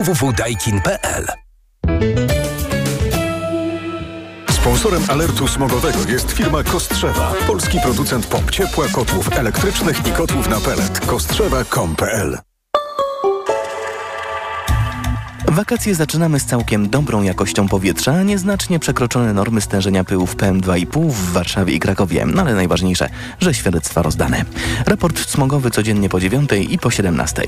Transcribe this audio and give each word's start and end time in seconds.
www.daikin.pl 0.00 1.26
Sponsorem 4.50 5.02
alertu 5.08 5.48
smogowego 5.48 5.98
jest 6.08 6.32
firma 6.32 6.62
Kostrzewa, 6.62 7.32
polski 7.46 7.80
producent 7.80 8.26
pomp 8.26 8.50
ciepła, 8.50 8.88
kotłów 8.88 9.32
elektrycznych 9.32 10.06
i 10.06 10.10
kotłów 10.10 10.48
na 10.48 10.60
pelet. 10.60 11.00
Kostrzewa.com.pl 11.06 12.38
Wakacje 15.48 15.94
zaczynamy 15.94 16.40
z 16.40 16.44
całkiem 16.44 16.90
dobrą 16.90 17.22
jakością 17.22 17.68
powietrza, 17.68 18.22
nieznacznie 18.22 18.78
przekroczone 18.78 19.32
normy 19.32 19.60
stężenia 19.60 20.04
pyłów 20.04 20.36
PM2,5 20.36 21.10
w 21.10 21.32
Warszawie 21.32 21.74
i 21.74 21.80
Krakowie, 21.80 22.26
no 22.26 22.42
ale 22.42 22.54
najważniejsze, 22.54 23.08
że 23.40 23.54
świadectwa 23.54 24.02
rozdane. 24.02 24.44
Raport 24.86 25.18
smogowy 25.18 25.70
codziennie 25.70 26.08
po 26.08 26.20
9 26.20 26.50
i 26.68 26.78
po 26.78 26.90
17. 26.90 27.42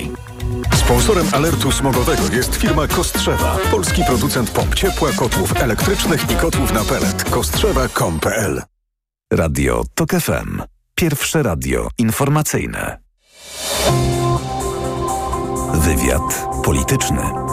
Sponsorem 0.93 1.27
alertu 1.33 1.73
smogowego 1.73 2.23
jest 2.33 2.55
firma 2.55 2.89
Kostrzewa, 2.89 3.59
polski 3.71 4.05
producent 4.05 4.51
pomp 4.51 4.75
ciepła, 4.75 5.13
kotłów 5.13 5.57
elektrycznych 5.57 6.31
i 6.31 6.35
kotłów 6.37 6.73
na 6.73 6.85
pelet. 6.85 7.25
Kostrzewa.com.pl 7.25 8.63
Radio 9.33 9.85
TOK 9.95 10.11
FM. 10.11 10.63
Pierwsze 10.95 11.43
radio 11.43 11.89
informacyjne. 11.99 12.99
Wywiad 15.75 16.47
polityczny. 16.65 17.52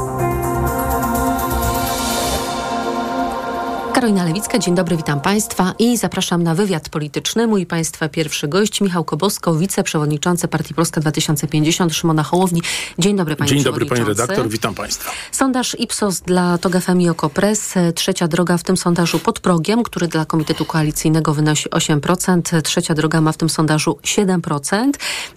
Karolina 3.99 4.26
Lewicka, 4.26 4.59
dzień 4.59 4.76
dobry, 4.76 4.98
witam 4.98 5.21
Państwa 5.21 5.73
i 5.80 5.98
zapraszam 5.98 6.44
na 6.44 6.55
wywiad 6.55 6.89
polityczny. 6.89 7.48
Mój 7.48 7.66
Państwa 7.66 8.09
pierwszy 8.09 8.48
gość, 8.48 8.81
Michał 8.81 9.03
Kobosko, 9.03 9.55
wiceprzewodniczący 9.55 10.48
Partii 10.48 10.73
Polska 10.73 11.02
2050, 11.02 11.95
Szymona 11.95 12.23
Hołowni. 12.23 12.62
Dzień 12.99 13.17
dobry 13.17 13.35
Panie 13.35 13.49
Dzień 13.49 13.63
dobry 13.63 13.85
Panie 13.85 14.03
redaktor, 14.03 14.49
witam 14.49 14.75
Państwa. 14.75 15.12
Sondaż 15.31 15.75
Ipsos 15.80 16.22
dla 16.22 16.58
TOG 16.58 16.73
FM 16.81 17.02
i 17.02 17.09
Okopres. 17.09 17.73
Trzecia 17.95 18.27
droga 18.27 18.58
w 18.58 18.63
tym 18.63 18.77
sondażu 18.77 19.20
pod 19.20 19.39
progiem, 19.39 19.83
który 19.83 20.08
dla 20.08 20.25
Komitetu 20.25 20.66
Koalicyjnego 20.66 21.33
wynosi 21.33 21.70
8%. 21.70 22.61
Trzecia 22.61 22.94
droga 22.94 23.22
ma 23.22 23.31
w 23.31 23.38
tym 23.38 23.50
sondażu 23.50 24.00
7%. 24.03 24.92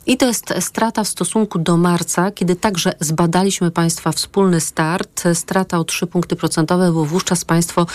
I 0.07 0.17
to 0.17 0.27
jest 0.27 0.55
strata 0.61 1.05
w 1.05 1.09
stosunku 1.09 1.59
do 1.59 1.77
marca, 1.77 2.31
kiedy 2.31 2.57
także 2.57 2.93
zbadaliśmy 3.01 3.71
Państwa 3.71 4.13
wspólny 4.13 4.61
start. 4.61 5.25
Strata 5.35 5.79
o 5.79 5.85
3 5.85 6.07
punkty 6.07 6.37
procentowe, 6.37 6.93
bo 6.93 7.05
wówczas 7.05 7.45
Państwo 7.45 7.87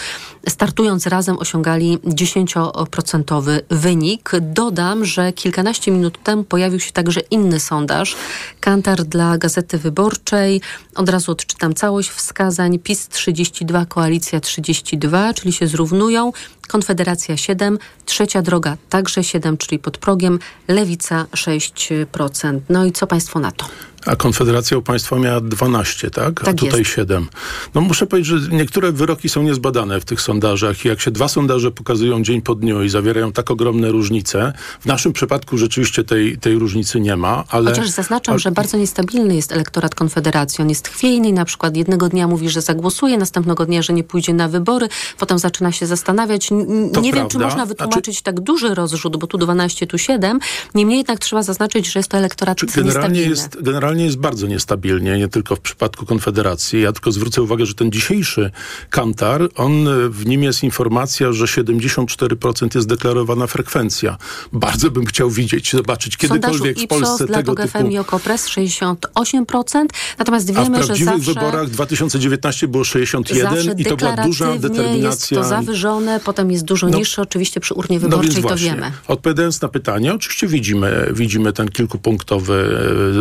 startując 0.58 1.08
razem 1.08 1.40
osiągali 1.40 1.98
10% 1.98 3.62
wynik. 3.70 4.32
Dodam, 4.42 5.06
że 5.06 5.34
kilkanaście 5.34 5.92
minut 5.92 6.24
temu 6.24 6.44
pojawił 6.44 6.80
się 6.80 6.92
także 6.92 7.20
inny 7.20 7.60
sondaż. 7.60 8.16
Kantar 8.60 9.04
dla 9.04 9.38
Gazety 9.38 9.78
Wyborczej. 9.78 10.62
Od 10.96 11.10
razu 11.10 11.32
odczytam 11.32 11.74
całość 11.74 12.10
wskazań. 12.10 12.80
PiS 12.80 13.08
32, 13.08 13.86
Koalicja 13.86 14.40
32, 14.40 15.34
czyli 15.34 15.54
się 15.54 15.68
zrównują. 15.68 16.32
Konfederacja 16.68 17.38
7, 17.38 17.78
Trzecia 18.06 18.42
Droga 18.42 18.78
także 18.90 19.24
7, 19.24 19.58
czyli 19.58 19.80
pod 19.80 19.98
progiem, 19.98 20.40
Lewica 20.68 21.26
6%. 21.32 22.60
No 22.70 22.86
i 22.86 22.92
co 22.92 23.08
Państwo 23.08 23.40
na 23.40 23.52
to? 23.52 23.66
A 24.08 24.16
Konfederacja 24.16 24.78
u 24.78 24.82
Państwa 24.82 25.16
miała 25.20 25.42
12, 25.42 26.10
tak? 26.12 26.42
A 26.42 26.46
tak 26.46 26.56
tutaj 26.56 26.80
jest. 26.80 26.92
7. 26.92 27.28
No 27.76 27.82
muszę 27.82 28.08
powiedzieć, 28.08 28.42
że 28.42 28.50
niektóre 28.52 28.92
wyroki 28.92 29.30
są 29.30 29.44
niezbadane 29.44 30.02
w 30.02 30.06
tych 30.06 30.22
sondażach 30.22 30.86
i 30.86 30.88
jak 30.88 31.02
się 31.02 31.12
dwa 31.12 31.28
sondaże 31.28 31.72
pokazują 31.72 32.24
dzień 32.24 32.42
po 32.42 32.56
dniu 32.56 32.84
i 32.84 32.90
zawierają 32.90 33.32
tak 33.32 33.52
ogromne 33.52 33.90
różnice, 33.92 34.54
w 34.80 34.86
naszym 34.86 35.14
przypadku 35.14 35.58
rzeczywiście 35.58 36.04
tej, 36.04 36.38
tej 36.38 36.56
różnicy 36.56 37.00
nie 37.00 37.16
ma, 37.16 37.44
ale... 37.50 37.72
Chociaż 37.72 37.90
zaznaczam, 37.90 38.40
że 38.40 38.52
bardzo 38.52 38.78
niestabilny 38.78 39.36
jest 39.36 39.52
elektorat 39.52 39.96
Konfederacji. 39.96 40.62
On 40.62 40.70
jest 40.70 40.88
chwiejny 40.88 41.32
na 41.34 41.46
przykład 41.46 41.78
jednego 41.78 42.10
dnia 42.10 42.28
mówi, 42.28 42.50
że 42.50 42.62
zagłosuje, 42.62 43.18
następnego 43.18 43.66
dnia, 43.66 43.82
że 43.82 43.94
nie 43.94 44.04
pójdzie 44.04 44.34
na 44.34 44.48
wybory, 44.48 44.88
potem 45.18 45.40
zaczyna 45.40 45.72
się 45.72 45.86
zastanawiać. 45.86 46.52
N- 46.52 46.92
nie 46.92 47.02
wiem, 47.02 47.12
prawda. 47.14 47.30
czy 47.30 47.38
można 47.38 47.50
Znaczy- 47.50 47.68
wytłumaczyć 47.70 48.22
tak 48.22 48.40
duży 48.40 48.76
rozrzut, 48.76 49.18
bo 49.18 49.28
tu 49.28 49.38
12, 49.38 49.88
tu 49.88 49.98
7. 49.98 50.40
Niemniej 50.76 50.98
jednak 50.98 51.20
trzeba 51.20 51.44
zaznaczyć, 51.44 51.92
że 51.92 52.00
jest 52.00 52.10
to 52.10 52.17
elektorat 52.17 52.58
Czy 52.58 52.66
generalnie 52.66 52.94
niestabilny. 53.20 53.30
jest, 53.30 53.58
generalnie 53.62 53.97
jest 54.06 54.18
bardzo 54.18 54.48
niestabilnie, 54.48 55.18
nie 55.18 55.28
tylko 55.28 55.56
w 55.56 55.60
przypadku 55.60 56.06
Konfederacji. 56.06 56.82
Ja 56.82 56.92
tylko 56.92 57.12
zwrócę 57.12 57.42
uwagę, 57.42 57.66
że 57.66 57.74
ten 57.74 57.92
dzisiejszy 57.92 58.52
kantar, 58.90 59.50
on 59.56 59.88
e, 59.88 60.10
w 60.10 60.26
nim 60.26 60.44
jest 60.44 60.64
informacja, 60.64 61.32
że 61.32 61.46
74% 61.46 62.76
jest 62.76 62.88
deklarowana 62.88 63.48
frekwencja. 63.48 64.18
Bardzo 64.54 64.92
bym 64.92 65.06
chciał 65.06 65.30
widzieć, 65.30 65.72
zobaczyć 65.72 66.18
W 66.18 66.28
sondażu 66.28 66.42
kiedykolwiek 66.42 66.78
w 66.78 66.82
Ipsos 66.82 67.00
Polsce 67.00 67.26
dla 67.26 67.38
tego 67.38 67.56
typu... 67.56 67.68
FM 67.80 67.92
i 67.92 67.98
Okopres 67.98 68.50
68%, 68.50 69.86
natomiast 70.20 70.50
A 70.50 70.54
w 70.54 70.56
wiemy, 70.56 70.78
że 70.82 70.86
prawdziwych 70.86 71.14
zawsze... 71.24 71.34
wyborach 71.34 71.70
2019 71.70 72.68
było 72.68 72.84
61 72.84 73.54
Zawsze 73.54 73.76
i 73.78 73.86
to 73.86 73.98
była 73.98 74.16
duża 74.16 74.58
determinacja. 74.58 75.08
jest 75.10 75.30
to 75.30 75.44
zawyżone, 75.44 76.20
potem 76.26 76.52
jest 76.52 76.64
dużo 76.64 76.88
No. 76.90 76.98
niższe 76.98 77.22
oczywiście 77.22 77.60
przy 77.60 77.74
urnie 77.74 77.96
No 77.98 78.02
wyborczej, 78.02 78.32
więc 78.32 78.42
to 78.42 78.48
właśnie, 78.48 78.70
wiemy. 78.72 78.92
odpowiadając 79.08 79.62
na 79.62 79.68
pytanie, 79.68 80.14
oczywiście 80.14 80.48
widzimy, 80.48 81.10
widzimy 81.14 81.54
ten 81.54 81.68
kilkupunktowy 81.70 82.78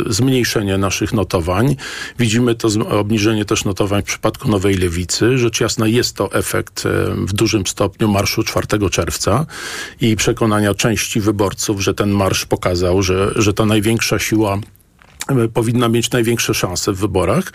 e, 0.09 0.13
zmniejszenie 0.67 0.79
naszych 0.79 1.13
notowań. 1.13 1.77
Widzimy 2.19 2.55
to 2.55 2.69
obniżenie 2.89 3.45
też 3.45 3.65
notowań 3.65 4.03
w 4.03 4.05
przypadku 4.05 4.49
Nowej 4.49 4.77
Lewicy. 4.77 5.39
Rzecz 5.39 5.61
jasna 5.61 5.87
jest 5.87 6.17
to 6.17 6.33
efekt 6.33 6.87
e, 6.87 7.15
w 7.27 7.33
dużym 7.33 7.67
stopniu 7.67 8.09
marszu 8.09 8.43
4 8.43 8.91
czerwca 8.91 9.47
i 10.01 10.17
przekonania 10.17 10.75
części 10.75 11.21
wyborców, 11.21 11.81
że 11.81 11.95
ten 11.95 12.11
marsz 12.11 12.47
pokazał, 12.47 13.03
że, 13.03 13.33
że 13.37 13.53
ta 13.53 13.67
największa 13.67 14.19
siła 14.19 14.59
powinna 15.55 15.89
mieć 15.89 16.11
największe 16.11 16.55
szanse 16.55 16.93
w 16.93 16.97
wyborach. 16.97 17.53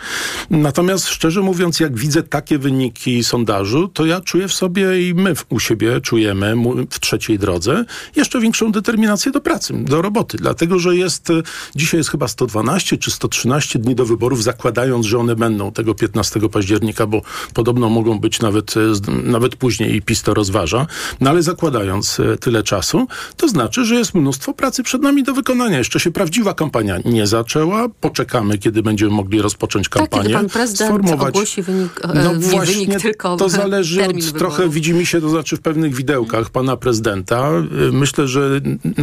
Natomiast 0.50 1.08
szczerze 1.08 1.40
mówiąc, 1.40 1.80
jak 1.80 1.98
widzę 1.98 2.22
takie 2.22 2.58
wyniki 2.58 3.24
sondażu, 3.24 3.88
to 3.88 4.06
ja 4.06 4.20
czuję 4.20 4.48
w 4.48 4.54
sobie 4.54 5.08
i 5.08 5.14
my 5.14 5.34
u 5.48 5.60
siebie 5.60 6.00
czujemy 6.00 6.54
w 6.90 7.00
trzeciej 7.00 7.38
drodze 7.38 7.84
jeszcze 8.16 8.40
większą 8.40 8.72
determinację 8.72 9.32
do 9.32 9.40
pracy, 9.40 9.74
do 9.76 10.02
roboty. 10.02 10.36
Dlatego, 10.36 10.78
że 10.78 10.96
jest, 10.96 11.30
e, 11.30 11.42
dzisiaj 11.76 11.98
jest 11.98 12.10
chyba 12.10 12.28
112 12.28 12.98
czy 12.98 13.10
113 13.10 13.78
dni 13.78 13.94
do 13.94 14.04
wyborów, 14.04 14.42
zakładając, 14.42 15.06
że 15.06 15.18
one 15.18 15.36
będą 15.36 15.72
tego 15.72 15.94
15 15.94 16.48
października, 16.48 17.06
bo 17.06 17.22
podobno 17.54 17.88
mogą 17.88 18.18
być 18.18 18.40
nawet, 18.40 18.74
e, 18.76 18.80
nawet 19.22 19.56
później 19.56 19.96
i 19.96 20.02
PiS 20.02 20.22
to 20.22 20.34
rozważa. 20.34 20.86
No 21.20 21.30
ale 21.30 21.42
zakładając 21.42 22.20
e, 22.20 22.36
tyle 22.36 22.62
czasu, 22.62 23.06
to 23.36 23.48
znaczy, 23.48 23.84
że 23.84 23.94
jest 23.94 24.14
mnóstwo 24.14 24.54
pracy 24.54 24.82
przed 24.82 25.02
nami 25.02 25.22
do 25.22 25.34
wykonania. 25.34 25.78
Jeszcze 25.78 26.00
się 26.00 26.10
prawdziwa 26.10 26.54
kampania 26.54 26.98
nie 27.04 27.26
zaczęła. 27.26 27.61
Poczekamy, 28.00 28.58
kiedy 28.58 28.82
będziemy 28.82 29.10
mogli 29.10 29.42
rozpocząć 29.42 29.88
Tak, 29.88 29.92
kampanię. 29.98 30.22
kiedy 30.22 30.34
pan 30.34 30.48
prezydent 30.48 30.90
sformować- 30.90 31.28
ogłosi 31.28 31.62
wynik, 31.62 32.00
e, 32.04 32.08
no 32.24 32.32
nie 32.32 32.38
właśnie, 32.38 32.74
wynik, 32.86 33.00
tylko 33.02 33.36
to 33.36 33.48
zależy 33.48 34.00
od, 34.04 34.06
wyborów. 34.08 34.32
trochę 34.32 34.68
widzi 34.68 34.94
mi 34.94 35.06
się 35.06 35.20
to 35.20 35.28
znaczy 35.28 35.56
w 35.56 35.60
pewnych 35.60 35.94
widełkach 35.94 36.50
pana 36.50 36.76
prezydenta. 36.76 37.50
Y, 37.88 37.92
Myślę, 37.92 38.28
że 38.28 38.60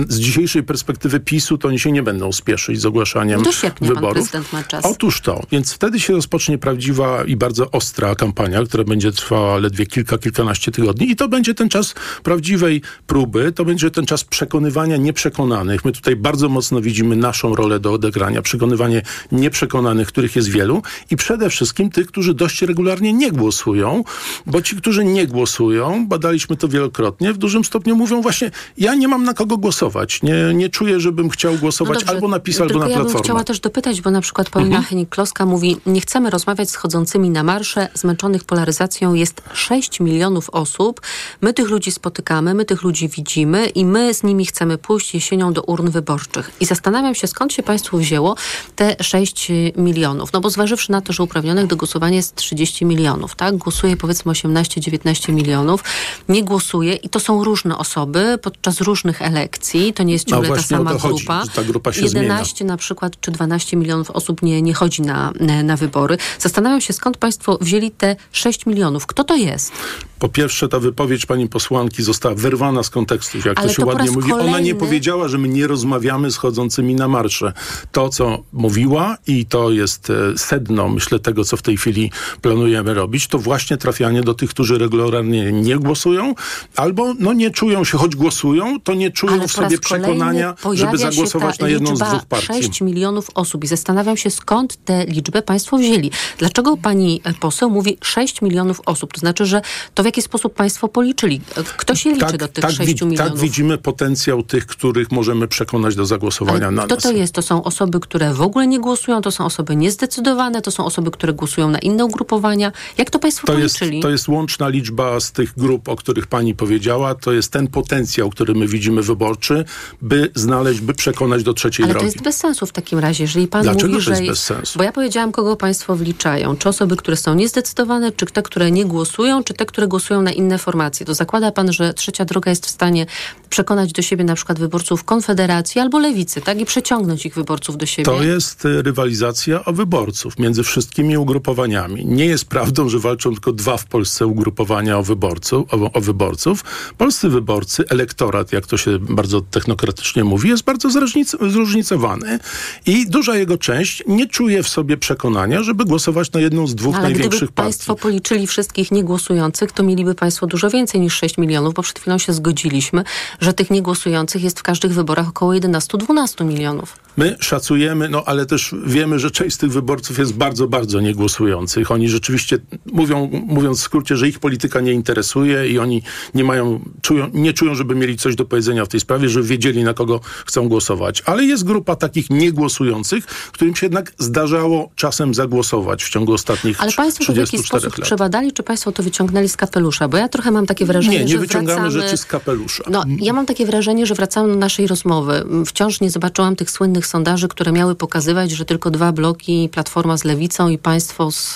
z 0.07 0.19
dzisiejszej 0.19 0.63
perspektywy 0.63 1.19
PiSu 1.19 1.57
to 1.57 1.67
oni 1.67 1.79
się 1.79 1.91
nie 1.91 2.03
będą 2.03 2.31
spieszyć 2.31 2.81
z 2.81 2.85
ogłaszaniem 2.85 3.43
Do 3.43 3.51
sierpnia 3.51 3.87
pan 3.87 3.95
wyborów. 3.95 4.13
prezydent 4.13 4.53
ma 4.53 4.63
czas. 4.63 4.85
Otóż 4.85 5.21
to, 5.21 5.43
więc 5.51 5.73
wtedy 5.73 5.99
się 5.99 6.13
rozpocznie 6.13 6.57
prawdziwa 6.57 7.23
i 7.23 7.35
bardzo 7.35 7.71
ostra 7.71 8.15
kampania, 8.15 8.63
która 8.63 8.83
będzie 8.83 9.11
trwała 9.11 9.57
ledwie 9.57 9.85
kilka, 9.85 10.17
kilkanaście 10.17 10.71
tygodni 10.71 11.11
i 11.11 11.15
to 11.15 11.27
będzie 11.27 11.53
ten 11.53 11.69
czas 11.69 11.93
prawdziwej 12.23 12.81
próby, 13.07 13.51
to 13.51 13.65
będzie 13.65 13.91
ten 13.91 14.05
czas 14.05 14.23
przekonywania 14.23 14.97
nieprzekonanych. 14.97 15.85
My 15.85 15.91
tutaj 15.91 16.15
bardzo 16.15 16.49
mocno 16.49 16.81
widzimy 16.81 17.15
naszą 17.15 17.55
rolę 17.55 17.79
do 17.79 17.93
odegrania, 17.93 18.41
przekonywanie 18.49 19.01
nieprzekonanych, 19.31 20.07
których 20.07 20.35
jest 20.35 20.49
wielu 20.49 20.81
i 21.11 21.15
przede 21.15 21.49
wszystkim 21.49 21.89
tych, 21.89 22.07
którzy 22.07 22.33
dość 22.33 22.61
regularnie 22.61 23.13
nie 23.13 23.31
głosują, 23.31 24.03
bo 24.45 24.61
ci, 24.61 24.75
którzy 24.75 25.05
nie 25.05 25.27
głosują, 25.27 26.07
badaliśmy 26.07 26.55
to 26.57 26.67
wielokrotnie, 26.67 27.33
w 27.33 27.37
dużym 27.37 27.63
stopniu 27.65 27.95
mówią 27.95 28.21
właśnie, 28.21 28.51
ja 28.77 28.95
nie 28.95 29.07
mam 29.07 29.23
na 29.23 29.33
kogo 29.33 29.57
głosować, 29.57 30.21
nie, 30.23 30.53
nie 30.53 30.69
czuję, 30.69 30.99
żebym 30.99 31.29
chciał 31.29 31.55
głosować 31.55 31.93
No 31.93 31.99
dobrze, 31.99 32.13
albo 32.13 32.27
na 32.27 32.39
PiS, 32.39 32.61
albo 32.61 32.79
na 32.79 32.87
ja 32.87 32.95
bym 32.95 32.95
Platformę. 32.97 33.23
chciała 33.23 33.43
też 33.43 33.59
dopytać, 33.59 34.01
bo 34.01 34.11
na 34.11 34.21
przykład 34.21 34.49
Paulina 34.49 34.77
Mhm. 34.77 34.85
Henik-Kloska 34.99 35.45
mówi, 35.45 35.77
nie 35.85 36.01
chcemy 36.01 36.29
rozmawiać 36.29 36.69
z 36.71 36.75
chodzącymi 36.75 37.29
na 37.29 37.43
marsze, 37.43 37.87
zmęczonych 37.93 38.43
polaryzacją 38.43 39.13
jest 39.13 39.41
6 39.53 39.99
milionów 39.99 40.49
osób. 40.49 41.01
My 41.41 41.53
tych 41.53 41.69
ludzi 41.69 41.91
spotykamy, 41.91 42.53
my 42.53 42.65
tych 42.65 42.83
ludzi 42.83 43.09
widzimy 43.09 43.65
i 43.67 43.85
my 43.85 44.13
z 44.13 44.23
nimi 44.23 44.45
chcemy 44.45 44.77
pójść 44.77 45.13
jesienią 45.13 45.53
do 45.53 45.61
urn 45.61 45.89
wyborczych. 45.89 46.51
I 46.59 46.65
zastanawiam 46.65 47.15
się, 47.15 47.27
skąd 47.27 47.53
się 47.53 47.63
Państwu 47.63 47.97
wzięło 47.97 48.35
te 48.75 48.95
6 49.01 49.51
milionów. 49.77 50.33
No 50.33 50.41
bo 50.41 50.49
zważywszy 50.49 50.91
na 50.91 51.01
to, 51.01 51.13
że 51.13 51.23
uprawnionych 51.23 51.67
do 51.67 51.75
głosowania 51.75 52.15
jest 52.15 52.35
30 52.35 52.85
milionów, 52.85 53.35
tak? 53.35 53.57
Głosuje 53.57 53.97
powiedzmy 53.97 54.31
18-19 54.31 55.33
milionów, 55.33 55.83
nie 56.29 56.43
głosuje 56.43 56.93
i 56.93 57.09
to 57.09 57.19
są 57.19 57.43
różne 57.43 57.77
osoby 57.77 58.39
podczas 58.41 58.81
różnych 58.81 59.21
elekcji. 59.21 59.93
To 59.93 60.03
nie 60.03 60.13
jest 60.13 60.27
No 60.27 60.31
ciągle 60.31 60.49
ta 60.49 60.55
właśnie 60.55 60.77
o 60.77 60.79
sama 60.79 60.99
chodzi, 60.99 61.25
grupa. 61.25 61.43
że 61.45 61.51
ta 61.51 61.63
grupa 61.63 61.93
się 61.93 62.01
11 62.01 62.65
na 62.65 62.77
przykład, 62.77 63.21
czy 63.21 63.31
12 63.31 63.77
milionów 63.77 64.11
osób 64.11 64.41
nie, 64.41 64.61
nie 64.61 64.73
chodzi 64.73 65.01
na, 65.01 65.31
na 65.63 65.77
wybory. 65.77 66.17
Zastanawiam 66.39 66.81
się, 66.81 66.93
skąd 66.93 67.17
Państwo 67.17 67.57
wzięli 67.61 67.91
te 67.91 68.15
6 68.31 68.65
milionów. 68.65 69.05
Kto 69.05 69.23
to 69.23 69.35
jest? 69.35 69.71
Po 70.19 70.29
pierwsze, 70.29 70.67
ta 70.67 70.79
wypowiedź 70.79 71.25
pani 71.25 71.49
posłanki 71.49 72.03
została 72.03 72.35
wyrwana 72.35 72.83
z 72.83 72.89
kontekstu, 72.89 73.37
jak 73.37 73.59
Ale 73.59 73.67
to 73.67 73.73
się 73.73 73.81
to 73.81 73.87
ładnie 73.87 74.11
mówi. 74.11 74.33
Ona 74.33 74.41
nie 74.41 74.49
kolejny- 74.49 74.75
powiedziała, 74.75 75.27
że 75.27 75.37
my 75.37 75.47
nie 75.47 75.67
rozmawiamy 75.67 76.31
z 76.31 76.37
chodzącymi 76.37 76.95
na 76.95 77.07
marsze. 77.07 77.53
To, 77.91 78.09
co 78.09 78.43
mówiła 78.53 79.17
i 79.27 79.45
to 79.45 79.71
jest 79.71 80.09
e, 80.09 80.37
sedno, 80.37 80.89
myślę, 80.89 81.19
tego, 81.19 81.43
co 81.43 81.57
w 81.57 81.61
tej 81.61 81.77
chwili 81.77 82.11
planujemy 82.41 82.93
robić, 82.93 83.27
to 83.27 83.39
właśnie 83.39 83.77
trafianie 83.77 84.21
do 84.21 84.33
tych, 84.33 84.49
którzy 84.49 84.77
regularnie 84.77 85.51
nie 85.51 85.75
głosują, 85.75 86.35
albo 86.75 87.13
no 87.19 87.33
nie 87.33 87.51
czują 87.51 87.83
się, 87.83 87.97
choć 87.97 88.15
głosują, 88.15 88.79
to 88.83 88.93
nie 88.93 89.11
czują 89.11 89.33
Ale 89.33 89.47
w 89.47 89.51
sobie 89.51 89.77
przekonania, 89.77 90.53
kolejny 90.61 90.81
żeby 90.81 90.97
zagłosować 90.97 91.59
na 91.59 91.69
jedną 91.69 91.95
z 91.95 91.99
dwóch 91.99 92.25
partii. 92.25 92.47
6 92.47 92.81
milionów 92.81 93.29
osób 93.35 93.63
i 93.63 93.67
zastanawiam 93.67 94.17
się, 94.17 94.29
skąd 94.29 94.85
tę 94.85 95.05
liczbę 95.05 95.41
państwo 95.41 95.77
wzięli. 95.77 96.11
Dlaczego 96.37 96.77
pani 96.77 97.21
poseł 97.39 97.69
mówi 97.69 97.97
6 98.01 98.41
milionów 98.41 98.81
osób? 98.85 99.13
To 99.13 99.19
znaczy, 99.19 99.45
że 99.45 99.61
to 99.93 100.03
w 100.03 100.08
jaki 100.09 100.21
sposób 100.21 100.53
państwo 100.53 100.87
policzyli? 100.87 101.41
Kto 101.77 101.95
się 101.95 102.13
liczy 102.13 102.37
do 102.37 102.47
tych 102.47 102.63
6 102.71 102.79
wi- 102.79 103.05
milionów? 103.05 103.31
tak 103.33 103.41
widzimy 103.41 103.77
potencjał 103.77 104.43
tych, 104.43 104.65
których 104.65 105.11
możemy 105.11 105.47
przekonać 105.47 105.95
do 105.95 106.05
zagłosowania 106.05 106.67
Ale 106.67 106.71
na 106.75 106.85
kto 106.85 106.95
nas. 106.95 107.03
to 107.03 107.11
jest? 107.11 107.33
To 107.33 107.41
są 107.41 107.63
osoby, 107.63 107.99
które 107.99 108.33
w 108.33 108.41
ogóle 108.41 108.67
nie 108.67 108.79
głosują, 108.79 109.21
to 109.21 109.31
są 109.31 109.45
osoby 109.45 109.75
niezdecydowane, 109.75 110.61
to 110.61 110.71
są 110.71 110.85
osoby, 110.85 111.11
które 111.11 111.33
głosują 111.33 111.69
na 111.69 111.79
inne 111.79 112.05
ugrupowania. 112.05 112.71
Jak 112.97 113.09
to 113.09 113.19
państwo 113.19 113.47
To 113.47 113.53
jest, 113.59 113.79
policzyli? 113.79 114.01
to 114.01 114.09
jest 114.09 114.27
łączna 114.27 114.67
liczba 114.69 115.19
z 115.19 115.31
tych 115.31 115.53
grup, 115.57 115.89
o 115.89 115.95
których 115.95 116.27
pani 116.27 116.55
powiedziała. 116.55 117.15
To 117.15 117.31
jest 117.33 117.51
ten 117.51 117.67
potencjał, 117.67 118.29
który 118.29 118.53
my 118.53 118.67
widzimy 118.67 119.01
wyborczy, 119.01 119.65
by 120.01 120.31
znaleźć, 120.35 120.81
by 120.81 120.93
przekonać 120.93 121.43
do 121.43 121.53
trzeciej 121.53 121.83
Ale 121.83 121.93
drogi. 121.93 122.07
to 122.07 122.11
jest 122.13 122.23
bez 122.23 122.37
sensu 122.37 122.65
w 122.65 122.71
takim 122.71 122.99
razie, 122.99 123.23
jeżeli 123.23 123.47
pan 123.47 123.63
Dlaczego 123.63 123.93
mówi, 123.93 123.93
to 123.95 124.01
że... 124.01 124.11
jest 124.11 124.25
bez 124.25 124.43
sensu? 124.43 124.77
Bo 124.77 124.83
ja 124.83 124.91
powiedziałam, 124.91 125.31
kogo 125.31 125.55
państwo 125.55 125.95
wliczają. 125.95 126.55
Czy 126.57 126.69
osoby, 126.69 126.95
które 126.95 127.17
są 127.17 127.33
niezdecydowane, 127.35 128.11
czy 128.11 128.25
te, 128.25 128.41
które 128.41 128.71
nie 128.71 128.85
głosują, 128.85 129.43
czy 129.43 129.53
te, 129.53 129.65
które 129.65 129.87
głosują 129.87 129.98
na 130.21 130.31
inne 130.31 130.57
formacje. 130.57 131.05
To 131.05 131.13
zakłada 131.13 131.51
pan, 131.51 131.73
że 131.73 131.93
trzecia 131.93 132.25
droga 132.25 132.49
jest 132.49 132.65
w 132.65 132.69
stanie 132.69 133.05
przekonać 133.49 133.91
do 133.93 134.01
siebie 134.01 134.23
na 134.23 134.35
przykład 134.35 134.59
wyborców 134.59 135.03
Konfederacji 135.03 135.81
albo 135.81 135.99
Lewicy, 135.99 136.41
tak? 136.41 136.59
I 136.61 136.65
przeciągnąć 136.65 137.25
ich 137.25 137.35
wyborców 137.35 137.77
do 137.77 137.85
siebie. 137.85 138.05
To 138.05 138.23
jest 138.23 138.65
e, 138.65 138.81
rywalizacja 138.81 139.65
o 139.65 139.73
wyborców 139.73 140.39
między 140.39 140.63
wszystkimi 140.63 141.17
ugrupowaniami. 141.17 142.05
Nie 142.05 142.25
jest 142.25 142.45
prawdą, 142.45 142.89
że 142.89 142.99
walczą 142.99 143.31
tylko 143.31 143.53
dwa 143.53 143.77
w 143.77 143.85
Polsce 143.85 144.27
ugrupowania 144.27 144.97
o, 144.97 145.03
wyborców, 145.03 145.73
o, 145.73 145.91
o 145.93 146.01
wyborców. 146.01 146.63
Polscy 146.97 147.29
wyborcy, 147.29 147.83
elektorat, 147.89 148.51
jak 148.53 148.67
to 148.67 148.77
się 148.77 148.99
bardzo 148.99 149.41
technokratycznie 149.41 150.23
mówi, 150.23 150.49
jest 150.49 150.63
bardzo 150.63 150.89
zróżnic- 150.89 151.49
zróżnicowany 151.51 152.39
i 152.85 153.05
duża 153.09 153.35
jego 153.35 153.57
część 153.57 154.03
nie 154.07 154.27
czuje 154.27 154.63
w 154.63 154.69
sobie 154.69 154.97
przekonania, 154.97 155.63
żeby 155.63 155.85
głosować 155.85 156.31
na 156.31 156.39
jedną 156.39 156.67
z 156.67 156.75
dwóch 156.75 156.95
Ale 156.95 157.03
gdyby 157.05 157.19
największych 157.19 157.51
partii. 157.51 157.67
państwo 157.67 157.95
policzyli 157.95 158.47
wszystkich 158.47 158.91
niegłosujących, 158.91 159.71
to 159.71 159.83
mieliby 159.83 160.15
państwo 160.15 160.47
dużo 160.47 160.69
więcej 160.69 161.01
niż 161.01 161.13
6 161.13 161.37
milionów, 161.37 161.73
bo 161.73 161.81
przed 161.81 161.99
chwilą 161.99 162.17
się 162.17 162.33
zgodziliśmy, 162.33 163.03
że 163.41 163.53
tych 163.53 163.69
niegłosujących 163.69 164.43
jest 164.43 164.59
w 164.59 164.63
każdych 164.63 164.93
wyborach 164.93 165.29
około 165.29 165.51
11-12 165.51 166.45
milionów. 166.45 166.97
My 167.17 167.35
szacujemy, 167.39 168.09
no 168.09 168.23
ale 168.25 168.45
też 168.45 168.75
wiemy, 168.85 169.19
że 169.19 169.31
część 169.31 169.55
z 169.55 169.57
tych 169.57 169.71
wyborców 169.71 170.19
jest 170.19 170.33
bardzo, 170.33 170.67
bardzo 170.67 170.99
niegłosujących. 171.01 171.91
Oni 171.91 172.09
rzeczywiście 172.09 172.59
mówią, 172.91 173.29
mówiąc 173.47 173.79
w 173.79 173.83
skrócie, 173.83 174.17
że 174.17 174.27
ich 174.27 174.39
polityka 174.39 174.81
nie 174.81 174.93
interesuje 174.93 175.69
i 175.69 175.79
oni 175.79 176.01
nie 176.33 176.43
mają, 176.43 176.79
czują, 177.01 177.29
nie 177.33 177.53
czują, 177.53 177.75
żeby 177.75 177.95
mieli 177.95 178.17
coś 178.17 178.35
do 178.35 178.45
powiedzenia 178.45 178.85
w 178.85 178.87
tej 178.87 178.99
sprawie, 178.99 179.29
żeby 179.29 179.47
wiedzieli, 179.47 179.83
na 179.83 179.93
kogo 179.93 180.19
chcą 180.45 180.69
głosować. 180.69 181.23
Ale 181.25 181.43
jest 181.45 181.63
grupa 181.63 181.95
takich 181.95 182.29
niegłosujących, 182.29 183.25
którym 183.25 183.75
się 183.75 183.85
jednak 183.85 184.11
zdarzało 184.19 184.89
czasem 184.95 185.33
zagłosować 185.33 186.03
w 186.03 186.09
ciągu 186.09 186.33
ostatnich 186.33 186.81
Ale 186.81 186.91
państwo 186.91 187.25
to 187.25 187.33
w 187.33 187.35
jaki 187.37 187.47
34 187.47 187.81
sposób 187.81 187.97
lat. 187.97 188.05
przebadali, 188.07 188.51
czy 188.51 188.63
państwo 188.63 188.91
to 188.91 189.03
wyciągnęli 189.03 189.49
z 189.49 189.57
kapelusza? 189.57 190.07
Bo 190.07 190.17
ja 190.17 190.29
trochę 190.29 190.51
mam 190.51 190.65
takie 190.65 190.85
wrażenie, 190.85 191.17
Nie, 191.19 191.25
nie 191.25 191.31
że 191.31 191.37
wyciągamy 191.37 191.81
wracamy... 191.81 192.03
rzeczy 192.03 192.17
z 192.17 192.25
kapelusza. 192.25 192.83
No, 192.89 193.03
ja 193.19 193.33
mam 193.33 193.45
takie 193.45 193.65
wrażenie, 193.65 194.05
że 194.05 194.15
wracamy 194.15 194.49
do 194.49 194.55
naszej 194.55 194.87
rozmowy. 194.87 195.43
Wciąż 195.65 196.01
nie 196.01 196.09
zobaczyłam 196.09 196.55
tych 196.55 196.71
słynnych 196.71 197.07
sondaży, 197.09 197.47
które 197.47 197.71
miały 197.71 197.95
pokazywać, 197.95 198.51
że 198.51 198.65
tylko 198.65 198.91
dwa 198.91 199.11
bloki, 199.11 199.69
Platforma 199.71 200.17
z 200.17 200.23
Lewicą 200.23 200.69
i 200.69 200.77
państwo 200.77 201.31
z 201.31 201.55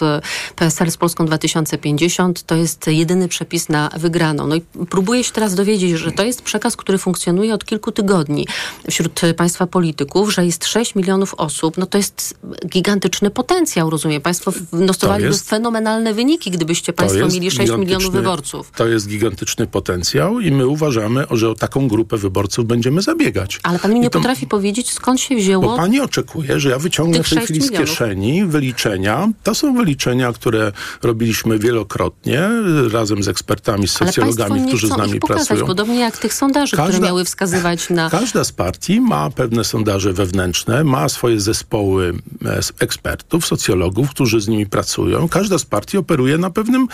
PSL 0.56 0.92
z 0.92 0.98
Polską 0.98 1.26
2050, 1.26 2.44
to 2.44 2.56
jest 2.56 2.88
jedyny 2.88 3.28
przepis 3.28 3.70
na 3.70 3.90
wygraną. 3.98 4.48
No 4.48 4.56
i 4.56 4.62
próbuję 4.90 5.24
się 5.24 5.32
teraz 5.32 5.56
dowiedzieć, 5.56 5.92
że 5.92 6.12
to 6.12 6.24
jest 6.24 6.42
przekaz, 6.42 6.76
który 6.76 6.98
funkcjonuje 6.98 7.54
od 7.54 7.66
kilku 7.66 7.92
tygodni 7.92 8.48
wśród 8.92 9.22
państwa 9.38 9.68
polityków, 9.68 10.34
że 10.34 10.46
jest 10.46 10.66
6 10.66 10.96
milionów 10.96 11.34
osób. 11.34 11.78
No 11.78 11.86
to 11.86 11.98
jest 11.98 12.40
gigantyczny 12.68 13.30
potencjał, 13.30 13.90
rozumiem. 13.90 14.22
Państwo 14.22 14.52
wnostowaliby 14.72 15.38
fenomenalne 15.38 16.14
wyniki, 16.14 16.52
gdybyście 16.52 16.94
państwo 16.94 17.28
mieli 17.28 17.52
6 17.52 17.72
milionów 17.78 18.12
wyborców. 18.12 18.72
To 18.76 18.88
jest 18.88 19.08
gigantyczny 19.08 19.68
potencjał 19.68 20.40
i 20.40 20.52
my 20.52 20.68
uważamy, 20.68 21.26
że 21.32 21.50
o 21.50 21.56
taką 21.56 21.88
grupę 21.88 22.18
wyborców 22.18 22.66
będziemy 22.66 23.02
zabiegać. 23.02 23.60
Ale 23.64 23.80
pan 23.80 23.94
mi 23.94 24.00
nie 24.00 24.10
to- 24.10 24.20
potrafi 24.20 24.48
powiedzieć, 24.48 24.92
skąd 24.92 25.20
się 25.22 25.33
wzięło 25.36 25.64
Bo 25.64 25.78
pani 25.78 26.00
oczekuje, 26.00 26.60
że 26.60 26.70
ja 26.70 26.80
wyciągnę 26.80 27.24
w 27.24 27.30
tej 27.30 27.40
chwili 27.44 27.62
z 27.62 27.64
milionów. 27.64 27.90
kieszeni 27.90 28.46
wyliczenia. 28.46 29.30
To 29.44 29.56
są 29.56 29.76
wyliczenia, 29.76 30.34
które 30.34 30.72
robiliśmy 31.04 31.60
wielokrotnie 31.60 32.50
razem 32.92 33.24
z 33.24 33.28
ekspertami, 33.28 33.88
z 33.88 33.92
socjologami, 33.92 34.68
którzy 34.68 34.88
z 34.88 34.98
nami 34.98 35.20
pokazać, 35.20 35.48
pracują. 35.48 35.68
podobnie 35.68 36.00
jak 36.00 36.18
tych 36.18 36.34
sondaży, 36.34 36.72
które 36.76 36.88
Każda- 36.88 37.06
miały 37.06 37.26
wskazywać 37.26 37.90
na... 37.90 38.10
Każda 38.10 38.44
z 38.44 38.52
partii 38.52 39.02
ma 39.02 39.30
pewne 39.30 39.64
sondaże 39.64 40.14
wewnętrzne, 40.14 40.84
ma 40.84 41.10
swoje 41.10 41.40
zespoły 41.40 42.14
e, 42.46 42.60
ekspertów, 42.80 43.46
socjologów, 43.48 44.10
którzy 44.10 44.42
z 44.42 44.48
nimi 44.48 44.66
pracują. 44.66 45.30
Każda 45.30 45.58
z 45.58 45.66
partii 45.66 45.98
operuje 45.98 46.38
na 46.38 46.50
pewnym, 46.50 46.88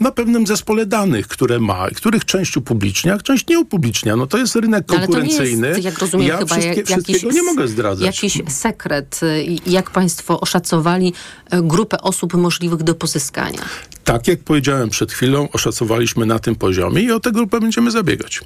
na 0.00 0.10
pewnym 0.12 0.46
zespole 0.46 0.86
danych, 0.86 1.28
które 1.28 1.60
ma, 1.60 1.90
których 1.90 2.24
część 2.24 2.56
upublicznia, 2.56 3.14
a 3.14 3.18
część 3.18 3.46
nie 3.48 3.58
upublicznia. 3.58 4.16
No 4.16 4.26
to 4.26 4.38
jest 4.38 4.56
rynek 4.56 4.84
No, 4.88 4.96
Ale 4.96 5.06
to 5.06 5.12
nie 5.12 5.18
konkurencyjny. 5.20 5.68
jest, 5.68 5.82
jak 5.84 5.98
rozumiem, 5.98 6.26
ja 6.28 6.36
chyba 6.38 6.54
wszystkie, 6.54 6.68
jak, 6.80 6.90
jakiś, 6.90 7.04
wszystkiego 7.06 7.32
nie 7.32 7.42
mogę 7.42 7.68
zdradzać. 7.94 8.22
jakiś 8.22 8.42
sekret, 8.48 9.20
y, 9.22 9.46
jak 9.66 9.90
państwo 9.90 10.40
oszacowali 10.40 11.12
y, 11.54 11.62
grupę 11.62 12.00
osób 12.00 12.34
możliwych 12.34 12.82
do 12.82 12.94
pozyskania. 12.94 13.62
Tak 14.04 14.28
jak 14.28 14.40
powiedziałem 14.40 14.90
przed 14.90 15.12
chwilą, 15.12 15.48
oszacowaliśmy 15.52 16.26
na 16.26 16.38
tym 16.38 16.54
poziomie 16.56 17.02
i 17.02 17.12
o 17.12 17.20
tę 17.20 17.32
grupę 17.32 17.60
będziemy 17.60 17.90
zabiegać. 17.90 18.40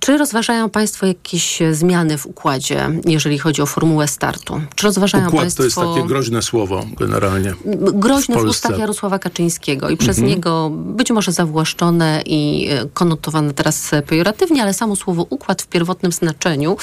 Czy 0.00 0.18
rozważają 0.18 0.70
Państwo 0.70 1.06
jakieś 1.06 1.62
e, 1.62 1.74
zmiany 1.74 2.18
w 2.18 2.26
układzie, 2.26 2.90
jeżeli 3.04 3.38
chodzi 3.38 3.62
o 3.62 3.66
formułę 3.66 4.08
startu? 4.08 4.60
Czy 4.74 4.86
rozważają 4.86 5.28
Układ 5.28 5.42
Państwo... 5.42 5.62
to 5.62 5.64
jest 5.64 5.76
takie 5.76 6.08
groźne 6.08 6.42
słowo 6.42 6.86
generalnie. 6.98 7.54
groźne 7.94 8.36
w, 8.36 8.40
w 8.40 8.44
ustach 8.44 8.78
Jarosława 8.78 9.18
Kaczyńskiego 9.18 9.88
i 9.88 9.96
przez 9.96 10.18
niego 10.18 10.70
być 10.70 11.10
może 11.10 11.32
zawłaszczone 11.32 12.22
i 12.26 12.68
e, 12.70 12.86
konotowane 12.94 13.54
teraz 13.54 13.92
e, 13.92 14.02
pejoratywnie, 14.02 14.62
ale 14.62 14.74
samo 14.74 14.96
słowo 14.96 15.26
układ 15.30 15.62
w 15.62 15.66
pierwotnym 15.66 16.12
znaczeniu 16.12 16.76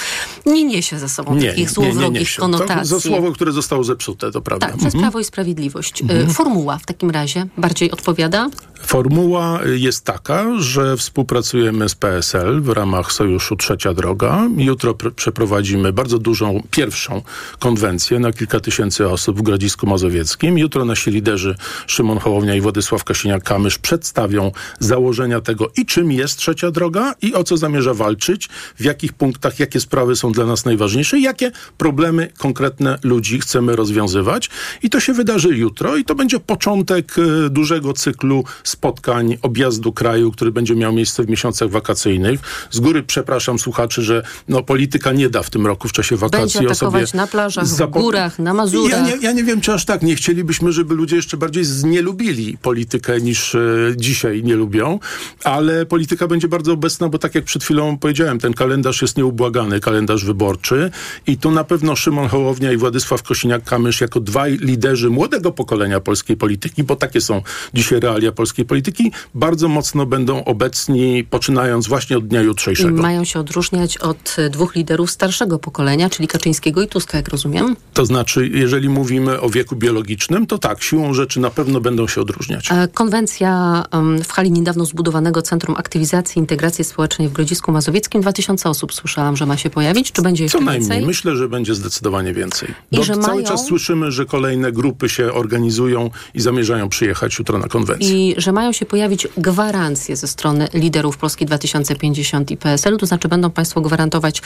nie 0.46 0.63
niesie 0.63 1.00
ze 1.00 1.10
sobą 1.10 1.39
takich 1.39 1.69
złowrogich 1.69 2.36
konotacji. 2.36 2.89
To 2.89 3.00
za 3.00 3.00
słowo, 3.00 3.31
które 3.31 3.51
zostało 3.51 3.84
zepsute, 3.84 4.31
to 4.31 4.42
prawda. 4.42 4.68
Tak, 4.68 4.78
przez 4.78 4.94
Prawo 4.94 5.19
i 5.19 5.24
Sprawiedliwość. 5.24 6.04
E, 6.10 6.28
Formuła 6.28 6.78
w 6.78 6.86
takim 6.86 7.10
razie 7.10 7.46
bardziej 7.57 7.92
odpowiada? 7.92 8.50
Formuła 8.86 9.60
jest 9.75 10.06
taka, 10.06 10.46
że 10.60 10.98
współpracujemy 10.98 11.89
z 11.89 11.96
PSL 11.96 12.62
w 12.62 12.70
ramach 12.70 12.83
Sojuszu 13.12 13.56
Trzecia 13.56 13.94
Droga. 13.94 14.50
Jutro 14.58 14.94
pr- 14.94 15.13
przeprowadzimy 15.13 15.94
bardzo 15.94 16.20
dużą, 16.20 16.63
pierwszą 16.72 17.22
konwencję 17.60 18.20
na 18.20 18.32
kilka 18.32 18.60
tysięcy 18.60 19.10
osób 19.10 19.40
w 19.40 19.42
Grodzisku 19.42 19.88
Mazowieckim. 19.88 20.58
Jutro 20.58 20.86
nasi 20.86 21.12
liderzy 21.12 21.56
Szymon 21.88 22.20
Hołownia 22.20 22.56
i 22.56 22.62
Władysław 22.62 23.04
Kosiniak-Kamysz 23.04 23.78
przedstawią 23.78 24.52
założenia 24.80 25.42
tego 25.42 25.72
i 25.78 25.86
czym 25.86 26.12
jest 26.12 26.38
Trzecia 26.38 26.72
Droga 26.72 27.16
i 27.22 27.34
o 27.34 27.44
co 27.44 27.58
zamierza 27.58 27.94
walczyć, 27.94 28.50
w 28.75 28.84
jakich 28.84 29.13
punktach, 29.13 29.60
jakie 29.60 29.80
sprawy 29.80 30.16
są 30.16 30.32
dla 30.32 30.46
nas 30.46 30.66
najważniejsze 30.66 31.20
i 31.20 31.22
jakie 31.24 31.52
problemy 31.78 32.32
konkretne 32.38 33.00
ludzi 33.04 33.40
chcemy 33.40 33.75
rozwiązywać. 33.75 34.50
I 34.84 34.90
to 34.90 35.00
się 35.00 35.13
wydarzy 35.13 35.50
jutro 35.50 35.98
i 35.98 36.06
to 36.06 36.16
będzie 36.16 36.40
początek 36.40 37.16
e, 37.18 37.50
dużego 37.50 37.94
cyklu 37.94 38.44
spotkań, 38.63 39.38
objazdu 39.42 39.94
kraju, 39.94 40.32
który 40.32 40.52
będzie 40.52 40.75
miał 40.75 40.94
miejsce 40.94 41.24
w 41.24 41.30
miesiącach 41.30 41.70
wakacyjnych. 41.70 42.40
Z 42.74 42.80
góry 42.80 43.03
przepraszam 43.03 43.60
słuchaczy, 43.60 44.01
że 44.01 44.24
no, 44.48 44.63
polityka 44.63 45.12
nie 45.12 45.30
da 45.30 45.44
w 45.44 45.50
tym 45.50 45.68
roku 45.68 45.88
w 45.88 45.92
czasie 45.92 46.18
wakacji 46.18 46.60
Będzie 46.60 46.72
atakować 46.72 47.13
na 47.13 47.27
plażach, 47.27 47.65
w 47.65 47.86
górach, 47.89 48.39
na 48.39 48.53
Mazurach. 48.53 48.92
Ja 48.92 49.15
nie, 49.15 49.22
ja 49.22 49.32
nie 49.32 49.44
wiem, 49.44 49.62
czy 49.62 49.74
aż 49.74 49.86
tak 49.86 50.01
nie 50.01 50.15
chcielibyśmy, 50.15 50.72
żeby 50.72 50.96
ludzie 50.96 51.15
jeszcze 51.15 51.38
bardziej 51.38 51.65
znielubili 51.65 52.58
politykę 52.62 53.22
niż 53.22 53.56
e, 53.56 53.60
dzisiaj 53.96 54.44
nie 54.44 54.56
lubią, 54.56 55.00
ale 55.44 55.86
polityka 55.86 56.27
będzie 56.27 56.48
bardzo 56.48 56.74
obecna, 56.74 57.10
bo 57.10 57.18
tak 57.20 57.36
jak 57.36 57.44
przed 57.44 57.63
chwilą 57.63 57.98
powiedziałem, 57.98 58.39
ten 58.39 58.53
kalendarz 58.53 59.01
jest 59.01 59.18
nieubłagany, 59.18 59.80
kalendarz 59.80 60.25
wyborczy 60.25 60.92
i 61.27 61.38
tu 61.38 61.51
na 61.51 61.63
pewno 61.63 61.96
Szymon 61.96 62.27
Hołownia 62.27 62.72
i 62.72 62.77
Władysław 62.77 63.24
Kosiniak-Kamysz 63.24 64.01
jako 64.01 64.20
dwaj 64.20 64.58
liderzy 64.58 65.10
młodego 65.10 65.51
pokolenia 65.51 66.00
polskiej 66.00 66.38
polityki, 66.38 66.84
bo 66.84 66.96
takie 66.96 67.22
są 67.22 67.42
dzisiaj 67.74 68.00
realia 68.00 68.32
polskiej 68.32 68.65
polityki 68.65 69.12
bardzo 69.36 69.68
mocno 69.68 70.06
będą 70.06 70.44
obecni, 70.44 71.24
poczynając 71.30 71.88
właśnie 71.88 72.18
od 72.18 72.27
dnia 72.27 72.42
I 72.67 72.86
mają 72.86 73.24
się 73.25 73.39
odróżniać 73.39 73.98
od 73.98 74.36
e, 74.38 74.50
dwóch 74.50 74.75
liderów 74.75 75.12
starszego 75.12 75.60
pokolenia, 75.60 76.10
czyli 76.10 76.27
Kaczyńskiego 76.27 76.82
i 76.82 76.88
Tuska, 76.88 77.17
jak 77.17 77.27
rozumiem. 77.29 77.75
To 77.93 78.05
znaczy, 78.05 78.48
jeżeli 78.48 78.89
mówimy 78.89 79.41
o 79.41 79.50
wieku 79.50 79.75
biologicznym, 79.75 80.48
to 80.48 80.58
tak, 80.58 80.84
siłą 80.84 81.13
rzeczy 81.13 81.39
na 81.39 81.50
pewno 81.50 81.82
będą 81.82 82.08
się 82.08 82.22
odróżniać. 82.22 82.72
E, 82.72 82.88
Konwencja 82.93 83.84
w 84.24 84.32
hali 84.32 84.51
niedawno 84.51 84.86
zbudowanego 84.86 85.41
Centrum 85.41 85.75
Aktywizacji 85.77 86.39
i 86.39 86.39
Integracji 86.39 86.84
Społecznej 86.84 87.29
w 87.29 87.34
Grodzisku 87.34 87.72
Mazowieckim. 87.72 88.22
2000 88.22 88.70
osób 88.70 88.93
słyszałam, 88.93 89.38
że 89.38 89.46
ma 89.46 89.58
się 89.58 89.70
pojawić. 89.70 90.12
Czy 90.12 90.22
będzie 90.22 90.43
jeszcze 90.43 90.58
Co 90.58 90.63
najmniej. 90.63 90.89
więcej? 90.89 91.08
Myślę, 91.08 91.36
że 91.36 91.50
będzie 91.50 91.75
zdecydowanie 91.75 92.34
więcej. 92.34 92.70
I 92.91 93.03
że 93.03 93.13
cały 93.13 93.27
mają- 93.36 93.43
czas 93.48 93.65
słyszymy, 93.65 94.12
że 94.12 94.25
kolejne 94.25 94.72
grupy 94.72 95.10
się 95.10 95.34
organizują 95.34 96.10
i 96.34 96.41
zamierzają 96.41 96.89
przyjechać 96.89 97.39
jutro 97.39 97.58
na 97.58 97.67
konwencję. 97.67 98.29
I 98.29 98.36
że 98.38 98.51
mają 98.51 98.72
się 98.72 98.86
pojawić 98.86 99.27
gwarancje 99.38 100.15
ze 100.15 100.27
strony 100.27 100.67
liderów 100.74 101.17
Polski 101.17 101.46
2050 101.46 102.52
i 102.53 102.57
PSL, 102.57 102.98
to 102.98 103.05
znaczy 103.05 103.27
będą 103.27 103.51
Państwo 103.51 103.81
gwarantować 103.81 104.41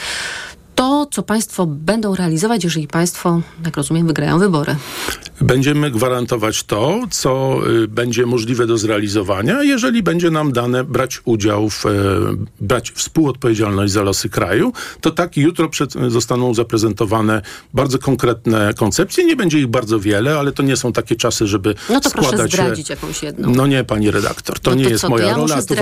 to, 0.78 1.06
co 1.10 1.22
Państwo 1.22 1.66
będą 1.66 2.14
realizować, 2.14 2.64
jeżeli 2.64 2.88
Państwo, 2.88 3.40
jak 3.64 3.76
rozumiem, 3.76 4.06
wygrają 4.06 4.38
wybory. 4.38 4.76
Będziemy 5.40 5.90
gwarantować 5.90 6.62
to, 6.62 7.00
co 7.10 7.60
y, 7.84 7.88
będzie 7.88 8.26
możliwe 8.26 8.66
do 8.66 8.78
zrealizowania, 8.78 9.62
jeżeli 9.62 10.02
będzie 10.02 10.30
nam 10.30 10.52
dane 10.52 10.84
brać 10.84 11.20
udział 11.24 11.70
w, 11.70 11.86
e, 11.86 11.90
brać 12.60 12.90
współodpowiedzialność 12.90 13.92
za 13.92 14.02
losy 14.02 14.28
kraju, 14.28 14.72
to 15.00 15.10
tak 15.10 15.36
jutro 15.36 15.68
przed, 15.68 15.92
zostaną 16.08 16.54
zaprezentowane 16.54 17.42
bardzo 17.74 17.98
konkretne 17.98 18.74
koncepcje. 18.74 19.24
Nie 19.24 19.36
będzie 19.36 19.58
ich 19.58 19.66
bardzo 19.66 20.00
wiele, 20.00 20.38
ale 20.38 20.52
to 20.52 20.62
nie 20.62 20.76
są 20.76 20.92
takie 20.92 21.16
czasy, 21.16 21.46
żeby 21.46 21.74
No 21.90 22.00
to 22.00 22.10
proszę 22.10 22.28
składać 22.28 22.50
się- 22.50 22.56
zdradzić 22.56 22.90
jakąś 22.90 23.22
jedną. 23.22 23.50
No 23.54 23.66
nie, 23.66 23.84
pani 23.84 24.10
redaktor, 24.10 24.60
to 24.60 24.70
No 24.70 24.76
nie 24.76 24.84
to 24.84 24.90
jest 24.90 25.00
co, 25.00 25.06
to 25.06 25.10
moja 25.10 25.26
ja 25.26 25.36
rola. 25.36 25.62
To 25.62 25.74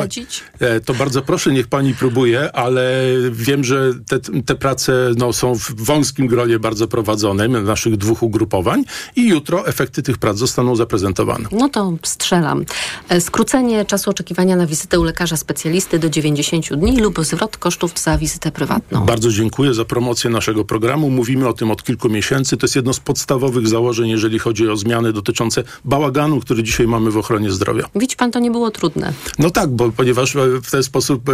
e, 0.60 0.80
To 0.80 0.94
bardzo 0.94 1.22
proszę, 1.22 1.52
niech 1.52 1.66
pani 1.66 1.94
próbuje, 1.94 2.52
ale 2.52 3.02
wiem, 3.30 3.64
że 3.64 3.92
te, 4.08 4.18
te 4.46 4.54
prace 4.54 4.85
no, 5.16 5.32
są 5.32 5.54
w 5.54 5.74
wąskim 5.74 6.26
gronie 6.26 6.58
bardzo 6.58 6.88
prowadzone, 6.88 7.48
naszych 7.48 7.96
dwóch 7.96 8.22
ugrupowań 8.22 8.84
i 9.16 9.28
jutro 9.28 9.66
efekty 9.66 10.02
tych 10.02 10.18
prac 10.18 10.36
zostaną 10.36 10.76
zaprezentowane. 10.76 11.48
No 11.52 11.68
to 11.68 11.92
strzelam. 12.02 12.64
E, 13.08 13.20
Skrócenie 13.20 13.84
czasu 13.84 14.10
oczekiwania 14.10 14.56
na 14.56 14.66
wizytę 14.66 15.00
u 15.00 15.04
lekarza 15.04 15.36
specjalisty 15.36 15.98
do 15.98 16.10
90 16.10 16.74
dni 16.74 17.00
lub 17.00 17.24
zwrot 17.24 17.56
kosztów 17.56 17.98
za 17.98 18.18
wizytę 18.18 18.52
prywatną. 18.52 19.06
Bardzo 19.06 19.30
dziękuję 19.30 19.74
za 19.74 19.84
promocję 19.84 20.30
naszego 20.30 20.64
programu. 20.64 21.10
Mówimy 21.10 21.48
o 21.48 21.52
tym 21.52 21.70
od 21.70 21.82
kilku 21.82 22.08
miesięcy. 22.08 22.56
To 22.56 22.66
jest 22.66 22.76
jedno 22.76 22.92
z 22.92 23.00
podstawowych 23.00 23.68
założeń, 23.68 24.08
jeżeli 24.08 24.38
chodzi 24.38 24.68
o 24.68 24.76
zmiany 24.76 25.12
dotyczące 25.12 25.64
bałaganu, 25.84 26.40
który 26.40 26.62
dzisiaj 26.62 26.86
mamy 26.86 27.10
w 27.10 27.16
ochronie 27.16 27.50
zdrowia. 27.50 27.88
Widzi 27.94 28.16
pan, 28.16 28.30
to 28.30 28.38
nie 28.38 28.50
było 28.50 28.70
trudne. 28.70 29.12
No 29.38 29.50
tak, 29.50 29.70
bo 29.70 29.92
ponieważ 29.92 30.36
w 30.62 30.70
ten 30.70 30.82
sposób, 30.82 31.28
e, 31.28 31.32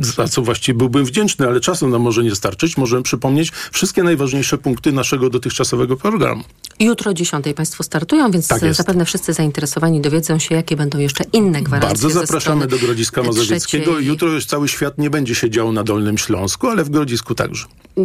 za 0.00 0.28
co 0.28 0.42
właściwie 0.42 0.78
byłbym 0.78 1.04
wdzięczny, 1.04 1.46
ale 1.46 1.60
czasu 1.60 1.88
nam 1.88 2.02
może 2.02 2.24
nie 2.24 2.34
starczyć, 2.34 2.71
możemy 2.76 3.02
przypomnieć 3.02 3.52
wszystkie 3.72 4.02
najważniejsze 4.02 4.58
punkty 4.58 4.92
naszego 4.92 5.30
dotychczasowego 5.30 5.96
programu. 5.96 6.44
Jutro 6.80 7.10
o 7.10 7.14
10 7.14 7.44
Państwo 7.56 7.82
startują, 7.84 8.30
więc 8.30 8.48
Tak 8.48 8.74
zapewne 8.74 9.04
wszyscy 9.04 9.32
zainteresowani 9.32 10.00
dowiedzą 10.00 10.38
się, 10.38 10.54
jakie 10.54 10.76
będą 10.76 10.98
jeszcze 10.98 11.24
inne 11.32 11.62
gwarancje. 11.62 11.88
Bardzo 11.88 12.10
zapraszamy 12.10 12.66
do 12.66 12.78
Grodziska 12.78 13.22
Mazowieckiego. 13.22 13.84
trzeciej. 13.92 14.06
Jutro 14.06 14.28
już 14.28 14.46
cały 14.46 14.68
świat 14.68 14.98
nie 14.98 15.10
będzie 15.10 15.34
się 15.34 15.50
działo 15.50 15.72
na 15.72 15.84
Dolnym 15.84 16.18
Śląsku, 16.18 16.66
ale 16.68 16.84
w 16.84 16.90
Grodzisku 16.90 17.34
także. 17.34 17.64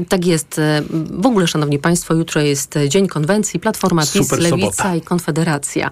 Tak 0.09 0.25
jest. 0.25 0.61
W 1.11 1.25
ogóle, 1.25 1.47
Szanowni 1.47 1.79
Państwo, 1.79 2.13
jutro 2.13 2.41
jest 2.41 2.75
Dzień 2.87 3.07
Konwencji, 3.07 3.59
Platforma 3.59 4.01
PiS, 4.01 4.11
Super 4.11 4.39
Lewica 4.39 4.71
sobota. 4.71 4.95
i 4.95 5.01
Konfederacja. 5.01 5.89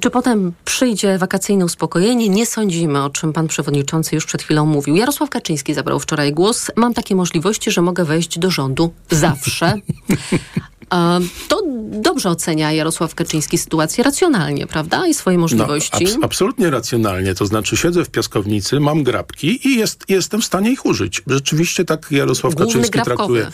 Czy 0.00 0.10
potem 0.10 0.52
przyjdzie 0.64 1.18
wakacyjne 1.18 1.64
uspokojenie? 1.64 2.28
Nie 2.28 2.46
sądzimy, 2.46 3.04
o 3.04 3.10
czym 3.10 3.32
Pan 3.32 3.48
Przewodniczący 3.48 4.14
już 4.14 4.26
przed 4.26 4.42
chwilą 4.42 4.66
mówił. 4.66 4.96
Jarosław 4.96 5.30
Kaczyński 5.30 5.74
zabrał 5.74 6.00
wczoraj 6.00 6.32
głos. 6.32 6.70
Mam 6.76 6.94
takie 6.94 7.14
możliwości, 7.14 7.70
że 7.70 7.82
mogę 7.82 7.89
wejść 7.98 8.38
do 8.38 8.50
rządu 8.50 8.92
zawsze. 9.10 9.74
E, 10.94 11.20
To 11.48 11.62
dobrze 11.92 12.30
ocenia 12.30 12.72
Jarosław 12.72 13.14
Kaczyński 13.14 13.58
sytuację 13.58 14.04
racjonalnie, 14.04 14.66
prawda? 14.66 15.06
I 15.06 15.14
swoje 15.14 15.38
możliwości. 15.38 16.04
No, 16.04 16.10
abs- 16.10 16.18
absolutnie 16.24 16.70
racjonalnie. 16.70 17.34
To 17.34 17.46
znaczy 17.46 17.76
siedzę 17.76 18.04
w 18.04 18.10
piaskownicy, 18.10 18.80
mam 18.80 19.02
grabki 19.02 19.68
i 19.68 19.76
jest, 19.78 20.04
jestem 20.08 20.40
w 20.40 20.44
stanie 20.44 20.70
ich 20.72 20.86
użyć. 20.86 21.22
Rzeczywiście 21.26 21.84
tak 21.84 22.06
Jarosław 22.10 22.54
Główny 22.54 22.66
Kaczyński 22.72 22.92
grabkowy. 22.92 23.40
traktuje. 23.40 23.46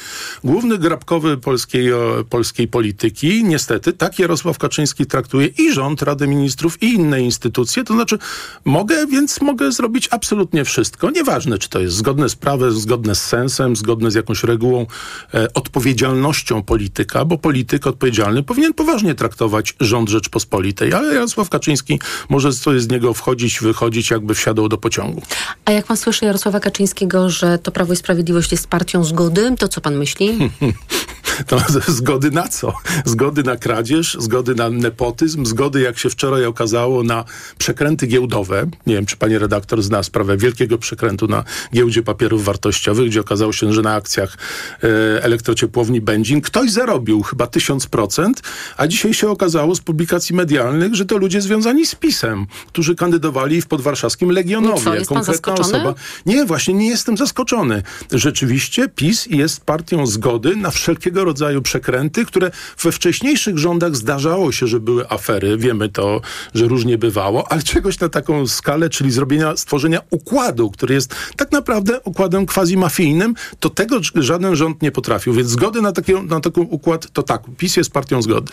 Główny 0.53 0.79
grabkowy 0.79 1.37
polskiej, 1.37 1.91
polskiej 2.31 2.69
polityki. 2.69 3.45
Niestety 3.45 3.93
tak 3.93 4.19
Jarosław 4.19 4.59
Kaczyński 4.59 5.07
traktuje 5.07 5.47
i 5.47 5.73
rząd, 5.73 6.03
Radę 6.03 6.27
Ministrów 6.27 6.83
i 6.83 6.93
inne 6.95 7.21
instytucje. 7.23 7.85
To 7.85 7.95
znaczy 7.95 8.19
mogę, 8.65 9.07
więc 9.07 9.41
mogę 9.41 9.73
zrobić 9.73 10.09
absolutnie 10.11 10.65
wszystko. 10.65 11.11
Nieważne, 11.11 11.59
czy 11.59 11.69
to 11.69 11.81
jest 11.81 11.97
zgodne 11.97 12.29
z 12.29 12.37
prawem, 12.37 12.71
zgodne 12.73 13.15
z 13.15 13.23
sensem, 13.25 13.77
zgodne 13.77 14.11
z 14.11 14.15
jakąś 14.15 14.26
regułą, 14.45 14.87
e, 15.35 15.53
odpowiedzialnością 15.55 16.63
polityka, 16.63 17.25
bo 17.25 17.39
polityk 17.39 17.87
odpowiedzialny 17.87 18.43
powinien 18.43 18.75
poważnie 18.75 19.15
traktować 19.15 19.75
rząd 19.81 20.09
Rzeczpospolitej, 20.09 20.93
ale 20.93 21.15
Jarosław 21.15 21.49
Kaczyński 21.49 22.01
może 22.29 22.53
sobie 22.53 22.81
z 22.81 22.89
niego 22.89 23.15
wchodzić, 23.15 23.61
wychodzić, 23.61 24.11
jakby 24.11 24.35
wsiadał 24.35 24.69
do 24.69 24.79
pociągu. 24.79 25.23
A 25.65 25.73
jak 25.73 25.87
Pan 25.87 25.97
słyszy 25.97 26.25
Jarosława 26.25 26.61
Kaczyńskiego, 26.61 27.31
że 27.31 27.59
to 27.59 27.73
Prawo 27.73 27.93
i 27.93 27.97
Sprawiedliwość 27.97 28.53
jest 28.53 28.69
partią 28.69 29.05
zgody, 29.05 29.55
to 29.59 29.69
co 29.69 29.81
Pan 29.81 29.97
myśli? 29.97 30.39
Zgody 31.89 32.31
na 32.31 32.49
co? 32.49 32.73
Zgody 33.05 33.43
na 33.43 33.57
kradzież, 33.57 34.17
zgody 34.21 34.55
na 34.55 34.71
nepotyzm, 34.71 35.47
zgody, 35.47 35.81
jak 35.81 35.99
się 35.99 36.11
wczoraj 36.11 36.45
okazało, 36.45 37.03
na 37.03 37.25
przekręty 37.59 38.07
giełdowe. 38.07 38.67
Nie 38.87 38.95
wiem, 38.95 39.07
czy 39.07 39.17
pani 39.17 39.39
redaktor 39.39 39.83
zna 39.83 40.03
sprawę 40.03 40.37
wielkiego 40.37 40.79
przekrętu 40.79 41.27
na 41.27 41.45
giełdzie 41.75 42.03
papierów 42.03 42.45
wartościowych, 42.45 43.09
gdzie 43.09 43.21
okazało 43.21 43.53
się, 43.53 43.73
że 43.73 43.83
na 43.83 43.95
akcjach 43.95 44.37
e, 44.83 45.23
elektrociepłowni 45.23 46.01
Będzin 46.01 46.41
ktoś 46.41 46.71
zarobił 46.71 47.23
chyba 47.23 47.47
tysiąc 47.47 47.87
procent, 47.87 48.43
a 48.77 48.87
dzisiaj 48.87 49.15
się 49.15 49.31
okazało 49.31 49.75
z 49.75 49.81
publikacji 49.81 50.35
medialnych, 50.35 50.95
że 50.95 51.05
to 51.05 51.17
ludzie 51.17 51.41
związani 51.41 51.87
z 51.87 51.95
PiSem, 51.95 52.47
którzy 52.67 52.95
kandydowali 52.95 53.63
w 53.63 53.67
podwarszawskim 53.67 54.31
Legionowie. 54.31 54.83
Co, 54.85 54.95
jest 54.95 55.09
Konkretna 55.09 55.55
osoba. 55.55 55.95
Nie, 56.27 56.45
właśnie 56.45 56.75
nie 56.75 56.89
jestem 56.89 57.17
zaskoczony. 57.17 57.83
Rzeczywiście 58.13 58.89
PiS 58.89 59.27
jest 59.27 59.65
partią 59.65 60.07
zgody 60.07 60.57
na 60.57 60.71
wszelkiego 60.71 61.25
rodzaju 61.27 61.63
przekręty, 61.63 62.27
które 62.27 62.51
we 62.83 62.93
wcześniejszych 62.93 63.59
rządach 63.59 63.97
zdarzało 63.97 64.53
się, 64.53 64.67
że 64.67 64.81
były 64.81 65.11
afery. 65.11 65.57
Wiemy 65.57 65.89
to, 65.89 66.21
że 66.55 66.69
różnie 66.69 66.99
bywało, 66.99 67.53
ale 67.53 67.63
czegoś 67.63 68.01
na 68.01 68.09
taką 68.09 68.47
skalę, 68.47 68.91
czyli 68.91 69.11
zrobienia, 69.11 69.57
stworzenia 69.57 70.01
układu, 70.11 70.71
który 70.71 70.95
jest 70.95 71.15
tak 71.37 71.53
naprawdę 71.53 72.01
układem 72.01 72.47
quasi-mafijnym, 72.47 73.35
to 73.61 73.71
tego 73.71 74.01
żaden 74.15 74.57
rząd 74.57 74.83
nie 74.83 74.93
potrafił. 74.93 75.33
Więc 75.33 75.49
zgody 75.49 75.83
na, 75.83 75.93
takie, 75.93 76.23
na 76.23 76.41
taki 76.41 76.61
układ, 76.61 77.13
to 77.13 77.23
tak, 77.23 77.43
PiS 77.57 77.77
jest 77.77 77.93
partią 77.93 78.23
zgody. 78.23 78.53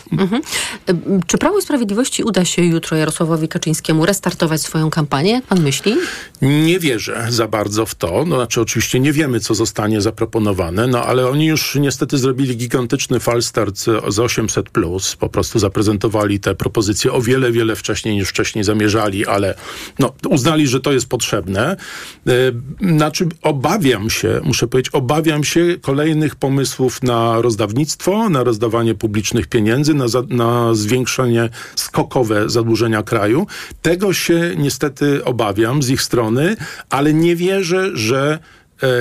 Ym, 0.88 1.20
Czy 1.26 1.38
Prawo 1.38 1.58
i 1.58 1.62
Sprawiedliwości 1.62 2.22
uda 2.22 2.44
się 2.44 2.62
jutro 2.62 2.96
Jarosławowi 2.96 3.48
Kaczyńskiemu 3.48 4.06
restartować 4.06 4.60
swoją 4.60 4.90
kampanię? 4.90 5.32
Jak 5.32 5.44
pan 5.44 5.62
myśli? 5.62 5.94
Nie 6.42 6.78
wierzę 6.78 7.26
za 7.28 7.48
bardzo 7.48 7.86
w 7.86 7.94
to. 7.94 8.24
No, 8.26 8.36
znaczy, 8.36 8.60
oczywiście 8.60 9.00
nie 9.00 9.12
wiemy, 9.12 9.40
co 9.40 9.54
zostanie 9.54 10.00
zaproponowane, 10.00 10.86
no 10.86 11.04
ale 11.04 11.28
oni 11.28 11.46
już 11.46 11.74
niestety 11.74 12.18
zrobili 12.18 12.56
gigantyczny 12.68 13.20
falstart 13.20 13.78
z 14.08 14.18
800. 14.18 14.70
Po 15.18 15.28
prostu 15.28 15.58
zaprezentowali 15.58 16.40
te 16.40 16.54
propozycje 16.54 17.12
o 17.12 17.22
wiele, 17.22 17.52
wiele 17.52 17.76
wcześniej 17.76 18.14
niż 18.14 18.28
wcześniej 18.28 18.64
zamierzali, 18.64 19.26
ale 19.26 19.54
no, 19.98 20.12
uznali, 20.28 20.66
że 20.66 20.80
to 20.80 20.92
jest 20.92 21.08
potrzebne. 21.08 21.76
E, 22.26 22.30
Znaczy, 22.96 23.28
obawiam 23.42 24.10
się, 24.10 24.40
muszę 24.44 24.66
powiedzieć, 24.66 24.94
obawiam 24.94 25.44
się 25.44 25.76
kolejnych 25.80 26.36
pomysłów 26.36 27.02
na 27.02 27.42
rozdawnictwo, 27.42 28.28
na 28.28 28.44
rozdawanie 28.44 28.94
publicznych 28.94 29.46
pieniędzy, 29.46 29.94
na, 29.94 30.08
za, 30.08 30.22
na 30.28 30.74
zwiększenie 30.74 31.48
skokowe 31.76 32.50
zadłużenia 32.50 33.02
kraju. 33.02 33.46
Tego 33.82 34.12
się 34.12 34.54
niestety 34.56 35.24
obawiam 35.24 35.82
z 35.82 35.90
ich 35.90 36.02
strony, 36.02 36.56
ale 36.90 37.14
nie 37.14 37.36
wierzę, 37.36 37.90
że 37.94 38.38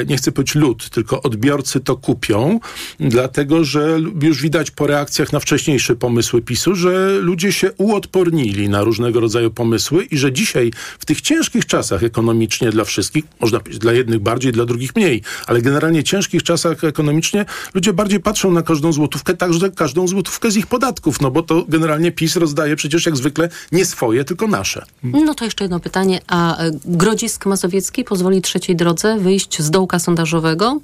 nie 0.07 0.17
chcę 0.17 0.31
powiedzieć 0.31 0.55
lud, 0.55 0.89
tylko 0.89 1.21
odbiorcy 1.21 1.79
to 1.79 1.95
kupią, 1.95 2.59
dlatego 2.99 3.63
że 3.63 3.99
już 4.21 4.41
widać 4.41 4.71
po 4.71 4.87
reakcjach 4.87 5.33
na 5.33 5.39
wcześniejsze 5.39 5.95
pomysły 5.95 6.41
PiSu, 6.41 6.75
że 6.75 7.17
ludzie 7.21 7.51
się 7.51 7.71
uodpornili 7.71 8.69
na 8.69 8.83
różnego 8.83 9.19
rodzaju 9.19 9.51
pomysły 9.51 10.03
i 10.03 10.17
że 10.17 10.31
dzisiaj 10.31 10.71
w 10.99 11.05
tych 11.05 11.21
ciężkich 11.21 11.65
czasach 11.65 12.03
ekonomicznie 12.03 12.71
dla 12.71 12.83
wszystkich, 12.83 13.25
można 13.39 13.59
powiedzieć 13.59 13.79
dla 13.79 13.93
jednych 13.93 14.19
bardziej, 14.19 14.51
dla 14.51 14.65
drugich 14.65 14.95
mniej, 14.95 15.21
ale 15.47 15.61
generalnie 15.61 16.03
ciężkich 16.03 16.43
czasach 16.43 16.83
ekonomicznie 16.83 17.45
ludzie 17.73 17.93
bardziej 17.93 18.19
patrzą 18.19 18.51
na 18.51 18.61
każdą 18.61 18.93
złotówkę, 18.93 19.33
także 19.33 19.71
każdą 19.71 20.07
złotówkę 20.07 20.51
z 20.51 20.57
ich 20.57 20.67
podatków, 20.67 21.21
no 21.21 21.31
bo 21.31 21.43
to 21.43 21.65
generalnie 21.67 22.11
PiS 22.11 22.35
rozdaje 22.35 22.75
przecież 22.75 23.05
jak 23.05 23.17
zwykle 23.17 23.49
nie 23.71 23.85
swoje, 23.85 24.23
tylko 24.23 24.47
nasze. 24.47 24.85
No 25.03 25.35
to 25.35 25.45
jeszcze 25.45 25.63
jedno 25.63 25.79
pytanie. 25.79 26.21
A 26.27 26.57
e, 26.57 26.71
Grodzisk 26.85 27.45
Mazowiecki 27.45 28.03
pozwoli 28.03 28.41
trzeciej 28.41 28.75
drodze 28.75 29.19
wyjść 29.19 29.61
z 29.61 29.71
dołka 29.73 29.99
sondażowego? 29.99 30.79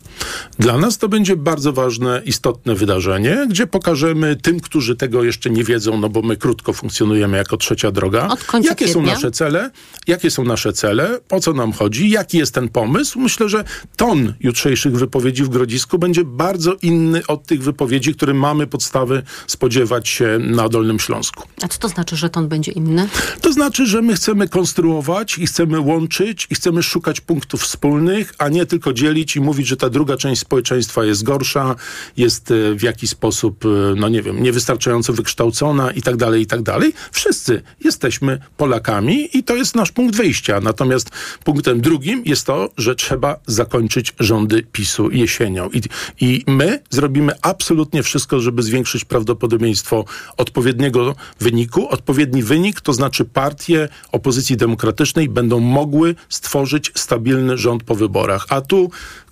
Dla 0.59 0.77
nas 0.77 0.97
to 0.97 1.09
będzie 1.09 1.35
bardzo 1.35 1.73
ważne, 1.73 2.21
istotne 2.25 2.75
wydarzenie, 2.75 3.47
gdzie 3.49 3.67
pokażemy 3.67 4.35
tym, 4.35 4.59
którzy 4.59 4.95
tego 4.95 5.23
jeszcze 5.23 5.49
nie 5.49 5.63
wiedzą, 5.63 5.99
no 5.99 6.09
bo 6.09 6.21
my 6.21 6.37
krótko 6.37 6.73
funkcjonujemy 6.73 7.37
jako 7.37 7.57
trzecia 7.57 7.91
droga, 7.91 8.27
Od 8.27 8.43
końca 8.43 8.69
jakie 8.69 8.87
są 8.87 8.93
kwietnia. 8.93 9.13
nasze 9.13 9.31
cele, 9.31 9.71
jakie 10.07 10.31
są 10.31 10.43
nasze 10.43 10.73
cele, 10.73 11.19
o 11.31 11.39
co 11.39 11.53
nam 11.53 11.71
chodzi, 11.73 12.09
jaki 12.09 12.37
jest 12.37 12.53
ten 12.53 12.69
pomysł. 12.69 13.19
Myślę, 13.19 13.49
że 13.49 13.63
ton 13.95 14.33
jutrzejszych 14.39 14.97
wypowiedzi 14.97 15.43
w 15.43 15.49
Grodzisku 15.49 15.99
będzie 15.99 16.23
bardzo 16.23 16.73
inny 16.81 17.21
od 17.27 17.45
tych 17.45 17.63
wypowiedzi, 17.63 18.15
które 18.15 18.33
mamy 18.33 18.67
podstawy 18.67 19.23
spodziewać 19.47 20.09
się 20.09 20.37
na 20.41 20.69
Dolnym 20.69 20.99
Śląsku. 20.99 21.43
A 21.61 21.67
co 21.67 21.79
to 21.79 21.87
znaczy, 21.89 22.15
że 22.15 22.29
ton 22.29 22.47
będzie 22.47 22.71
inny? 22.71 23.09
To 23.41 23.53
znaczy, 23.53 23.85
że 23.87 24.01
my 24.01 24.13
chcemy 24.13 24.47
konstruować 24.49 25.37
i 25.37 25.47
chcemy 25.47 25.79
łączyć 25.79 26.47
i 26.49 26.55
chcemy 26.55 26.83
szukać 26.83 27.21
punktów 27.21 27.61
wspólnych, 27.63 28.33
a 28.37 28.49
nie 28.49 28.65
tylko 28.69 28.93
dzielić 28.93 29.35
i 29.35 29.41
mówić, 29.41 29.67
że 29.67 29.77
ta 29.77 29.89
druga 29.89 30.17
część 30.17 30.41
społeczeństwa 30.41 31.05
jest 31.05 31.23
gorsza, 31.23 31.75
jest 32.17 32.51
e, 32.51 32.75
w 32.75 32.81
jakiś 32.81 33.09
sposób, 33.09 33.65
e, 33.65 33.67
no 33.95 34.09
nie 34.09 34.21
wiem, 34.21 34.43
niewystarczająco 34.43 35.13
wykształcona 35.13 35.91
i 35.91 36.01
tak 36.01 36.17
dalej, 36.17 36.41
i 36.41 36.45
tak 36.45 36.61
dalej. 36.61 36.93
Wszyscy 37.11 37.61
jesteśmy 37.83 38.39
Polakami 38.57 39.37
i 39.37 39.43
to 39.43 39.55
jest 39.55 39.75
nasz 39.75 39.91
punkt 39.91 40.15
wyjścia. 40.15 40.59
Natomiast 40.59 41.09
punktem 41.43 41.81
drugim 41.81 42.23
jest 42.25 42.45
to, 42.45 42.69
że 42.77 42.95
trzeba 42.95 43.39
zakończyć 43.47 44.13
rządy 44.19 44.63
PiSu 44.71 45.11
jesienią. 45.11 45.69
I, 45.69 45.81
i 46.21 46.43
my 46.47 46.79
zrobimy 46.89 47.33
absolutnie 47.41 48.03
wszystko, 48.03 48.39
żeby 48.39 48.63
zwiększyć 48.63 49.05
prawdopodobieństwo 49.05 50.05
odpowiedniego 50.37 51.15
wyniku. 51.39 51.89
Odpowiedni 51.89 52.43
wynik 52.43 52.81
to 52.81 52.93
znaczy 52.93 53.25
partie 53.25 53.89
opozycji 54.11 54.57
demokratycznej 54.57 55.29
będą 55.29 55.59
mogły 55.59 56.15
stworzyć 56.29 56.91
stabilny 56.95 57.57
rząd 57.57 57.83
po 57.83 57.95
wyborach. 57.95 58.45
A 58.49 58.58
tu 58.61 58.89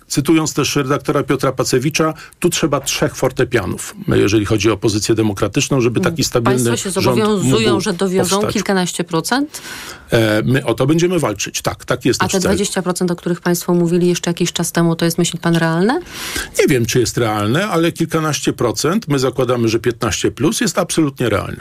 Cytując 0.08 0.54
też 0.54 0.76
redaktora 0.76 1.22
Piotra 1.22 1.52
Pacewicza, 1.52 2.14
tu 2.38 2.50
trzeba 2.50 2.80
trzech 2.80 3.16
fortepianów, 3.16 3.94
jeżeli 4.08 4.44
chodzi 4.46 4.70
o 4.70 4.72
opozycję 4.72 5.14
demokratyczną, 5.14 5.80
żeby 5.80 6.00
taki 6.00 6.24
stabilny 6.24 6.64
Państwo 6.70 6.76
się 6.76 6.90
zobowiązują, 6.90 7.70
mógł 7.70 7.80
że 7.80 7.92
dowiozą 7.92 8.30
powstać. 8.36 8.54
kilkanaście 8.54 9.04
procent? 9.04 9.62
E, 10.10 10.42
my 10.42 10.64
o 10.64 10.74
to 10.74 10.86
będziemy 10.86 11.18
walczyć. 11.18 11.62
Tak, 11.62 11.84
tak 11.84 12.04
jest 12.04 12.22
A 12.22 12.28
te 12.28 12.40
cel. 12.40 12.56
20%, 12.56 13.12
o 13.12 13.16
których 13.16 13.40
Państwo 13.40 13.74
mówili 13.74 14.08
jeszcze 14.08 14.30
jakiś 14.30 14.52
czas 14.52 14.72
temu, 14.72 14.96
to 14.96 15.04
jest, 15.04 15.18
myśli 15.18 15.38
Pan, 15.38 15.56
realne? 15.56 16.00
Nie 16.58 16.66
wiem, 16.66 16.86
czy 16.86 17.00
jest 17.00 17.18
realne, 17.18 17.68
ale 17.68 17.92
kilkanaście 17.92 18.52
procent, 18.52 19.08
my 19.08 19.18
zakładamy, 19.18 19.68
że 19.68 19.78
15 19.78 20.30
plus 20.30 20.60
jest 20.60 20.78
absolutnie 20.78 21.28
realne. 21.28 21.60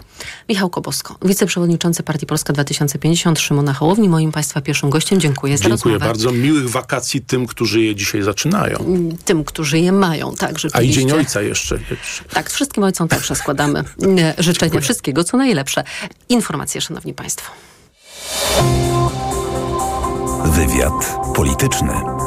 Michał 0.50 0.70
Kobosko, 0.70 1.18
wiceprzewodniczący 1.26 2.04
Partii 2.04 2.26
Polska 2.26 2.54
2050, 2.54 3.40
Szymona 3.40 3.74
Hołowni, 3.74 4.10
moim 4.10 4.32
Państwa 4.32 4.62
pierwszym 4.62 4.90
gościem. 4.90 5.20
Dziękuję 5.20 5.58
za 5.58 5.64
Dziękuję 5.64 5.94
rozmowę. 5.94 6.14
bardzo. 6.14 6.32
Miłych 6.32 6.70
wakacji 6.70 7.22
tym, 7.22 7.48
którzy 7.48 7.82
je 7.82 7.96
dzisiaj 7.96 8.22
zaczynają. 8.22 8.37
Tym, 9.26 9.44
którzy 9.44 9.80
je 9.80 9.92
mają, 9.92 10.36
tak, 10.36 10.50
A 10.50 10.54
i 10.54 10.58
rzeczywiście. 10.60 11.02
Dzień 11.02 11.12
Ojca 11.12 11.42
jeszcze. 11.42 11.76
jeszcze. 11.76 12.24
Tak, 12.34 12.50
wszystkim 12.50 12.84
ojcom 12.84 13.08
także 13.08 13.36
składamy 13.36 13.84
życzenia 14.38 14.82
wszystkiego, 14.82 15.24
co 15.24 15.38
najlepsze. 15.38 15.84
Informacje, 16.30 16.82
Szanowni 16.82 17.14
Państwo. 17.14 17.52
Wywiad 20.46 21.18
polityczny. 21.36 22.27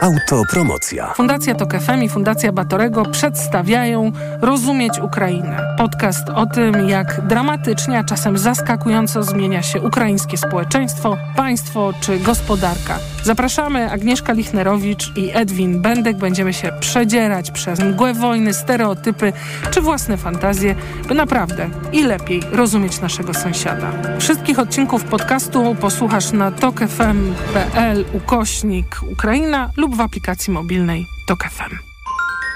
Autopromocja. 0.00 1.14
Fundacja 1.14 1.54
Tok 1.54 1.74
FM 1.74 2.02
i 2.02 2.08
Fundacja 2.08 2.52
Batorego 2.52 3.04
przedstawiają 3.04 4.12
Rozumieć 4.40 4.98
Ukrainę. 4.98 5.74
Podcast 5.78 6.28
o 6.28 6.46
tym, 6.46 6.88
jak 6.88 7.26
dramatycznie, 7.26 7.98
a 7.98 8.04
czasem 8.04 8.38
zaskakująco 8.38 9.22
zmienia 9.22 9.62
się 9.62 9.80
ukraińskie 9.80 10.36
społeczeństwo, 10.36 11.16
państwo 11.36 11.92
czy 12.00 12.18
gospodarka. 12.18 12.98
Zapraszamy 13.24 13.90
Agnieszka 13.90 14.32
Lichnerowicz 14.32 15.16
i 15.16 15.30
Edwin 15.34 15.82
Bendek. 15.82 16.16
Będziemy 16.16 16.52
się 16.52 16.72
przedzierać 16.80 17.50
przez 17.50 17.80
mgłę 17.80 18.14
wojny, 18.14 18.54
stereotypy 18.54 19.32
czy 19.70 19.80
własne 19.80 20.16
fantazje, 20.16 20.74
by 21.08 21.14
naprawdę 21.14 21.68
i 21.92 22.02
lepiej 22.02 22.42
rozumieć 22.52 23.00
naszego 23.00 23.34
sąsiada. 23.34 23.92
Wszystkich 24.18 24.58
odcinków 24.58 25.04
podcastu 25.04 25.76
posłuchasz 25.80 26.32
na 26.32 26.50
tokefm.pl 26.50 28.04
ukośnik 28.12 29.00
Ukraina 29.12 29.70
lub 29.76 29.85
w 29.94 30.00
aplikacji 30.00 30.52
mobilnej 30.52 31.06
Tok 31.28 31.44
FM. 31.44 31.76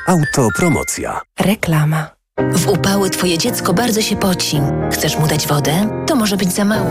Autopromocja. 0.07 1.21
Reklama. 1.41 2.11
W 2.53 2.69
upały 2.69 3.11
twoje 3.11 3.39
dziecko 3.39 3.73
bardzo 3.73 4.03
się 4.03 4.17
poci. 4.17 4.61
Chcesz 4.93 5.19
mu 5.19 5.27
dać 5.27 5.47
wodę? 5.47 6.05
To 6.07 6.17
może 6.17 6.37
być 6.37 6.53
za 6.53 6.65
mało. 6.65 6.91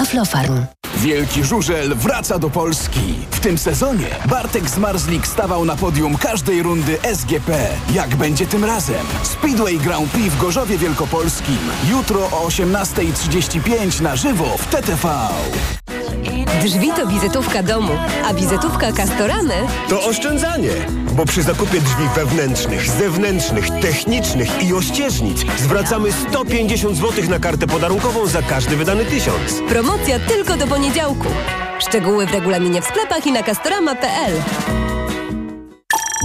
Aflofarm. 0.00 0.66
Wielki 0.96 1.44
żużel 1.44 1.94
wraca 1.94 2.38
do 2.38 2.50
Polski. 2.50 3.14
W 3.30 3.40
tym 3.40 3.58
sezonie 3.58 4.06
Bartek 4.28 4.70
Zmarzlik 4.70 5.26
stawał 5.26 5.64
na 5.64 5.76
podium 5.76 6.16
każdej 6.16 6.62
rundy 6.62 6.98
SGP. 7.14 7.68
Jak 7.94 8.16
będzie 8.16 8.46
tym 8.46 8.64
razem? 8.64 9.06
Speedway 9.22 9.78
Grand 9.78 10.10
Prix 10.10 10.34
w 10.34 10.38
Gorzowie 10.38 10.78
Wielkopolskim. 10.78 11.58
Jutro 11.90 12.20
o 12.20 12.48
18.35 12.48 14.00
na 14.00 14.16
żywo 14.16 14.44
w 14.58 14.66
TTV. 14.66 15.28
Drzwi 16.62 16.88
to 16.96 17.06
wizytówka 17.06 17.62
domu, 17.62 17.92
a 18.24 18.34
wizytówka 18.34 18.92
Castoramy 18.92 19.54
To 19.88 20.04
oszczędzanie, 20.04 20.70
bo 21.20 21.26
przy 21.26 21.42
zakupie 21.42 21.80
drzwi 21.80 22.08
wewnętrznych, 22.14 22.90
zewnętrznych, 22.90 23.70
technicznych 23.80 24.62
i 24.62 24.74
ościeżnic 24.74 25.44
zwracamy 25.58 26.12
150 26.12 26.96
zł 26.96 27.24
na 27.30 27.38
kartę 27.38 27.66
podarunkową 27.66 28.26
za 28.26 28.42
każdy 28.42 28.76
wydany 28.76 29.04
tysiąc. 29.04 29.62
promocja 29.68 30.18
tylko 30.18 30.56
do 30.56 30.66
poniedziałku. 30.66 31.28
Szczegóły 31.78 32.26
w 32.26 32.32
regulaminie 32.32 32.82
w 32.82 32.84
sklepach 32.84 33.26
i 33.26 33.32
na 33.32 33.42
castorama.pl. 33.42 34.32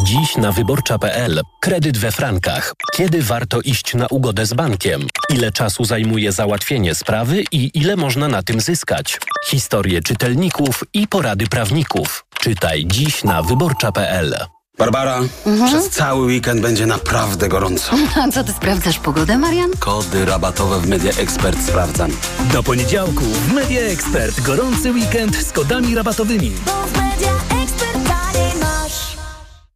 Dziś 0.05 0.37
na 0.37 0.51
wyborcza.pl. 0.51 1.41
Kredyt 1.61 1.97
we 1.97 2.11
frankach. 2.11 2.73
Kiedy 2.93 3.23
warto 3.23 3.61
iść 3.61 3.93
na 3.93 4.07
ugodę 4.07 4.45
z 4.45 4.53
bankiem? 4.53 5.07
Ile 5.29 5.51
czasu 5.51 5.85
zajmuje 5.85 6.31
załatwienie 6.31 6.95
sprawy 6.95 7.43
i 7.51 7.71
ile 7.73 7.95
można 7.95 8.27
na 8.27 8.43
tym 8.43 8.61
zyskać? 8.61 9.19
Historie 9.47 10.01
czytelników 10.01 10.83
i 10.93 11.07
porady 11.07 11.47
prawników. 11.47 12.25
Czytaj 12.39 12.85
dziś 12.87 13.23
na 13.23 13.43
wyborcza.pl. 13.43 14.54
Barbara, 14.77 15.21
przez 15.67 15.89
cały 15.89 16.25
weekend 16.25 16.61
będzie 16.61 16.85
naprawdę 16.85 17.49
gorąco. 17.49 17.91
A 18.23 18.31
co 18.31 18.43
ty 18.43 18.51
sprawdzasz 18.51 18.99
pogodę, 18.99 19.37
Marian? 19.37 19.71
Kody 19.79 20.25
rabatowe 20.25 20.79
w 20.79 20.87
Media 20.87 21.11
Expert 21.11 21.61
sprawdzam. 21.67 22.11
Do 22.53 22.63
poniedziałku 22.63 23.23
w 23.23 23.53
Media 23.53 23.81
Expert 23.81 24.41
gorący 24.41 24.91
weekend 24.91 25.35
z 25.35 25.51
kodami 25.51 25.95
rabatowymi. 25.95 26.51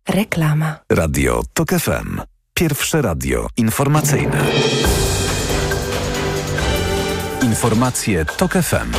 Reklama. 0.09 0.75
Radio 0.91 1.41
TOK 1.53 1.69
FM. 1.69 2.21
Pierwsze 2.53 3.01
radio 3.01 3.47
informacyjne. 3.57 4.45
Informacje 7.41 8.25
TOK 8.25 8.53
FM. 8.53 8.91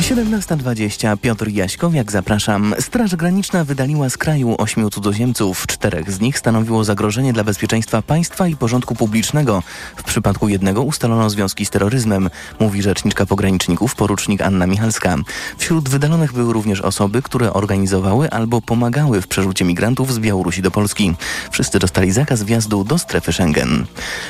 17.20 0.00 1.16
Piotr 1.18 1.48
Jaśkowiak, 1.48 2.12
zapraszam. 2.12 2.74
Straż 2.80 3.16
Graniczna 3.16 3.64
wydaliła 3.64 4.10
z 4.10 4.16
kraju 4.16 4.54
ośmiu 4.58 4.90
cudzoziemców. 4.90 5.66
Czterech 5.66 6.12
z 6.12 6.20
nich 6.20 6.38
stanowiło 6.38 6.84
zagrożenie 6.84 7.32
dla 7.32 7.44
bezpieczeństwa 7.44 8.02
państwa 8.02 8.48
i 8.48 8.56
porządku 8.56 8.94
publicznego. 8.94 9.62
W 9.96 10.02
przypadku 10.02 10.48
jednego 10.48 10.82
ustalono 10.82 11.30
związki 11.30 11.66
z 11.66 11.70
terroryzmem, 11.70 12.30
mówi 12.60 12.82
rzeczniczka 12.82 13.26
pograniczników 13.26 13.94
porucznik 13.94 14.42
Anna 14.42 14.66
Michalska. 14.66 15.16
Wśród 15.58 15.88
wydalonych 15.88 16.32
były 16.32 16.52
również 16.52 16.80
osoby, 16.80 17.22
które 17.22 17.52
organizowały 17.52 18.30
albo 18.30 18.62
pomagały 18.62 19.20
w 19.20 19.26
przerzucie 19.28 19.64
migrantów 19.64 20.12
z 20.12 20.18
Białorusi 20.18 20.62
do 20.62 20.70
Polski. 20.70 21.14
Wszyscy 21.50 21.78
dostali 21.78 22.12
zakaz 22.12 22.42
wjazdu 22.42 22.84
do 22.84 22.98
strefy 22.98 23.32
Schengen. 23.32 23.86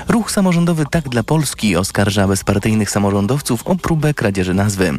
Ruch 0.08 0.30
samorządowy 0.30 0.84
Tak 0.90 1.08
dla 1.08 1.22
Polski 1.22 1.76
oskarża 1.76 2.28
bezpartyjnych 2.28 2.90
samorządowców 2.90 3.66
o 3.66 3.76
próbę 3.76 4.14
kradzieży 4.14 4.54
nazwy. 4.54 4.98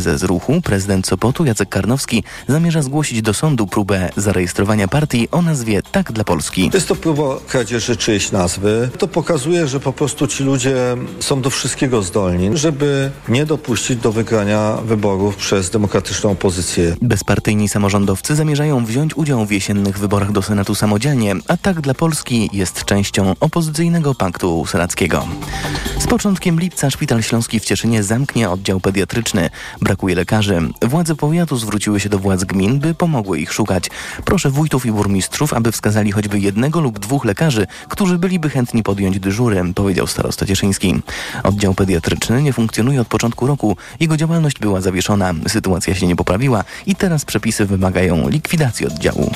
Prezes 0.00 0.20
Prezes 0.20 0.28
ruchu, 0.28 0.60
prezydent 0.60 1.06
Sopotu 1.06 1.44
Jacek 1.44 1.68
Karnowski 1.68 2.24
zamierza 2.48 2.82
zgłosić 2.82 3.22
do 3.22 3.34
sądu 3.34 3.66
próbę 3.66 4.08
zarejestrowania 4.16 4.88
partii 4.88 5.28
o 5.30 5.42
nazwie 5.42 5.82
Tak 5.92 6.12
dla 6.12 6.24
Polski. 6.24 6.70
Jest 6.74 6.88
to 6.88 6.96
próba 6.96 7.22
kradzieży 7.48 7.96
czyjejś 7.96 8.32
nazwy. 8.32 8.90
To 8.98 9.08
pokazuje, 9.08 9.68
że 9.68 9.80
po 9.80 9.92
prostu 9.92 10.26
ci 10.26 10.44
ludzie 10.44 10.76
są 11.20 11.42
do 11.42 11.50
wszystkiego 11.50 12.02
zdolni, 12.02 12.50
żeby 12.56 13.10
nie 13.28 13.46
dopuścić 13.46 13.96
do 13.96 14.12
wygrania 14.12 14.76
wyborów 14.84 15.36
przez 15.36 15.70
demokratyczną 15.70 16.30
opozycję. 16.30 16.96
Bezpartyjni 17.02 17.68
samorządowcy 17.68 18.34
zamierzają 18.34 18.84
wziąć 18.84 19.16
udział 19.16 19.46
w 19.46 19.50
jesiennych 19.50 19.98
wyborach 19.98 20.32
do 20.32 20.42
Senatu 20.42 20.74
samodzielnie, 20.74 21.34
a 21.48 21.56
Tak 21.56 21.80
dla 21.80 21.94
Polski 21.94 22.50
jest 22.52 22.84
częścią 22.84 23.34
opozycyjnego 23.40 24.14
paktu 24.14 24.66
senackiego. 24.66 25.28
Z 25.98 26.06
początkiem 26.06 26.60
lipca 26.60 26.90
Szpital 26.90 27.22
Śląski 27.22 27.60
w 27.60 27.64
Cieszynie 27.64 28.02
zamknie 28.02 28.50
oddział 28.50 28.80
pediatryczny. 28.80 29.50
Brakuje 29.90 30.14
lekarzy. 30.14 30.60
Władze 30.82 31.14
powiatu 31.14 31.56
zwróciły 31.56 32.00
się 32.00 32.08
do 32.08 32.18
władz 32.18 32.44
gmin, 32.44 32.78
by 32.78 32.94
pomogły 32.94 33.38
ich 33.38 33.52
szukać. 33.52 33.90
Proszę 34.24 34.50
wójtów 34.50 34.86
i 34.86 34.92
burmistrzów, 34.92 35.52
aby 35.52 35.72
wskazali 35.72 36.12
choćby 36.12 36.40
jednego 36.40 36.80
lub 36.80 36.98
dwóch 36.98 37.24
lekarzy, 37.24 37.66
którzy 37.88 38.18
byliby 38.18 38.50
chętni 38.50 38.82
podjąć 38.82 39.20
dyżury, 39.20 39.62
powiedział 39.74 40.06
starosta 40.06 40.46
cieszyński. 40.46 41.02
Oddział 41.42 41.74
pediatryczny 41.74 42.42
nie 42.42 42.52
funkcjonuje 42.52 43.00
od 43.00 43.08
początku 43.08 43.46
roku. 43.46 43.76
Jego 44.00 44.16
działalność 44.16 44.58
była 44.58 44.80
zawieszona. 44.80 45.34
Sytuacja 45.48 45.94
się 45.94 46.06
nie 46.06 46.16
poprawiła 46.16 46.64
i 46.86 46.94
teraz 46.96 47.24
przepisy 47.24 47.66
wymagają 47.66 48.28
likwidacji 48.28 48.86
oddziału. 48.86 49.30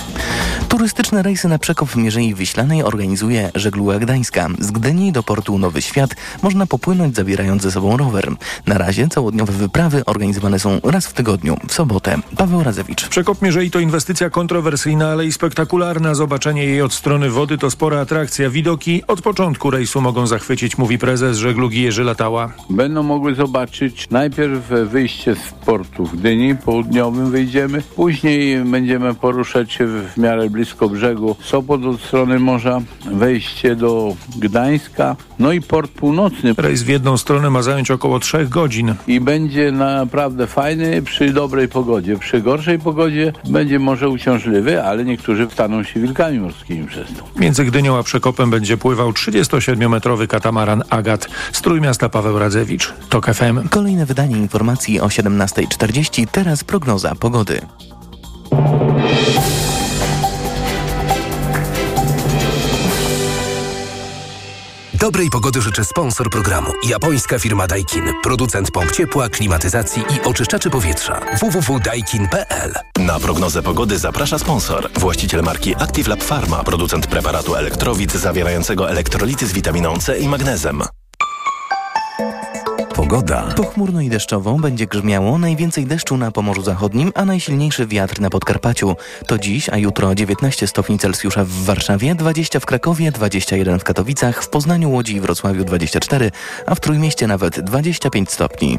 Turystyczne 0.69 1.23
rejsy 1.23 1.49
na 1.49 1.59
przekop 1.59 1.89
w 1.89 1.97
Mierzei 1.97 2.35
Wiślanej 2.35 2.83
organizuje 2.83 3.51
Żegluga 3.55 3.99
Gdańska. 3.99 4.49
Z 4.59 4.71
Gdyni 4.71 5.13
do 5.13 5.23
portu 5.23 5.59
Nowy 5.59 5.83
Świat 5.83 6.11
można 6.43 6.67
popłynąć 6.67 7.17
zabierając 7.17 7.63
ze 7.63 7.71
sobą 7.71 7.97
rower. 7.97 8.33
Na 8.67 8.79
razie 8.79 9.09
całodniowe 9.09 9.53
wyprawy 9.53 10.05
organizowane 10.05 10.44
są 10.59 10.81
raz 10.85 11.07
w 11.07 11.13
tygodniu, 11.13 11.57
w 11.69 11.73
sobotę. 11.73 12.19
Paweł 12.37 12.63
Razewicz. 12.63 13.09
Przekop 13.09 13.43
Mierzei 13.43 13.71
to 13.71 13.81
inwestycja 13.81 14.31
kontrowersyjna, 14.31 15.09
ale 15.09 15.27
i 15.27 15.33
spektakularna. 15.33 16.15
Zobaczenie 16.15 16.65
jej 16.65 16.83
od 16.83 16.93
strony 16.93 17.31
wody 17.31 17.59
to 17.59 17.71
spora 17.71 18.01
atrakcja. 18.01 18.51
Widoki 18.51 19.03
od 19.07 19.23
początku 19.23 19.71
rejsu 19.71 20.01
mogą 20.01 20.27
zachwycić, 20.27 20.79
mówi 20.79 20.99
prezes 20.99 21.39
żeglugi 21.39 21.83
Jerzy 21.83 22.05
Latała. 22.05 22.53
Będą 22.71 23.03
mogły 23.03 23.35
zobaczyć 23.35 24.11
najpierw 24.11 24.69
wyjście 24.91 25.35
z 25.35 25.67
portu 25.67 26.07
w 26.07 26.17
Gdyni, 26.17 26.57
południowym 26.57 27.31
wyjdziemy, 27.31 27.83
później 27.97 28.65
będziemy 28.65 29.15
poruszać 29.15 29.73
się 29.73 29.87
w 29.87 30.17
miarę 30.17 30.51
blisko 30.51 30.89
brzegu 30.89 31.37
Sopot 31.43 31.85
od 31.85 32.01
strony 32.01 32.39
morza, 32.39 32.81
wejście 33.13 33.77
do 33.77 34.17
Gdańska, 34.37 35.17
no 35.39 35.53
i 35.53 35.61
port 35.61 35.91
północny. 35.91 36.55
Rejs 36.57 36.83
w 36.83 36.89
jedną 36.89 37.17
stronę 37.17 37.51
ma 37.51 37.63
zająć 37.63 37.91
około 37.91 38.21
trzech 38.21 38.49
godzin. 38.49 38.95
I 39.07 39.21
będzie 39.21 39.73
naprawdę 39.73 40.34
fajny 40.47 41.03
przy 41.03 41.33
dobrej 41.33 41.69
pogodzie. 41.69 42.19
Przy 42.19 42.41
gorszej 42.41 42.79
pogodzie 42.79 43.33
będzie 43.45 43.79
może 43.79 44.09
uciążliwy, 44.09 44.85
ale 44.85 45.05
niektórzy 45.05 45.49
staną 45.53 45.83
się 45.83 46.01
wilkami 46.01 46.39
morskimi 46.39 46.87
przez 46.87 47.09
to. 47.09 47.41
Między 47.41 47.65
Gdynią 47.65 47.99
a 47.99 48.03
Przekopem 48.03 48.51
będzie 48.51 48.77
pływał 48.77 49.11
37-metrowy 49.11 50.27
katamaran 50.27 50.83
Agat 50.91 51.29
z 51.53 51.63
Trójmiasta 51.63 52.09
Paweł 52.09 52.39
Radzewicz. 52.39 52.93
TOK 53.09 53.27
FM. 53.27 53.69
Kolejne 53.69 54.07
wydanie 54.07 54.37
informacji 54.37 55.01
o 55.01 55.07
17.40. 55.07 56.27
Teraz 56.33 56.65
prognoza 56.65 57.15
pogody. 57.15 57.61
Dobrej 65.05 65.31
pogody 65.31 65.63
życzę 65.63 65.85
sponsor 65.85 66.31
programu. 66.31 66.73
Japońska 66.89 67.39
firma 67.39 67.67
Daikin. 67.67 68.05
Producent 68.23 68.71
pomp 68.71 68.93
ciepła, 68.93 69.29
klimatyzacji 69.29 70.03
i 70.03 70.21
oczyszczaczy 70.29 70.71
powietrza. 70.71 71.21
www.daikin.pl 71.41 72.75
Na 72.99 73.21
prognozę 73.21 73.63
pogody 73.63 73.99
zaprasza 73.99 74.39
sponsor. 74.39 74.91
Właściciel 74.99 75.43
marki 75.43 75.75
Active 75.77 76.09
Lab 76.09 76.25
Pharma. 76.25 76.65
Producent 76.65 77.07
preparatu 77.07 77.55
elektrowid 77.55 78.13
zawierającego 78.13 78.91
elektrolity 78.91 79.47
z 79.47 79.53
witaminą 79.53 79.99
C 79.99 80.19
i 80.19 80.29
magnezem. 80.29 80.83
Pogoda. 82.95 83.43
Pochmurno 83.57 84.01
i 84.01 84.09
deszczowo 84.09 84.55
będzie 84.59 84.87
grzmiało, 84.87 85.39
najwięcej 85.39 85.87
deszczu 85.87 86.17
na 86.17 86.31
Pomorzu 86.31 86.63
Zachodnim, 86.63 87.13
a 87.15 87.25
najsilniejszy 87.25 87.87
wiatr 87.87 88.21
na 88.21 88.31
Podkarpaciu. 88.31 88.97
To 89.27 89.39
dziś, 89.39 89.69
a 89.69 89.77
jutro 89.77 90.15
19 90.15 90.67
stopni 90.67 90.99
Celsjusza 90.99 91.45
w 91.45 91.49
Warszawie, 91.49 92.15
20 92.15 92.61
w 92.61 92.67
Krakowie, 92.67 93.13
21 93.13 93.79
w 93.79 93.85
Katowicach, 93.85 94.43
w 94.43 94.49
Poznaniu, 94.49 94.91
Łodzi 94.91 95.17
i 95.17 95.21
Wrocławiu 95.21 95.65
24, 95.65 96.31
a 96.67 96.75
w 96.75 96.81
Trójmieście 96.81 97.27
nawet 97.27 97.61
25 97.61 98.31
stopni. 98.31 98.79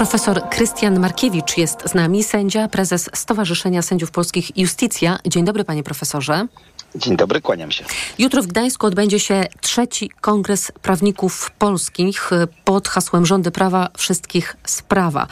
Profesor 0.00 0.48
Krystian 0.48 1.00
Markiewicz 1.00 1.56
jest 1.56 1.88
z 1.88 1.94
nami, 1.94 2.24
sędzia, 2.24 2.68
prezes 2.68 3.10
Stowarzyszenia 3.14 3.82
Sędziów 3.82 4.10
Polskich 4.10 4.58
Justicja. 4.58 5.18
Dzień 5.26 5.44
dobry, 5.44 5.64
panie 5.64 5.82
profesorze. 5.82 6.46
Dzień 6.94 7.16
dobry, 7.16 7.40
kłaniam 7.40 7.70
się. 7.70 7.84
Jutro 8.18 8.42
w 8.42 8.46
Gdańsku 8.46 8.86
odbędzie 8.86 9.20
się 9.20 9.46
trzeci 9.60 10.10
Kongres 10.20 10.72
Prawników 10.82 11.50
Polskich 11.58 12.30
pod 12.64 12.88
hasłem 12.88 13.26
Rządy 13.26 13.50
Prawa 13.50 13.88
Wszystkich 13.96 14.56
Sprawa. 14.66 15.26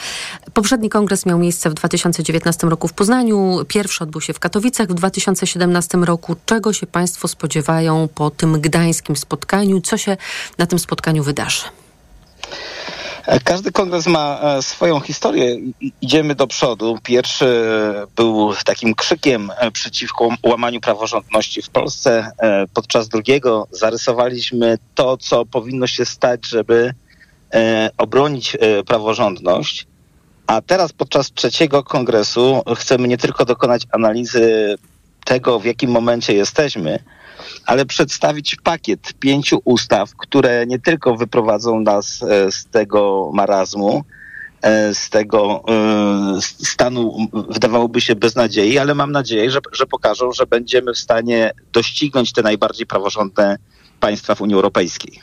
Poprzedni 0.52 0.88
kongres 0.88 1.26
miał 1.26 1.38
miejsce 1.38 1.70
w 1.70 1.74
2019 1.74 2.66
roku 2.66 2.88
w 2.88 2.92
Poznaniu, 2.92 3.64
pierwszy 3.68 4.04
odbył 4.04 4.20
się 4.20 4.32
w 4.32 4.38
Katowicach 4.38 4.88
w 4.88 4.94
2017 4.94 5.98
roku. 5.98 6.36
Czego 6.46 6.72
się 6.72 6.86
państwo 6.86 7.28
spodziewają 7.28 8.08
po 8.14 8.30
tym 8.30 8.60
gdańskim 8.60 9.16
spotkaniu? 9.16 9.80
Co 9.80 9.96
się 9.96 10.16
na 10.58 10.66
tym 10.66 10.78
spotkaniu 10.78 11.22
wydarzy? 11.22 11.62
Każdy 13.44 13.72
kongres 13.72 14.06
ma 14.06 14.40
swoją 14.62 15.00
historię. 15.00 15.56
Idziemy 16.00 16.34
do 16.34 16.46
przodu. 16.46 16.98
Pierwszy 17.02 17.64
był 18.16 18.54
takim 18.64 18.94
krzykiem 18.94 19.52
przeciwko 19.72 20.28
łamaniu 20.42 20.80
praworządności 20.80 21.62
w 21.62 21.70
Polsce. 21.70 22.30
Podczas 22.74 23.08
drugiego 23.08 23.66
zarysowaliśmy 23.70 24.78
to, 24.94 25.16
co 25.16 25.44
powinno 25.46 25.86
się 25.86 26.04
stać, 26.04 26.46
żeby 26.46 26.94
obronić 27.98 28.56
praworządność. 28.86 29.86
A 30.46 30.60
teraz 30.60 30.92
podczas 30.92 31.32
trzeciego 31.32 31.82
kongresu 31.82 32.62
chcemy 32.76 33.08
nie 33.08 33.18
tylko 33.18 33.44
dokonać 33.44 33.82
analizy 33.92 34.76
tego, 35.28 35.58
w 35.60 35.64
jakim 35.64 35.90
momencie 35.90 36.34
jesteśmy, 36.34 36.98
ale 37.66 37.86
przedstawić 37.86 38.56
pakiet 38.56 39.12
pięciu 39.20 39.60
ustaw, 39.64 40.16
które 40.16 40.66
nie 40.66 40.78
tylko 40.78 41.16
wyprowadzą 41.16 41.80
nas 41.80 42.24
z 42.50 42.66
tego 42.70 43.30
marazmu, 43.34 44.04
z 44.92 45.10
tego 45.10 45.64
stanu 46.40 47.16
wydawałoby 47.48 48.00
się 48.00 48.16
beznadziei, 48.16 48.78
ale 48.78 48.94
mam 48.94 49.12
nadzieję, 49.12 49.50
że, 49.50 49.60
że 49.72 49.86
pokażą, 49.86 50.32
że 50.32 50.46
będziemy 50.46 50.92
w 50.92 50.98
stanie 50.98 51.52
doścignąć 51.72 52.32
te 52.32 52.42
najbardziej 52.42 52.86
praworządne 52.86 53.58
państwa 54.00 54.34
w 54.34 54.40
Unii 54.40 54.54
Europejskiej. 54.54 55.20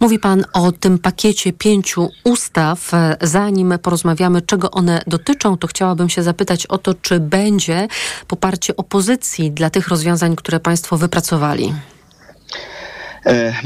Mówi 0.00 0.18
Pan 0.18 0.44
o 0.52 0.72
tym 0.72 0.98
pakiecie 0.98 1.52
pięciu 1.52 2.08
ustaw. 2.24 2.90
Zanim 3.20 3.78
porozmawiamy, 3.82 4.42
czego 4.42 4.70
one 4.70 5.02
dotyczą, 5.06 5.58
to 5.58 5.66
chciałabym 5.66 6.08
się 6.08 6.22
zapytać 6.22 6.66
o 6.66 6.78
to, 6.78 6.94
czy 6.94 7.20
będzie 7.20 7.88
poparcie 8.26 8.76
opozycji 8.76 9.50
dla 9.50 9.70
tych 9.70 9.88
rozwiązań, 9.88 10.36
które 10.36 10.60
Państwo 10.60 10.96
wypracowali. 10.96 11.72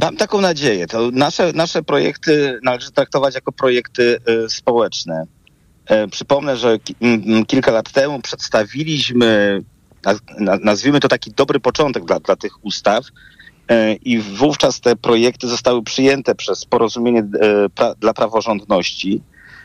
Mam 0.00 0.16
taką 0.16 0.40
nadzieję. 0.40 0.86
To 0.86 1.10
nasze, 1.12 1.52
nasze 1.52 1.82
projekty 1.82 2.60
należy 2.62 2.90
traktować 2.90 3.34
jako 3.34 3.52
projekty 3.52 4.18
społeczne. 4.48 5.24
Przypomnę, 6.10 6.56
że 6.56 6.78
kilka 7.46 7.70
lat 7.70 7.92
temu 7.92 8.20
przedstawiliśmy, 8.20 9.62
nazwijmy 10.62 11.00
to 11.00 11.08
taki 11.08 11.30
dobry 11.30 11.60
początek 11.60 12.04
dla, 12.04 12.20
dla 12.20 12.36
tych 12.36 12.64
ustaw, 12.64 13.04
i 14.04 14.18
wówczas 14.18 14.80
te 14.80 14.96
projekty 14.96 15.48
zostały 15.48 15.82
przyjęte 15.82 16.34
przez 16.34 16.64
porozumienie 16.64 17.24
pra 17.74 17.94
dla 17.94 18.14
praworządności. 18.14 19.22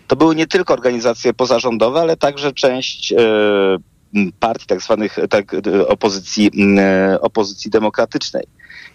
To 0.08 0.15
były 0.15 0.36
nie 0.36 0.48
tylko 0.48 0.74
organizacje 0.74 1.34
pozarządowe, 1.34 2.00
ale 2.00 2.18
także 2.18 2.54
część 2.54 3.13
partii 4.39 4.65
tak 4.65 4.82
zwanych 4.82 5.18
tak, 5.30 5.56
opozycji, 5.88 6.52
opozycji 7.22 7.72
demokratycznej. 7.72 8.44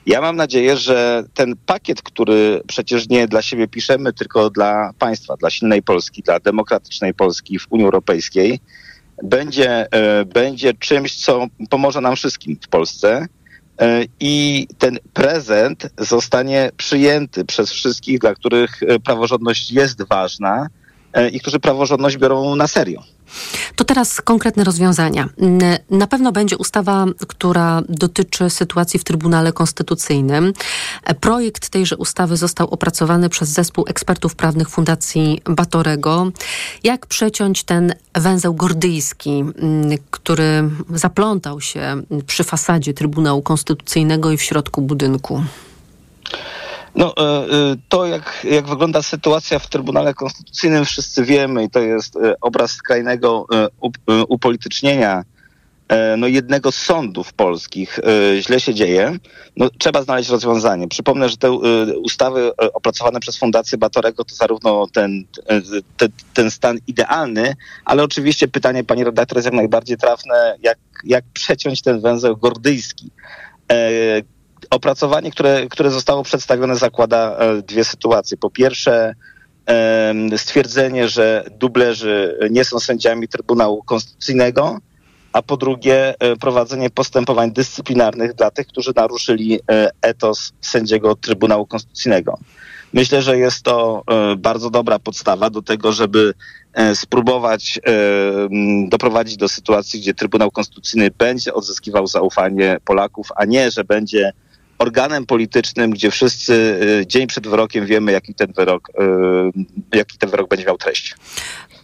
Ja 0.07 0.21
mam 0.21 0.37
nadzieję, 0.37 0.77
że 0.77 1.25
ten 1.35 1.55
pakiet, 1.67 2.03
który 2.03 2.63
przecież 2.67 3.09
nie 3.09 3.29
dla 3.29 3.43
siebie 3.43 3.69
piszemy, 3.69 4.13
tylko 4.13 4.51
dla 4.51 4.91
państwa, 4.99 5.37
dla 5.37 5.51
silnej 5.51 5.83
Polski, 5.83 6.23
dla 6.23 6.41
demokratycznej 6.41 7.15
Polski 7.15 7.59
w 7.59 7.67
Unii 7.71 7.85
Europejskiej, 7.85 8.61
będzie, 9.25 9.87
będzie 10.35 10.75
czymś, 10.75 11.25
co 11.25 11.47
pomoże 11.71 12.01
nam 12.01 12.17
wszystkim 12.17 12.57
w 12.63 12.69
Polsce. 12.69 13.27
I 14.21 14.67
ten 14.79 14.99
prezent 15.13 15.87
zostanie 15.99 16.71
przyjęty 16.77 17.45
przez 17.45 17.73
wszystkich, 17.73 18.19
dla 18.19 18.35
których 18.35 18.81
praworządność 19.05 19.71
jest 19.71 20.03
ważna 20.03 20.67
i 21.33 21.41
którzy 21.41 21.61
praworządność 21.61 22.17
biorą 22.17 22.57
na 22.57 22.67
serio. 22.67 23.03
To 23.77 23.85
teraz 23.85 24.21
konkretne 24.21 24.65
rozwiązania. 24.65 25.29
Na 25.91 26.07
pewno 26.07 26.33
będzie 26.33 26.57
ustawa, 26.57 27.07
która 27.29 27.83
dotyczy 27.89 28.51
sytuacji 28.51 29.01
w 29.01 29.05
Trybunale 29.05 29.53
Konstytucyjnym. 29.53 30.53
Projekt 31.21 31.69
tejże 31.69 31.97
ustawy 31.97 32.37
został 32.37 32.71
opracowany 32.71 33.29
przez 33.29 33.49
zespół 33.49 33.85
ekspertów 33.89 34.35
prawnych 34.35 34.69
Fundacji 34.69 35.43
Batorego. 35.45 36.33
Jak 36.85 37.07
przeciąć 37.07 37.65
ten 37.65 37.95
węzeł 38.15 38.55
gordyjski, 38.55 39.45
który 40.31 40.71
zaplątał 40.95 41.61
się 41.61 42.03
przy 42.27 42.45
fasadzie 42.45 42.95
Trybunału 42.95 43.43
Konstytucyjnego 43.43 44.31
i 44.31 44.37
w 44.37 44.43
środku 44.43 44.83
budynku? 44.83 45.43
No, 46.95 47.15
e, 47.17 47.23
e, 47.23 47.47
to 47.89 48.07
jak, 48.07 48.47
jak 48.51 48.67
wygląda 48.67 49.03
sytuacja 49.03 49.59
w 49.59 49.67
Trybunale 49.67 50.15
Konstytucyjnym 50.15 50.85
wszyscy 50.85 51.25
wiemy 51.25 51.65
i 51.65 51.71
to 51.71 51.81
jest 51.81 52.17
e, 52.17 52.35
obraz 52.41 52.71
skrajnego 52.71 53.47
upolitycznienia 54.29 55.23
no, 56.17 56.27
jednego 56.27 56.73
z 56.73 56.77
sądów 56.77 57.33
polskich. 57.33 57.99
Źle 58.41 58.61
się 58.61 58.75
dzieje. 58.75 59.17
No, 59.57 59.69
trzeba 59.79 60.03
znaleźć 60.03 60.31
rozwiązanie. 60.31 60.89
Przypomnę, 60.89 61.29
że 61.29 61.37
te 61.37 61.53
ustawy 62.05 62.57
opracowane 62.57 63.21
przez 63.21 63.39
Fundację 63.39 63.79
Batorego 63.79 64.25
to 64.25 64.35
zarówno 64.35 64.87
ten, 64.93 65.25
ten, 65.97 66.09
ten 66.35 66.51
stan 66.51 66.79
idealny, 66.87 67.55
ale 67.85 68.03
oczywiście 68.03 68.49
pytanie 68.49 68.85
pani 68.85 69.05
redaktor 69.05 69.39
jest 69.39 69.47
jak 69.47 69.55
najbardziej 69.55 69.97
trafne, 69.97 70.57
jak, 70.63 70.79
jak 71.05 71.25
przeciąć 71.33 71.83
ten 71.83 72.01
węzeł 72.01 72.37
gordyjski 72.37 73.11
opracowanie, 74.71 75.31
które, 75.31 75.67
które 75.71 75.91
zostało 75.91 76.23
przedstawione, 76.23 76.77
zakłada 76.77 77.37
e, 77.37 77.63
dwie 77.63 77.85
sytuacje. 77.85 78.37
Po 78.37 78.51
pierwsze, 78.51 79.15
stwierdzenie, 80.37 81.09
że 81.09 81.45
dublerzy 81.59 82.39
nie 82.51 82.65
są 82.65 82.81
sędziami 82.81 83.29
Trybunału 83.29 83.83
Konstytucyjnego, 83.83 84.79
a 85.33 85.43
po 85.43 85.57
drugie 85.57 86.15
e, 86.19 86.37
prowadzenie 86.37 86.91
postępowań 86.91 87.53
dyscyplinarnych 87.53 88.35
dla 88.35 88.51
tych, 88.51 88.67
którzy 88.67 88.93
naruszyli 88.97 89.61
e, 89.71 89.91
etos 90.03 90.53
sędziego 90.61 91.17
Trybunału 91.17 91.67
Konstytucyjnego. 91.67 92.39
Myślę, 92.93 93.23
że 93.23 93.39
jest 93.39 93.63
to 93.63 94.03
bardzo 94.39 94.71
dobra 94.71 94.99
podstawa 94.99 95.51
do 95.51 95.63
tego, 95.63 95.93
żeby 95.93 96.35
spróbować 96.95 97.81
doprowadzić 98.89 99.37
do 99.37 99.49
sytuacji, 99.49 100.01
gdzie 100.01 100.15
Trybunał 100.15 100.51
Konstytucyjny 100.51 101.11
będzie 101.19 101.55
odzyskiwał 101.55 102.07
zaufanie 102.07 102.77
Polaków, 102.85 103.29
a 103.37 103.45
nie, 103.45 103.71
że 103.71 103.85
będzie 103.85 104.33
organem 104.79 105.27
politycznym, 105.27 105.91
gdzie 105.91 106.11
wszyscy 106.11 106.81
dzień 107.07 107.27
przed 107.27 107.49
wyrokiem 107.49 107.87
wiemy, 107.87 108.13
jaki 108.13 108.35
ten 108.35 108.53
wyrok, 108.53 108.89
jaki 109.95 110.19
ten 110.19 110.31
wyrok 110.31 110.49
będzie 110.49 110.67
miał 110.67 110.79
treść. 110.79 111.15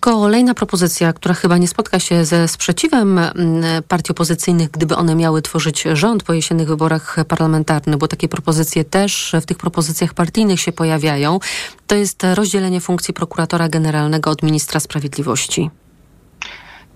Kolejna 0.06 0.54
propozycja, 0.54 1.12
która 1.12 1.34
chyba 1.34 1.58
nie 1.58 1.68
spotka 1.68 1.98
się 1.98 2.24
ze 2.24 2.48
sprzeciwem 2.48 3.18
mm, 3.18 3.82
partii 3.88 4.12
opozycyjnych, 4.12 4.70
gdyby 4.70 4.96
one 4.96 5.14
miały 5.14 5.42
tworzyć 5.42 5.84
rząd 5.92 6.22
po 6.22 6.32
jesiennych 6.32 6.68
wyborach 6.68 7.16
parlamentarnych, 7.28 7.96
bo 7.96 8.08
takie 8.08 8.28
propozycje 8.28 8.84
też 8.84 9.32
w 9.42 9.46
tych 9.46 9.56
propozycjach 9.56 10.14
partyjnych 10.14 10.60
się 10.60 10.72
pojawiają, 10.72 11.38
to 11.86 11.94
jest 11.94 12.22
rozdzielenie 12.34 12.80
funkcji 12.80 13.14
prokuratora 13.14 13.68
generalnego 13.68 14.30
od 14.30 14.42
ministra 14.42 14.80
sprawiedliwości. 14.80 15.70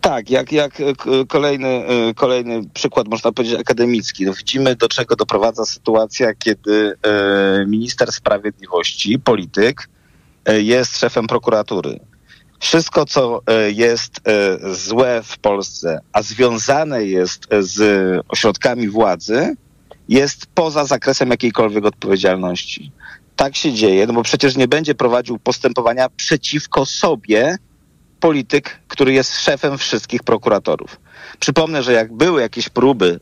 Tak, 0.01 0.31
jak, 0.31 0.53
jak 0.53 0.81
e, 0.81 0.85
kolejny, 1.29 1.69
e, 1.69 2.15
kolejny 2.15 2.63
przykład, 2.75 3.09
można 3.09 3.33
powiedzieć, 3.33 3.61
akademicki. 3.61 4.25
No 4.25 4.35
widzimy, 4.35 4.77
do 4.77 4.89
czego 4.89 5.17
doprowadza 5.17 5.65
sytuacja, 5.65 6.35
kiedy 6.35 6.93
e, 7.03 7.67
minister 7.67 8.13
sprawiedliwości, 8.13 9.19
polityk, 9.19 9.89
jest 10.47 10.99
szefem 10.99 11.27
prokuratury. 11.27 12.01
Wszystko, 12.61 13.07
co 13.07 13.41
jest 13.73 14.21
złe 14.73 15.23
w 15.25 15.39
Polsce, 15.39 16.01
a 16.13 16.23
związane 16.23 17.05
jest 17.05 17.49
z 17.61 17.81
ośrodkami 18.29 18.89
władzy, 18.89 19.57
jest 20.09 20.47
poza 20.55 20.85
zakresem 20.85 21.31
jakiejkolwiek 21.31 21.85
odpowiedzialności. 21.85 22.93
Tak 23.37 23.57
się 23.57 23.73
dzieje, 23.73 24.07
no 24.07 24.13
bo 24.13 24.23
przecież 24.23 24.57
nie 24.57 24.69
będzie 24.69 24.95
prowadził 24.95 25.39
postępowania 25.39 26.09
przeciwko 26.09 26.87
sobie, 26.87 27.57
polityk, 28.21 28.81
który 28.89 29.13
jest 29.13 29.41
szefem 29.41 29.79
wszystkich 29.79 30.23
prokuratorów. 30.23 31.01
Przypomnę, 31.41 31.83
że 31.83 31.93
jak 31.93 32.13
były 32.13 32.41
jakieś 32.41 32.69
próby 32.69 33.19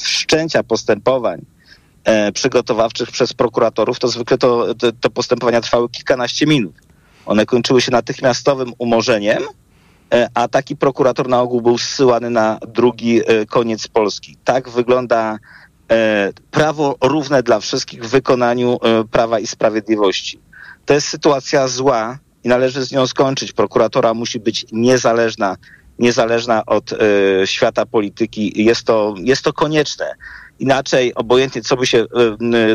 wszczęcia 0.00 0.62
postępowań 0.62 1.40
e, 2.04 2.32
przygotowawczych 2.32 3.10
przez 3.10 3.32
prokuratorów, 3.32 3.98
to 3.98 4.08
zwykle 4.08 4.38
to, 4.38 4.74
to, 4.74 4.92
to 4.92 5.10
postępowania 5.10 5.60
trwały 5.60 5.88
kilkanaście 5.88 6.46
minut. 6.46 6.74
One 7.26 7.46
kończyły 7.46 7.80
się 7.80 7.92
natychmiastowym 7.92 8.72
umorzeniem, 8.78 9.42
e, 10.12 10.28
a 10.34 10.48
taki 10.48 10.76
prokurator 10.76 11.28
na 11.28 11.40
ogół 11.40 11.62
był 11.62 11.78
zsyłany 11.78 12.30
na 12.30 12.58
drugi 12.68 13.20
e, 13.26 13.46
koniec 13.46 13.88
Polski. 13.88 14.36
Tak 14.44 14.68
wygląda 14.68 15.38
prawo 16.50 16.96
równe 17.00 17.42
dla 17.42 17.60
wszystkich 17.60 18.04
w 18.04 18.08
wykonaniu 18.08 18.78
prawa 19.10 19.38
i 19.38 19.46
sprawiedliwości. 19.46 20.40
To 20.84 20.94
jest 20.94 21.08
sytuacja 21.08 21.68
zła, 21.68 22.18
i 22.44 22.48
należy 22.48 22.84
z 22.84 22.92
nią 22.92 23.06
skończyć. 23.06 23.52
Prokuratora 23.52 24.14
musi 24.14 24.40
być 24.40 24.66
niezależna, 24.72 25.56
niezależna 25.98 26.66
od 26.66 26.90
świata 27.44 27.86
polityki. 27.86 28.64
Jest 28.64 28.84
to, 28.84 29.14
jest 29.18 29.42
to 29.42 29.52
konieczne. 29.52 30.14
Inaczej, 30.58 31.14
obojętnie 31.14 31.62
co, 31.62 31.76
by 31.76 31.86
się, 31.86 32.06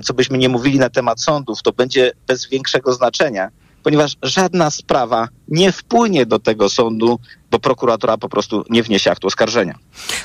co 0.04 0.14
byśmy 0.14 0.38
nie 0.38 0.50
mówili 0.50 0.80
na 0.80 0.90
temat 0.90 1.22
sądów, 1.22 1.62
to 1.62 1.72
będzie 1.72 2.12
bez 2.28 2.50
większego 2.50 2.94
znaczenia, 2.94 3.50
ponieważ 3.90 4.18
żadna 4.24 4.72
sprawa 4.72 5.28
nie 5.50 5.72
wpłynie 5.72 6.26
do 6.26 6.40
tego 6.40 6.70
sądu, 6.70 7.20
bo 7.52 7.60
prokuratura 7.60 8.18
po 8.18 8.30
prostu 8.30 8.64
nie 8.70 8.84
wniesie 8.84 9.12
aktu 9.12 9.28
oskarżenia. 9.28 9.76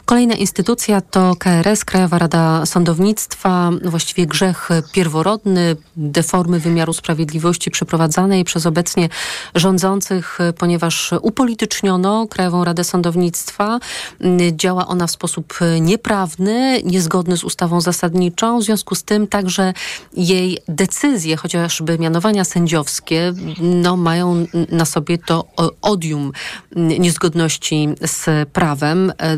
Kolejna 0.04 0.34
instytucja 0.34 1.00
to 1.00 1.36
KRS, 1.38 1.84
Krajowa 1.84 2.18
Rada 2.18 2.66
Sądownictwa, 2.66 3.70
właściwie 3.84 4.26
grzech 4.26 4.68
pierworodny 4.92 5.76
deformy 5.96 6.60
wymiaru 6.60 6.92
sprawiedliwości 6.92 7.70
przeprowadzanej 7.70 8.44
przez 8.44 8.66
obecnie 8.66 9.08
rządzących, 9.54 10.38
ponieważ 10.58 11.10
upolityczniono 11.22 12.26
Krajową 12.26 12.64
Radę 12.64 12.84
Sądownictwa. 12.84 13.78
Działa 14.52 14.86
ona 14.86 15.06
w 15.06 15.10
sposób 15.10 15.58
nieprawny, 15.80 16.82
niezgodny 16.84 17.36
z 17.36 17.44
ustawą 17.44 17.80
zasadniczą. 17.80 18.58
W 18.58 18.62
związku 18.62 18.94
z 18.94 19.02
tym 19.02 19.26
także 19.26 19.72
jej 20.16 20.58
decyzje, 20.68 21.36
chociażby 21.36 21.98
mianowania 21.98 22.44
sędziowskie, 22.44 23.32
no, 23.60 23.96
mają 23.96 24.46
na 24.68 24.84
sobie 24.84 25.13
to 25.18 25.44
odium 25.82 26.32
niezgodności 26.76 27.88
z 28.00 28.48
prawem. 28.48 29.10
E, 29.10 29.36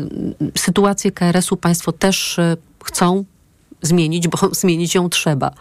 sytuację 0.57 1.11
KRS-u 1.11 1.57
Państwo 1.57 1.91
też 1.91 2.39
e, 2.39 2.57
chcą 2.83 3.25
zmienić, 3.81 4.27
bo 4.27 4.37
zmienić 4.61 4.95
ją 4.95 5.09
trzeba. 5.09 5.51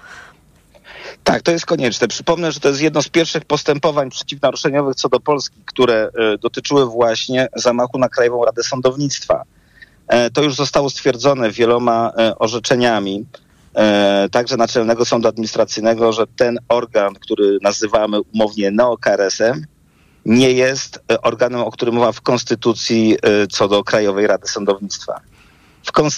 Tak, 1.25 1.43
to 1.43 1.53
jest 1.53 1.67
konieczne. 1.67 2.09
Przypomnę, 2.09 2.53
że 2.53 2.61
to 2.61 2.69
jest 2.69 2.81
jedno 2.81 3.03
z 3.03 3.09
pierwszych 3.09 3.45
postępowań 3.45 4.11
przeciwnaruszeniowych 4.11 4.95
co 4.95 5.09
do 5.09 5.21
Polski, 5.21 5.57
które 5.67 6.11
e, 6.19 6.39
dotyczyły 6.39 6.87
właśnie 6.87 7.49
zamachu 7.57 7.99
na 7.99 8.09
Krajową 8.09 8.45
Radę 8.45 8.63
Sądownictwa. 8.63 9.43
To 10.33 10.43
już 10.43 10.55
zostało 10.55 10.91
stwierdzone 10.91 11.51
wieloma 11.51 12.13
orzeczeniami, 12.39 13.25
także 14.31 14.57
Naczelnego 14.57 15.05
Sądu 15.05 15.29
Administracyjnego, 15.29 16.13
że 16.13 16.27
ten 16.37 16.59
organ, 16.69 17.15
który 17.15 17.59
nazywamy 17.63 18.21
umownie 18.21 18.71
neokRS-em, 18.71 19.67
nie 20.27 20.53
jest 20.53 21.01
e, 21.13 21.23
organem, 21.23 21.61
o 21.61 21.71
którym 21.71 21.95
mowa 21.95 22.13
w 22.13 22.21
Konstytucji 22.21 23.17
e, 23.23 23.47
co 23.47 23.69
do 23.69 23.85
Krajowej 23.85 24.27
Rady 24.27 24.49
Sądownictwa. 24.49 25.21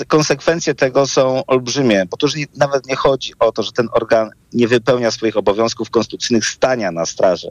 Konsekwencje 0.08 0.74
tego 0.74 1.06
są 1.06 1.46
olbrzymie, 1.46 2.06
bo 2.10 2.16
nawet 2.56 2.86
nie 2.86 2.96
chodzi 2.96 3.32
o 3.38 3.52
to, 3.52 3.62
że 3.62 3.72
ten 3.72 3.88
organ 3.92 4.30
nie 4.52 4.68
wypełnia 4.68 5.10
swoich 5.10 5.36
obowiązków 5.36 5.90
konstytucyjnych 5.90 6.46
stania 6.46 6.92
na 6.92 7.06
straży 7.06 7.50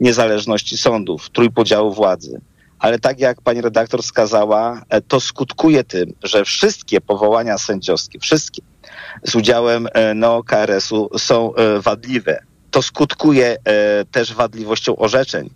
niezależności 0.00 0.76
sądów, 0.76 1.30
trójpodziału 1.30 1.94
władzy. 1.94 2.40
Ale 2.78 2.98
tak 2.98 3.20
jak 3.20 3.40
pani 3.40 3.60
redaktor 3.60 4.02
wskazała, 4.02 4.82
e, 4.88 5.00
to 5.00 5.20
skutkuje 5.20 5.84
tym, 5.84 6.12
że 6.22 6.44
wszystkie 6.44 7.00
powołania 7.00 7.58
sędziowskie, 7.58 8.18
wszystkie 8.18 8.62
z 9.22 9.34
udziałem 9.34 9.88
no, 10.14 10.42
KRS-u 10.42 11.18
są 11.18 11.52
wadliwe. 11.80 12.42
To 12.70 12.82
skutkuje 12.82 13.56
też 14.10 14.34
wadliwością 14.34 14.96
orzeczeń 14.96 15.50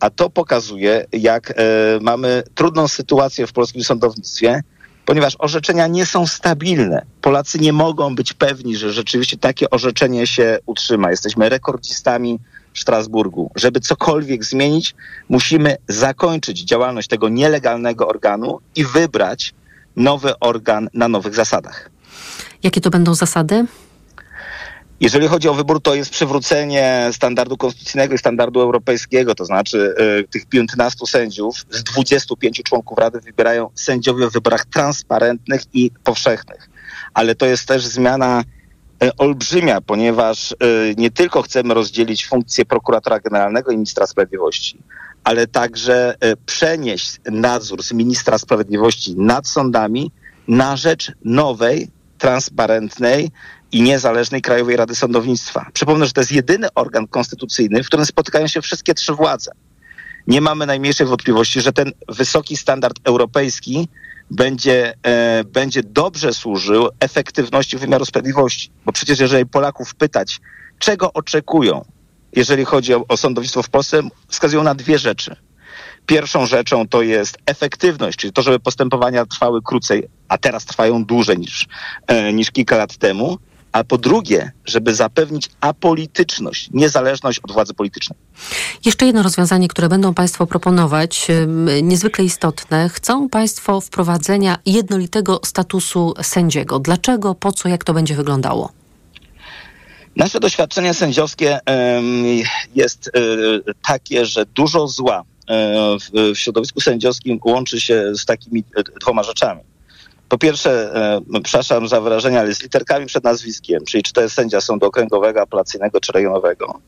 a 0.00 0.10
to 0.10 0.30
pokazuje, 0.30 1.06
jak 1.12 1.50
e, 1.50 1.54
mamy 2.00 2.42
trudną 2.54 2.88
sytuację 2.88 3.46
w 3.46 3.52
polskim 3.52 3.84
sądownictwie, 3.84 4.62
ponieważ 5.04 5.36
orzeczenia 5.38 5.86
nie 5.86 6.06
są 6.06 6.26
stabilne. 6.26 7.06
Polacy 7.20 7.58
nie 7.58 7.72
mogą 7.72 8.14
być 8.14 8.32
pewni, 8.32 8.76
że 8.76 8.92
rzeczywiście 8.92 9.36
takie 9.36 9.70
orzeczenie 9.70 10.26
się 10.26 10.58
utrzyma. 10.66 11.10
Jesteśmy 11.10 11.48
rekordzistami 11.48 12.38
w 12.74 12.78
Strasburgu. 12.78 13.50
Żeby 13.56 13.80
cokolwiek 13.80 14.44
zmienić, 14.44 14.94
musimy 15.28 15.76
zakończyć 15.88 16.60
działalność 16.60 17.08
tego 17.08 17.28
nielegalnego 17.28 18.08
organu 18.08 18.60
i 18.76 18.84
wybrać 18.84 19.54
nowy 19.96 20.38
organ 20.38 20.88
na 20.94 21.08
nowych 21.08 21.34
zasadach. 21.34 21.90
Jakie 22.62 22.80
to 22.80 22.90
będą 22.90 23.14
zasady? 23.14 23.66
Jeżeli 25.00 25.28
chodzi 25.28 25.48
o 25.48 25.54
wybór, 25.54 25.82
to 25.82 25.94
jest 25.94 26.10
przywrócenie 26.10 27.10
standardu 27.12 27.56
konstytucyjnego 27.56 28.14
i 28.14 28.18
standardu 28.18 28.60
europejskiego, 28.60 29.34
to 29.34 29.44
znaczy 29.44 29.94
y, 30.24 30.28
tych 30.28 30.46
15 30.46 31.06
sędziów 31.06 31.56
z 31.70 31.82
25 31.82 32.62
członków 32.62 32.98
Rady 32.98 33.20
wybierają 33.20 33.70
sędziowie 33.74 34.26
w 34.26 34.32
wyborach 34.32 34.64
transparentnych 34.64 35.62
i 35.72 35.90
powszechnych. 36.04 36.70
Ale 37.14 37.34
to 37.34 37.46
jest 37.46 37.68
też 37.68 37.86
zmiana 37.86 38.44
y, 39.04 39.16
olbrzymia, 39.16 39.80
ponieważ 39.80 40.52
y, 40.52 40.56
nie 40.96 41.10
tylko 41.10 41.42
chcemy 41.42 41.74
rozdzielić 41.74 42.26
funkcję 42.26 42.64
prokuratora 42.64 43.20
generalnego 43.20 43.70
i 43.70 43.74
ministra 43.74 44.06
sprawiedliwości, 44.06 44.78
ale 45.24 45.46
także 45.46 46.14
przenieść 46.46 47.16
nadzór 47.30 47.82
z 47.82 47.92
ministra 47.92 48.38
sprawiedliwości 48.38 49.14
nad 49.16 49.48
sądami 49.48 50.12
na 50.48 50.76
rzecz 50.76 51.12
nowej, 51.24 51.88
transparentnej 52.18 53.30
i 53.72 53.82
niezależnej 53.82 54.42
Krajowej 54.42 54.76
Rady 54.76 54.94
Sądownictwa. 54.94 55.66
Przypomnę, 55.72 56.06
że 56.06 56.12
to 56.12 56.20
jest 56.20 56.32
jedyny 56.32 56.68
organ 56.74 57.06
konstytucyjny, 57.06 57.82
w 57.82 57.86
którym 57.86 58.06
spotykają 58.06 58.46
się 58.46 58.62
wszystkie 58.62 58.94
trzy 58.94 59.12
władze. 59.12 59.52
Nie 60.26 60.40
mamy 60.40 60.66
najmniejszej 60.66 61.06
wątpliwości, 61.06 61.60
że 61.60 61.72
ten 61.72 61.92
wysoki 62.08 62.56
standard 62.56 62.98
europejski 63.04 63.88
będzie, 64.30 64.94
e, 65.02 65.44
będzie 65.44 65.82
dobrze 65.82 66.34
służył 66.34 66.88
efektywności 67.00 67.78
wymiaru 67.78 68.04
sprawiedliwości. 68.04 68.70
Bo 68.86 68.92
przecież 68.92 69.20
jeżeli 69.20 69.46
Polaków 69.46 69.94
pytać, 69.94 70.40
czego 70.78 71.12
oczekują, 71.12 71.84
jeżeli 72.32 72.64
chodzi 72.64 72.94
o, 72.94 73.04
o 73.08 73.16
sądownictwo 73.16 73.62
w 73.62 73.68
Polsce, 73.68 74.02
wskazują 74.28 74.62
na 74.62 74.74
dwie 74.74 74.98
rzeczy. 74.98 75.36
Pierwszą 76.06 76.46
rzeczą 76.46 76.88
to 76.88 77.02
jest 77.02 77.38
efektywność, 77.46 78.18
czyli 78.18 78.32
to, 78.32 78.42
żeby 78.42 78.60
postępowania 78.60 79.26
trwały 79.26 79.62
krócej, 79.62 80.08
a 80.28 80.38
teraz 80.38 80.64
trwają 80.64 81.04
dłużej 81.04 81.38
niż, 81.38 81.66
e, 82.06 82.32
niż 82.32 82.50
kilka 82.50 82.76
lat 82.76 82.96
temu 82.96 83.38
a 83.78 83.84
po 83.84 83.98
drugie, 83.98 84.52
żeby 84.64 84.94
zapewnić 84.94 85.50
apolityczność, 85.60 86.68
niezależność 86.72 87.38
od 87.38 87.52
władzy 87.52 87.74
politycznej. 87.74 88.18
Jeszcze 88.84 89.06
jedno 89.06 89.22
rozwiązanie, 89.22 89.68
które 89.68 89.88
będą 89.88 90.14
Państwo 90.14 90.46
proponować, 90.46 91.26
niezwykle 91.82 92.24
istotne. 92.24 92.88
Chcą 92.88 93.28
Państwo 93.28 93.80
wprowadzenia 93.80 94.58
jednolitego 94.66 95.40
statusu 95.44 96.14
sędziego. 96.22 96.78
Dlaczego, 96.78 97.34
po 97.34 97.52
co, 97.52 97.68
jak 97.68 97.84
to 97.84 97.94
będzie 97.94 98.14
wyglądało? 98.14 98.72
Nasze 100.16 100.40
doświadczenie 100.40 100.94
sędziowskie 100.94 101.58
jest 102.74 103.08
e, 103.08 103.20
takie, 103.82 104.26
że 104.26 104.46
dużo 104.46 104.88
zła 104.88 105.22
e, 105.48 105.96
w 106.32 106.38
środowisku 106.38 106.80
sędziowskim 106.80 107.40
łączy 107.44 107.80
się 107.80 108.14
z 108.14 108.24
takimi 108.24 108.64
e, 108.76 108.82
dwoma 109.00 109.22
rzeczami 109.22 109.60
po 110.28 110.38
pierwsze, 110.38 110.94
e, 110.94 111.40
przepraszam 111.42 111.88
za 111.88 112.00
wyrażenie, 112.00 112.40
ale 112.40 112.54
z 112.54 112.62
literkami 112.62 113.06
przed 113.06 113.24
nazwiskiem, 113.24 113.84
czyli 113.84 114.02
czy 114.02 114.12
to 114.12 114.20
jest 114.20 114.34
sędzia 114.34 114.60
sądu 114.60 114.86
okręgowego, 114.86 115.40
apelacyjnego 115.40 116.00
czy 116.00 116.12
rejonowego. 116.12 116.80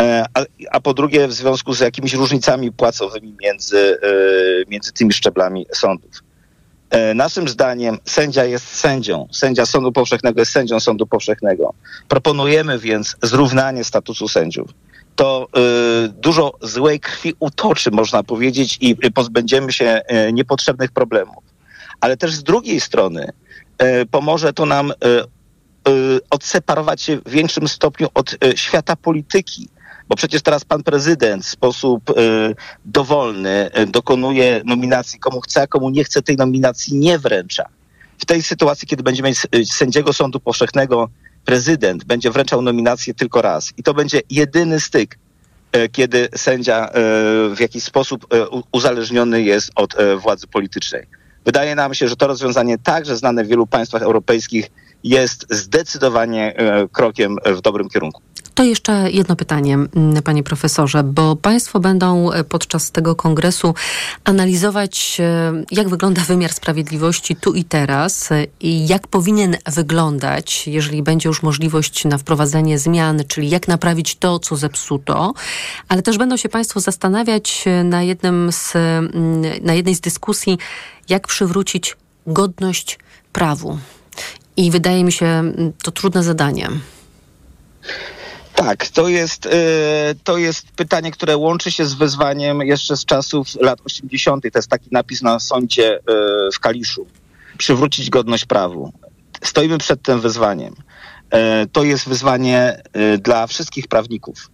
E, 0.00 0.24
a, 0.34 0.40
a, 0.70 0.80
po 0.80 0.94
drugie, 0.94 1.28
w 1.28 1.32
związku 1.32 1.74
z 1.74 1.80
jakimiś 1.80 2.14
różnicami 2.14 2.72
płacowymi 2.72 3.34
między, 3.42 3.98
e, 4.02 4.70
między 4.70 4.92
tymi 4.92 5.12
szczeblami 5.12 5.66
sądów. 5.74 6.10
E, 6.90 7.14
naszym 7.14 7.48
zdaniem 7.48 7.98
sędzia 8.04 8.44
jest 8.44 8.66
sędzią. 8.66 9.28
Sędzia 9.32 9.66
Sądu 9.66 9.92
Powszechnego 9.92 10.40
jest 10.40 10.52
sędzią 10.52 10.80
Sądu 10.80 11.06
Powszechnego. 11.06 11.74
Proponujemy 12.08 12.78
więc 12.78 13.16
zrównanie 13.22 13.84
statusu 13.84 14.28
sędziów. 14.28 14.70
To 15.16 15.46
y, 16.04 16.08
dużo 16.08 16.52
złej 16.60 17.00
krwi 17.00 17.34
utoczy, 17.38 17.90
można 17.90 18.22
powiedzieć, 18.22 18.78
i 18.80 18.96
pozbędziemy 19.14 19.72
się 19.72 20.00
y, 20.28 20.32
niepotrzebnych 20.32 20.92
problemów 20.92 21.47
ale 22.00 22.16
też 22.16 22.34
z 22.34 22.42
drugiej 22.42 22.80
strony 22.80 23.32
e, 23.78 24.06
pomoże 24.06 24.52
to 24.52 24.66
nam 24.66 24.90
e, 24.90 24.94
e, 24.94 25.24
odseparować 26.30 27.02
się 27.02 27.16
w 27.16 27.30
większym 27.30 27.68
stopniu 27.68 28.08
od 28.14 28.36
świata 28.54 28.96
polityki. 28.96 29.68
Bo 30.08 30.16
przecież 30.16 30.42
teraz 30.42 30.64
pan 30.64 30.82
prezydent 30.82 31.44
w 31.44 31.48
sposób 31.48 32.02
dowolny 32.84 33.70
dokonuje 33.86 34.62
nominacji 34.64 35.18
komu 35.18 35.40
chce, 35.40 35.62
a 35.62 35.66
komu 35.66 35.90
nie 35.90 36.04
chce 36.04 36.22
tej 36.22 36.36
nominacji 36.36 36.96
nie 36.96 37.18
wręcza. 37.18 37.64
W 38.18 38.24
tej 38.24 38.42
sytuacji, 38.42 38.88
kiedy 38.88 39.02
będziemy 39.02 39.32
mieć 39.52 39.72
sędziego 39.72 40.12
Sądu 40.12 40.40
Powszechnego, 40.40 41.08
prezydent 41.44 42.04
będzie 42.04 42.30
wręczał 42.30 42.62
nominację 42.62 43.14
tylko 43.14 43.42
raz. 43.42 43.72
I 43.76 43.82
to 43.82 43.94
będzie 43.94 44.20
jedyny 44.30 44.80
styk, 44.80 45.18
kiedy 45.92 46.28
sędzia 46.36 46.90
w 47.54 47.60
jakiś 47.60 47.84
sposób 47.84 48.26
uzależniony 48.72 49.42
jest 49.42 49.70
od 49.74 49.96
władzy 50.18 50.46
politycznej. 50.46 51.06
Wydaje 51.48 51.74
nam 51.74 51.94
się, 51.94 52.08
że 52.08 52.16
to 52.16 52.26
rozwiązanie 52.26 52.78
także 52.78 53.16
znane 53.16 53.44
w 53.44 53.48
wielu 53.48 53.66
państwach 53.66 54.02
europejskich 54.02 54.70
jest 55.04 55.46
zdecydowanie 55.50 56.56
e, 56.56 56.88
krokiem 56.88 57.36
w 57.46 57.60
dobrym 57.60 57.88
kierunku. 57.88 58.22
To 58.58 58.64
jeszcze 58.64 59.10
jedno 59.10 59.36
pytanie, 59.36 59.78
panie 60.24 60.42
profesorze, 60.42 61.02
bo 61.02 61.36
państwo 61.36 61.80
będą 61.80 62.32
e, 62.32 62.44
podczas 62.44 62.90
tego 62.90 63.16
kongresu 63.16 63.74
analizować, 64.24 65.16
e, 65.20 65.52
jak 65.70 65.88
wygląda 65.88 66.22
wymiar 66.22 66.52
sprawiedliwości 66.52 67.36
tu 67.36 67.54
i 67.54 67.64
teraz 67.64 68.28
i 68.60 68.88
jak 68.88 69.06
powinien 69.06 69.56
wyglądać, 69.66 70.66
jeżeli 70.66 71.02
będzie 71.02 71.28
już 71.28 71.42
możliwość 71.42 72.04
na 72.04 72.18
wprowadzenie 72.18 72.78
zmian, 72.78 73.22
czyli 73.28 73.50
jak 73.50 73.68
naprawić 73.68 74.16
to, 74.16 74.38
co 74.38 74.56
zepsuto, 74.56 75.34
ale 75.88 76.02
też 76.02 76.18
będą 76.18 76.36
się 76.36 76.48
państwo 76.48 76.80
zastanawiać 76.80 77.64
na 77.84 78.02
jednym 78.02 78.52
z, 78.52 78.74
na 79.62 79.74
jednej 79.74 79.94
z 79.94 80.00
dyskusji, 80.00 80.58
jak 81.08 81.26
przywrócić 81.26 81.96
godność 82.26 82.98
prawu. 83.32 83.78
I 84.56 84.70
wydaje 84.70 85.04
mi 85.04 85.12
się 85.12 85.52
to 85.82 85.90
trudne 85.90 86.22
zadanie. 86.22 86.68
Tak, 88.58 88.88
to 88.88 89.08
jest, 89.08 89.46
y, 89.46 89.50
to 90.24 90.38
jest 90.38 90.72
pytanie, 90.72 91.10
które 91.10 91.36
łączy 91.36 91.72
się 91.72 91.84
z 91.84 91.94
wyzwaniem 91.94 92.60
jeszcze 92.60 92.96
z 92.96 93.04
czasów 93.04 93.48
lat 93.60 93.78
80. 93.84 94.42
To 94.52 94.58
jest 94.58 94.68
taki 94.68 94.88
napis 94.92 95.22
na 95.22 95.40
sądzie 95.40 95.98
y, 95.98 96.02
w 96.54 96.60
Kaliszu. 96.60 97.06
Przywrócić 97.58 98.10
godność 98.10 98.44
prawu. 98.44 98.92
Stoimy 99.44 99.78
przed 99.78 100.02
tym 100.02 100.20
wyzwaniem. 100.20 100.74
Y, 100.74 101.66
to 101.72 101.84
jest 101.84 102.08
wyzwanie 102.08 102.82
dla 103.18 103.46
wszystkich 103.46 103.88
prawników. 103.88 104.50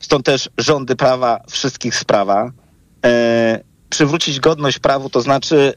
Stąd 0.00 0.26
też 0.26 0.50
rządy 0.58 0.96
prawa 0.96 1.40
wszystkich 1.50 1.94
sprawa 1.94 2.50
przywrócić 3.90 4.40
godność 4.40 4.78
prawu, 4.78 5.10
to 5.10 5.20
znaczy 5.20 5.72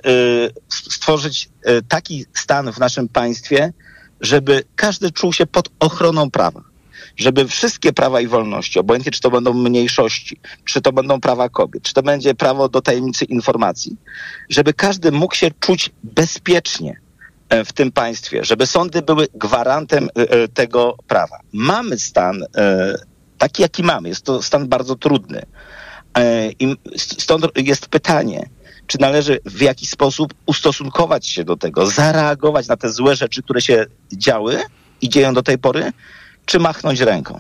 stworzyć 0.70 1.50
taki 1.88 2.26
stan 2.34 2.74
w 2.74 2.80
naszym 2.80 3.10
państwie, 3.10 3.74
żeby 4.22 4.64
każdy 4.76 5.12
czuł 5.12 5.34
się 5.34 5.46
pod 5.46 5.70
ochroną 5.80 6.32
prawa. 6.32 6.69
Żeby 7.20 7.48
wszystkie 7.48 7.94
prawa 7.94 8.22
i 8.22 8.28
wolności, 8.28 8.80
obojętnie 8.80 9.12
czy 9.12 9.22
to 9.22 9.32
będą 9.32 9.54
mniejszości, 9.54 10.40
czy 10.66 10.82
to 10.82 10.92
będą 10.92 11.22
prawa 11.22 11.50
kobiet, 11.50 11.84
czy 11.84 11.94
to 11.94 12.04
będzie 12.04 12.36
prawo 12.36 12.70
do 12.70 12.82
tajemnicy 12.82 13.26
informacji, 13.26 13.98
żeby 14.50 14.74
każdy 14.74 15.12
mógł 15.12 15.36
się 15.36 15.52
czuć 15.60 15.92
bezpiecznie 16.04 17.00
e, 17.50 17.66
w 17.66 17.74
tym 17.74 17.92
państwie, 17.92 18.46
żeby 18.46 18.68
sądy 18.68 19.02
były 19.02 19.28
gwarantem 19.34 20.04
e, 20.04 20.32
e, 20.32 20.48
tego 20.48 20.96
prawa. 21.08 21.40
Mamy 21.54 22.00
stan 22.00 22.44
taki, 23.38 23.62
jaki 23.62 23.84
mamy. 23.84 24.10
Jest 24.10 24.26
to 24.26 24.42
stan 24.42 24.68
bardzo 24.68 24.96
trudny 24.96 25.46
I 26.60 26.76
stąd 26.98 27.46
jest 27.56 27.88
pytanie, 27.88 28.50
czy 28.88 28.98
należy 29.02 29.40
w 29.46 29.62
jakiś 29.62 29.90
sposób 29.90 30.34
ustosunkować 30.46 31.28
się 31.28 31.44
do 31.44 31.56
tego, 31.58 31.88
zareagować 31.88 32.68
na 32.68 32.78
te 32.78 32.90
złe 32.90 33.16
rzeczy, 33.16 33.44
które 33.44 33.62
się 33.62 33.86
działy 34.14 34.60
i 35.02 35.10
dzieją 35.10 35.34
do 35.34 35.44
tej 35.44 35.58
pory, 35.58 35.92
czy 36.50 36.60
machnąć 36.60 37.00
ręką? 37.00 37.40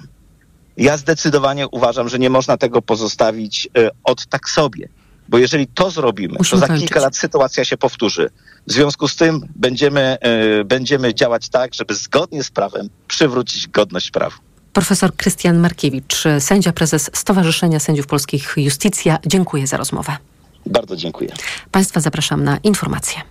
Ja 0.77 0.97
zdecydowanie 0.97 1.67
uważam, 1.67 2.09
że 2.09 2.19
nie 2.19 2.29
można 2.29 2.57
tego 2.57 2.81
pozostawić 2.81 3.69
e, 3.77 3.89
od 4.03 4.25
tak 4.25 4.49
sobie. 4.49 4.89
Bo 5.29 5.37
jeżeli 5.37 5.67
to 5.67 5.91
zrobimy, 5.91 6.35
Musimy 6.37 6.61
to 6.61 6.67
za 6.67 6.77
kilka 6.77 6.99
lat 6.99 7.17
sytuacja 7.17 7.65
się 7.65 7.77
powtórzy. 7.77 8.29
W 8.67 8.71
związku 8.71 9.07
z 9.07 9.15
tym 9.15 9.41
będziemy, 9.55 10.17
e, 10.21 10.63
będziemy 10.63 11.13
działać 11.13 11.49
tak, 11.49 11.73
żeby 11.73 11.95
zgodnie 11.95 12.43
z 12.43 12.51
prawem 12.51 12.89
przywrócić 13.07 13.67
godność 13.67 14.11
prawu. 14.11 14.37
Profesor 14.73 15.15
Krystian 15.15 15.57
Markiewicz, 15.57 16.23
sędzia 16.39 16.73
prezes 16.73 17.09
Stowarzyszenia 17.13 17.79
Sędziów 17.79 18.07
Polskich 18.07 18.53
Justicja. 18.57 19.17
Dziękuję 19.25 19.67
za 19.67 19.77
rozmowę. 19.77 20.17
Bardzo 20.65 20.95
dziękuję. 20.95 21.29
Państwa 21.71 21.99
zapraszam 21.99 22.43
na 22.43 22.57
informacje. 22.57 23.21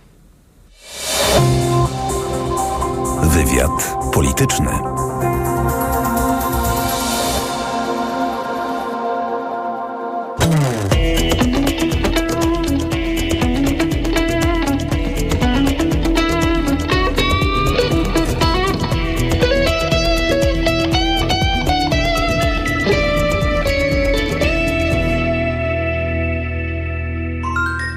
Wywiad 3.23 3.95
polityczny. 4.13 4.98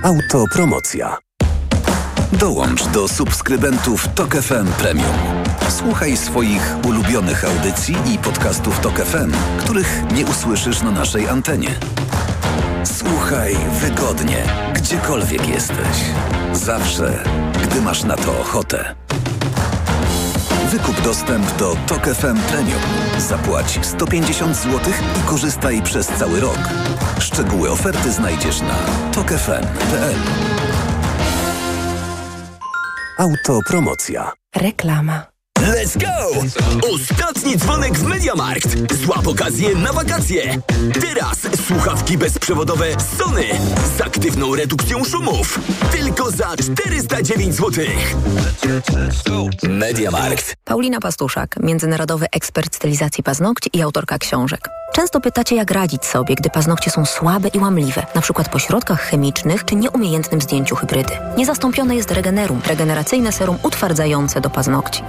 Autopromocja. 0.03 1.19
Dołącz 2.33 2.87
do 2.87 3.09
subskrybentów 3.09 4.09
Tok 4.15 4.37
FM 4.37 4.67
Premium. 4.79 5.15
Słuchaj 5.69 6.17
swoich 6.17 6.77
ulubionych 6.89 7.45
audycji 7.45 7.97
i 8.15 8.19
podcastów 8.19 8.81
Tok 8.81 9.01
FM, 9.01 9.33
których 9.59 10.03
nie 10.15 10.27
usłyszysz 10.27 10.83
na 10.83 10.91
naszej 10.91 11.29
antenie. 11.29 11.71
Słuchaj 12.85 13.57
wygodnie, 13.81 14.45
gdziekolwiek 14.75 15.49
jesteś. 15.49 15.97
Zawsze, 16.53 17.25
gdy 17.63 17.81
masz 17.81 18.05
na 18.05 18.17
to 18.17 18.41
ochotę. 18.41 18.95
Wykup 20.73 21.01
dostęp 21.01 21.57
do 21.57 21.77
Tok 21.87 22.07
FM 22.07 22.37
Premium. 22.49 22.81
Zapłać 23.19 23.79
150 23.83 24.57
zł 24.57 24.81
i 25.21 25.29
korzystaj 25.29 25.83
przez 25.83 26.07
cały 26.07 26.41
rok. 26.41 26.59
Szczegóły 27.21 27.71
oferty 27.71 28.13
znajdziesz 28.13 28.61
na 28.61 28.77
tokefm.pl. 29.15 30.15
Autopromocja. 33.19 34.33
Reklama. 34.57 35.32
Let's 35.63 35.97
go! 35.97 36.41
Ostatni 36.95 37.57
dzwonek 37.57 37.99
w 37.99 38.03
Mediamarkt. 38.03 38.95
Złap 39.05 39.27
okazję 39.27 39.75
na 39.75 39.93
wakacje. 39.93 40.59
Teraz 41.01 41.39
słuchawki 41.67 42.19
bezprzewodowe 42.19 42.87
Sony 43.19 43.45
z 43.99 44.01
aktywną 44.01 44.55
redukcją 44.55 45.05
szumów. 45.05 45.61
Tylko 45.93 46.31
za 46.31 46.57
409 46.57 47.55
zł. 47.55 47.85
Mediamarkt. 49.69 50.57
Paulina 50.65 51.01
Pastuszak, 51.01 51.57
międzynarodowy 51.63 52.27
ekspert 52.33 52.75
stylizacji 52.75 53.25
paznokci 53.25 53.71
i 53.73 53.83
autorka 53.83 54.19
książek. 54.19 54.69
Często 54.93 55.21
pytacie, 55.21 55.57
jak 55.57 55.71
radzić 55.71 56.05
sobie, 56.05 56.35
gdy 56.35 56.51
paznokcie 56.51 56.91
są 56.91 57.07
słabe 57.07 57.49
i 57.49 57.59
łamliwe, 57.59 58.07
na 58.15 58.21
przykład 58.21 58.49
po 58.49 58.59
środkach 58.59 59.01
chemicznych 59.01 59.65
czy 59.65 59.75
nieumiejętnym 59.75 60.41
zdjęciu 60.41 60.77
hybrydy. 60.77 61.13
Niezastąpione 61.37 61.97
jest 61.97 62.11
Regenerum, 62.11 62.61
regeneracyjne 62.67 63.33
serum 63.33 63.59
utwardzające 63.63 64.41
do 64.41 64.51
paznokci. 64.51 65.03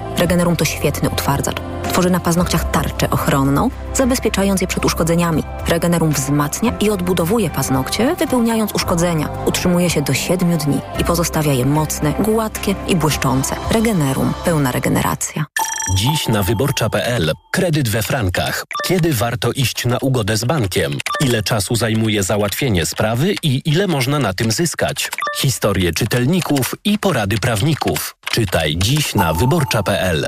To 0.44 0.66
świetny 0.66 1.10
utwardzacz. 1.10 1.58
Tworzy 1.84 2.10
na 2.10 2.20
paznokciach 2.20 2.72
tarczę 2.72 3.10
ochronną, 3.10 3.70
zabezpieczając 3.94 4.62
je 4.62 4.68
przed 4.68 4.86
uszkodzeniami. 4.86 5.44
Regenerum 5.68 6.12
wzmacnia 6.12 6.78
i 6.80 6.90
odbudowuje 6.90 7.50
paznokcie, 7.50 8.16
wypełniając 8.16 8.74
uszkodzenia. 8.74 9.30
Utrzymuje 9.46 9.90
się 9.90 10.02
do 10.02 10.14
7 10.14 10.58
dni 10.58 10.82
i 11.00 11.04
pozostawia 11.04 11.54
je 11.54 11.66
mocne, 11.66 12.14
gładkie 12.20 12.76
i 12.88 12.96
błyszczące. 12.96 13.56
Regenerum. 13.72 14.34
Pełna 14.46 14.72
regeneracja. 14.72 15.46
Dziś 15.92 16.28
na 16.28 16.44
wyborcza.pl 16.44 17.32
kredyt 17.52 17.90
we 17.90 18.04
frankach. 18.04 18.66
Kiedy 18.84 19.14
warto 19.14 19.52
iść 19.52 19.86
na 19.86 19.98
ugodę 19.98 20.38
z 20.38 20.46
bankiem? 20.46 20.98
Ile 21.22 21.44
czasu 21.44 21.76
zajmuje 21.76 22.24
załatwienie 22.24 22.86
sprawy 22.86 23.36
i 23.44 23.62
ile 23.66 23.88
można 23.88 24.20
na 24.20 24.34
tym 24.34 24.52
zyskać? 24.52 25.12
Historie 25.38 25.94
czytelników 25.94 26.76
i 26.86 27.00
porady 27.00 27.38
prawników. 27.38 28.16
Czytaj 28.32 28.78
dziś 28.78 29.16
na 29.16 29.34
wyborcza.pl. 29.34 30.28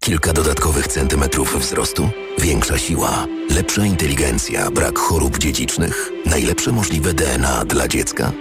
Kilka 0.00 0.32
dodatkowych 0.32 0.88
centymetrów 0.88 1.56
wzrostu, 1.60 2.10
większa 2.38 2.78
siła, 2.78 3.26
lepsza 3.50 3.86
inteligencja, 3.86 4.70
brak 4.70 4.98
chorób 4.98 5.38
dziedzicznych, 5.38 6.10
najlepsze 6.26 6.72
możliwe 6.72 7.14
DNA 7.14 7.64
dla 7.64 7.88
dziecka. 7.88 8.32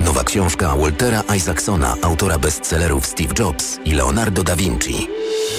Nowa 0.00 0.24
książka 0.24 0.76
Waltera 0.76 1.22
Isaacsona, 1.36 1.96
autora 2.02 2.38
bestsellerów 2.38 3.06
Steve 3.06 3.34
Jobs 3.38 3.78
i 3.84 3.92
Leonardo 3.92 4.42
da 4.42 4.56
Vinci. 4.56 5.08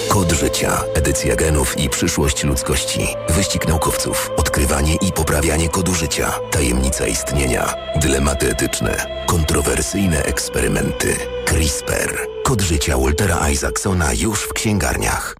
Kod 0.08 0.32
życia, 0.32 0.82
edycja 0.94 1.36
genów 1.36 1.78
i 1.78 1.88
przyszłość 1.88 2.44
ludzkości. 2.44 3.00
Wyścig 3.28 3.68
naukowców, 3.68 4.30
odkrywanie 4.36 4.94
i 4.94 5.12
poprawianie 5.12 5.68
kodu 5.68 5.94
życia, 5.94 6.32
tajemnica 6.50 7.06
istnienia, 7.06 7.74
dylematy 7.96 8.50
etyczne, 8.50 9.06
kontrowersyjne 9.26 10.22
eksperymenty. 10.22 11.16
CRISPR. 11.44 12.26
Kod 12.44 12.60
życia 12.60 12.98
Waltera 12.98 13.50
Isaacsona 13.50 14.12
już 14.12 14.40
w 14.40 14.52
księgarniach. 14.52 15.39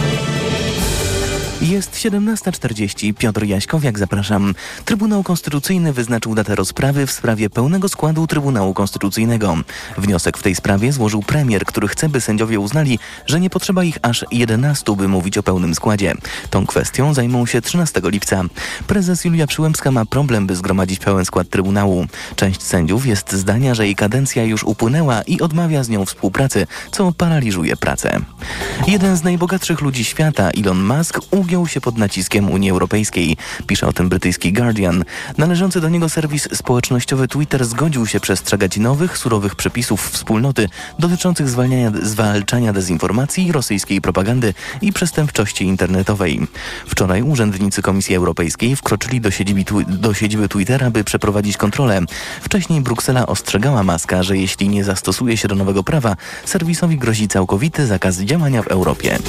Jest 1.61 1.95
17.40. 1.95 3.13
Piotr 3.13 3.43
Jaśkowiak, 3.43 3.99
zapraszam. 3.99 4.53
Trybunał 4.85 5.23
Konstytucyjny 5.23 5.93
wyznaczył 5.93 6.35
datę 6.35 6.55
rozprawy 6.55 7.07
w 7.07 7.11
sprawie 7.11 7.49
pełnego 7.49 7.89
składu 7.89 8.27
Trybunału 8.27 8.73
Konstytucyjnego. 8.73 9.57
Wniosek 9.97 10.37
w 10.37 10.43
tej 10.43 10.55
sprawie 10.55 10.93
złożył 10.93 11.21
premier, 11.21 11.65
który 11.65 11.87
chce, 11.87 12.09
by 12.09 12.21
sędziowie 12.21 12.59
uznali, 12.59 12.99
że 13.25 13.39
nie 13.39 13.49
potrzeba 13.49 13.83
ich 13.83 13.97
aż 14.01 14.25
11, 14.31 14.95
by 14.95 15.07
mówić 15.07 15.37
o 15.37 15.43
pełnym 15.43 15.75
składzie. 15.75 16.13
Tą 16.49 16.65
kwestią 16.65 17.13
zajmą 17.13 17.45
się 17.45 17.61
13 17.61 18.01
lipca. 18.03 18.43
Prezes 18.87 19.25
Julia 19.25 19.47
Przyłębska 19.47 19.91
ma 19.91 20.05
problem, 20.05 20.47
by 20.47 20.55
zgromadzić 20.55 20.99
pełen 20.99 21.25
skład 21.25 21.49
Trybunału. 21.49 22.05
Część 22.35 22.61
sędziów 22.61 23.05
jest 23.05 23.33
zdania, 23.33 23.75
że 23.75 23.85
jej 23.85 23.95
kadencja 23.95 24.43
już 24.43 24.63
upłynęła 24.63 25.21
i 25.21 25.41
odmawia 25.41 25.83
z 25.83 25.89
nią 25.89 26.05
współpracy, 26.05 26.67
co 26.91 27.11
paraliżuje 27.11 27.77
pracę. 27.77 28.19
Jeden 28.87 29.17
z 29.17 29.23
najbogatszych 29.23 29.81
ludzi 29.81 30.03
świata, 30.03 30.49
Elon 30.49 30.83
Musk, 30.83 31.19
ugiął 31.31 31.50
ugiął 31.51 31.67
się 31.67 31.81
pod 31.81 31.97
naciskiem 31.97 32.49
Unii 32.49 32.71
Europejskiej. 32.71 33.37
Pisze 33.67 33.87
o 33.87 33.93
tym 33.93 34.09
brytyjski 34.09 34.53
Guardian. 34.53 35.03
Należący 35.37 35.81
do 35.81 35.89
niego 35.89 36.09
serwis 36.09 36.47
społecznościowy 36.53 37.27
Twitter 37.27 37.65
zgodził 37.65 38.05
się 38.07 38.19
przestrzegać 38.19 38.77
nowych, 38.77 39.17
surowych 39.17 39.55
przepisów 39.55 40.09
wspólnoty 40.09 40.69
dotyczących 40.99 41.49
zwalniania, 41.49 41.91
zwalczania 42.01 42.73
dezinformacji, 42.73 43.51
rosyjskiej 43.51 44.01
propagandy 44.01 44.53
i 44.81 44.93
przestępczości 44.93 45.65
internetowej. 45.65 46.47
Wczoraj 46.87 47.21
urzędnicy 47.21 47.81
Komisji 47.81 48.15
Europejskiej 48.15 48.75
wkroczyli 48.75 49.21
do 49.21 49.31
siedziby, 49.31 49.63
do 49.87 50.13
siedziby 50.13 50.49
Twittera, 50.49 50.91
by 50.91 51.03
przeprowadzić 51.03 51.57
kontrolę. 51.57 52.01
Wcześniej 52.41 52.81
Bruksela 52.81 53.27
ostrzegała 53.27 53.83
Maska, 53.83 54.23
że 54.23 54.37
jeśli 54.37 54.69
nie 54.69 54.83
zastosuje 54.83 55.37
się 55.37 55.47
do 55.47 55.55
nowego 55.55 55.83
prawa, 55.83 56.15
serwisowi 56.45 56.97
grozi 56.97 57.27
całkowity 57.27 57.87
zakaz 57.87 58.19
działania 58.19 58.63
w 58.63 58.67
Europie. 58.67 59.19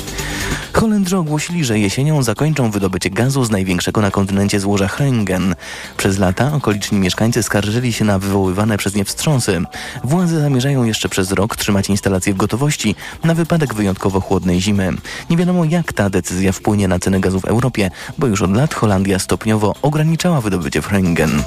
Holendrzy 0.73 1.17
ogłosili, 1.17 1.65
że 1.65 1.79
jesienią 1.79 2.12
zakończą 2.21 2.71
wydobycie 2.71 3.11
gazu 3.11 3.45
z 3.45 3.51
największego 3.51 4.01
na 4.01 4.11
kontynencie 4.11 4.61
złoża 4.61 4.89
Groningen. 4.97 5.55
Przez 5.97 6.19
lata 6.19 6.53
okoliczni 6.55 6.99
mieszkańcy 6.99 7.43
skarżyli 7.43 7.93
się 7.93 8.05
na 8.05 8.19
wywoływane 8.19 8.79
przez 8.79 8.95
nie 8.95 9.05
wstrząsy. 9.05 9.63
Władze 10.05 10.41
zamierzają 10.41 10.85
jeszcze 10.85 11.09
przez 11.09 11.33
rok 11.33 11.57
trzymać 11.57 11.89
instalacje 11.89 12.35
w 12.35 12.37
gotowości 12.37 12.95
na 13.25 13.35
wypadek 13.35 13.75
wyjątkowo 13.75 14.21
chłodnej 14.21 14.61
zimy. 14.61 14.93
Nie 15.31 15.37
wiadomo 15.37 15.65
jak 15.65 15.93
ta 15.93 16.11
decyzja 16.11 16.53
wpłynie 16.53 16.89
na 16.89 16.99
ceny 16.99 17.21
gazu 17.21 17.41
w 17.41 17.45
Europie, 17.45 17.91
bo 18.19 18.27
już 18.27 18.43
od 18.43 18.57
lat 18.57 18.75
Holandia 18.75 19.19
stopniowo 19.19 19.75
ograniczała 19.83 20.41
wydobycie 20.41 20.83
w 20.83 20.89
Groningen. 20.89 21.43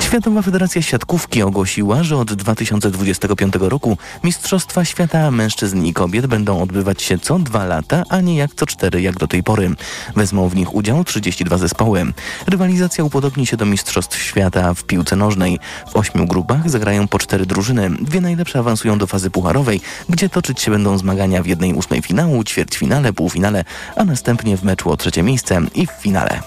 Światowa 0.00 0.42
Federacja 0.42 0.82
Siatkówki 0.82 1.42
ogłosiła, 1.42 2.02
że 2.02 2.16
od 2.16 2.32
2025 2.32 3.54
roku 3.60 3.98
Mistrzostwa 4.24 4.84
Świata 4.84 5.30
Mężczyzn 5.30 5.84
i 5.84 5.92
Kobiet 5.92 6.26
będą 6.26 6.62
odbywać 6.62 7.02
się 7.02 7.18
co 7.18 7.38
dwa 7.38 7.64
lata, 7.64 8.02
a 8.08 8.20
nie 8.20 8.36
jak 8.36 8.54
co 8.54 8.66
cztery 8.66 9.02
jak 9.02 9.18
do 9.18 9.26
tej 9.28 9.42
pory. 9.42 9.70
Wezmą 10.16 10.48
w 10.48 10.56
nich 10.56 10.74
udział 10.74 11.04
32 11.04 11.58
zespoły. 11.58 12.12
Rywalizacja 12.46 13.04
upodobni 13.04 13.46
się 13.46 13.56
do 13.56 13.66
Mistrzostw 13.66 14.22
Świata 14.22 14.74
w 14.74 14.84
piłce 14.84 15.16
nożnej. 15.16 15.58
W 15.90 15.96
ośmiu 15.96 16.26
grupach 16.26 16.70
zagrają 16.70 17.08
po 17.08 17.18
cztery 17.18 17.46
drużyny. 17.46 17.90
Dwie 17.90 18.20
najlepsze 18.20 18.58
awansują 18.58 18.98
do 18.98 19.06
fazy 19.06 19.30
pucharowej, 19.30 19.80
gdzie 20.08 20.28
toczyć 20.28 20.60
się 20.60 20.70
będą 20.70 20.98
zmagania 20.98 21.42
w 21.42 21.46
jednej 21.46 21.74
ósmej 21.74 22.02
finału, 22.02 22.44
ćwierćfinale, 22.44 23.12
półfinale, 23.12 23.64
a 23.96 24.04
następnie 24.04 24.56
w 24.56 24.62
meczu 24.62 24.90
o 24.90 24.96
trzecie 24.96 25.22
miejsce 25.22 25.60
i 25.74 25.86
w 25.86 25.90
finale. 25.90 26.40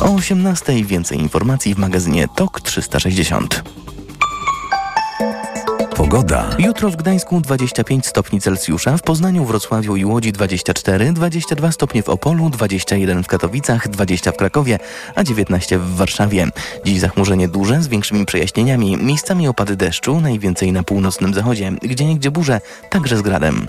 O 0.00 0.14
18 0.14 0.84
więcej 0.84 1.18
informacji 1.18 1.74
w 1.74 1.78
magazynie 1.78 2.28
TOK 2.28 2.60
360. 2.60 3.62
Pogoda. 5.98 6.50
Jutro 6.58 6.90
w 6.90 6.96
Gdańsku 6.96 7.40
25 7.40 8.06
stopni 8.06 8.40
Celsjusza, 8.40 8.96
w 8.96 9.02
Poznaniu, 9.02 9.44
Wrocławiu 9.44 9.96
i 9.96 10.04
Łodzi 10.04 10.32
24, 10.32 11.12
22 11.12 11.72
stopnie 11.72 12.02
w 12.02 12.08
Opolu, 12.08 12.50
21 12.50 13.24
w 13.24 13.26
Katowicach, 13.26 13.88
20 13.88 14.32
w 14.32 14.36
Krakowie, 14.36 14.78
a 15.14 15.24
19 15.24 15.78
w 15.78 15.96
Warszawie. 15.96 16.46
Dziś 16.84 17.00
zachmurzenie 17.00 17.48
duże 17.48 17.82
z 17.82 17.88
większymi 17.88 18.26
przejaśnieniami, 18.26 18.96
miejscami 18.96 19.48
opady 19.48 19.76
deszczu, 19.76 20.20
najwięcej 20.20 20.72
na 20.72 20.82
północnym 20.82 21.34
zachodzie, 21.34 21.72
gdzie 21.82 22.04
niegdzie 22.04 22.30
burze, 22.30 22.60
także 22.90 23.16
z 23.16 23.22
gradem. 23.22 23.68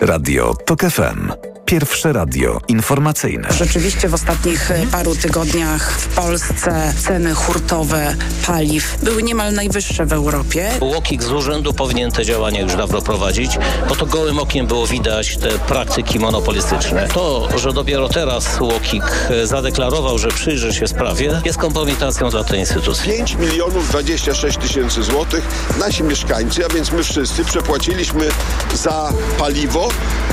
Radio 0.00 0.54
TOK 0.54 0.80
FM. 0.80 1.32
Pierwsze 1.64 2.12
radio 2.12 2.60
informacyjne. 2.68 3.48
Rzeczywiście 3.52 4.08
w 4.08 4.14
ostatnich 4.14 4.70
e, 4.70 4.86
paru 4.86 5.14
tygodniach 5.16 5.92
w 5.92 6.06
Polsce 6.08 6.92
ceny 6.98 7.34
hurtowe 7.34 8.16
paliw 8.46 8.98
były 9.02 9.22
niemal 9.22 9.52
najwyższe 9.52 10.06
w 10.06 10.12
Europie. 10.12 10.70
Łokik 10.80 11.22
z 11.22 11.32
urzędu 11.32 11.72
powinien 11.72 12.12
te 12.12 12.24
działania 12.24 12.60
już 12.60 12.76
dawno 12.76 13.02
prowadzić, 13.02 13.58
bo 13.88 13.96
to 13.96 14.06
gołym 14.06 14.38
okiem 14.38 14.66
było 14.66 14.86
widać 14.86 15.36
te 15.36 15.48
praktyki 15.48 16.18
monopolistyczne. 16.18 17.08
To, 17.08 17.48
że 17.58 17.72
dopiero 17.72 18.08
teraz 18.08 18.60
Łokik 18.60 19.04
e, 19.30 19.46
zadeklarował, 19.46 20.18
że 20.18 20.28
przyjrzy 20.28 20.74
się 20.74 20.88
sprawie, 20.88 21.40
jest 21.44 21.58
kompromitacją 21.58 22.30
dla 22.30 22.44
tej 22.44 22.60
instytucji. 22.60 23.12
5 23.12 23.34
milionów 23.34 23.88
26 23.88 24.58
tysięcy 24.58 25.02
złotych 25.02 25.48
nasi 25.78 26.02
mieszkańcy, 26.02 26.66
a 26.66 26.68
więc 26.68 26.92
my 26.92 27.02
wszyscy 27.02 27.44
przepłaciliśmy 27.44 28.28
za 28.74 29.12
paliwo 29.38 29.87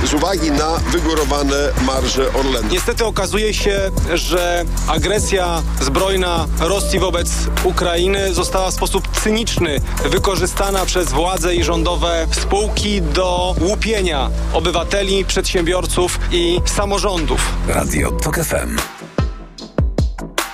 z 0.06 0.14
uwagi 0.14 0.52
na 0.52 0.78
wygórowanie 0.78 1.52
marże 1.86 2.34
Orlenu. 2.34 2.68
Niestety 2.72 3.06
okazuje 3.06 3.54
się, 3.54 3.92
że 4.14 4.66
agresja 4.88 5.64
zbrojna 5.82 6.48
Rosji 6.60 7.00
wobec 7.00 7.30
Ukrainy 7.64 8.34
została 8.34 8.72
w 8.72 8.74
sposób 8.74 9.08
cyniczny 9.24 9.82
wykorzystana 10.06 10.86
przez 10.86 11.12
władze 11.12 11.56
i 11.56 11.64
rządowe 11.64 12.28
spółki 12.32 13.02
do 13.02 13.56
łupienia 13.62 14.30
obywateli, 14.54 15.26
przedsiębiorców 15.26 16.20
i 16.32 16.62
samorządów. 16.66 17.54
Radio 17.68 18.12
TOK 18.12 18.36
FM. 18.36 18.78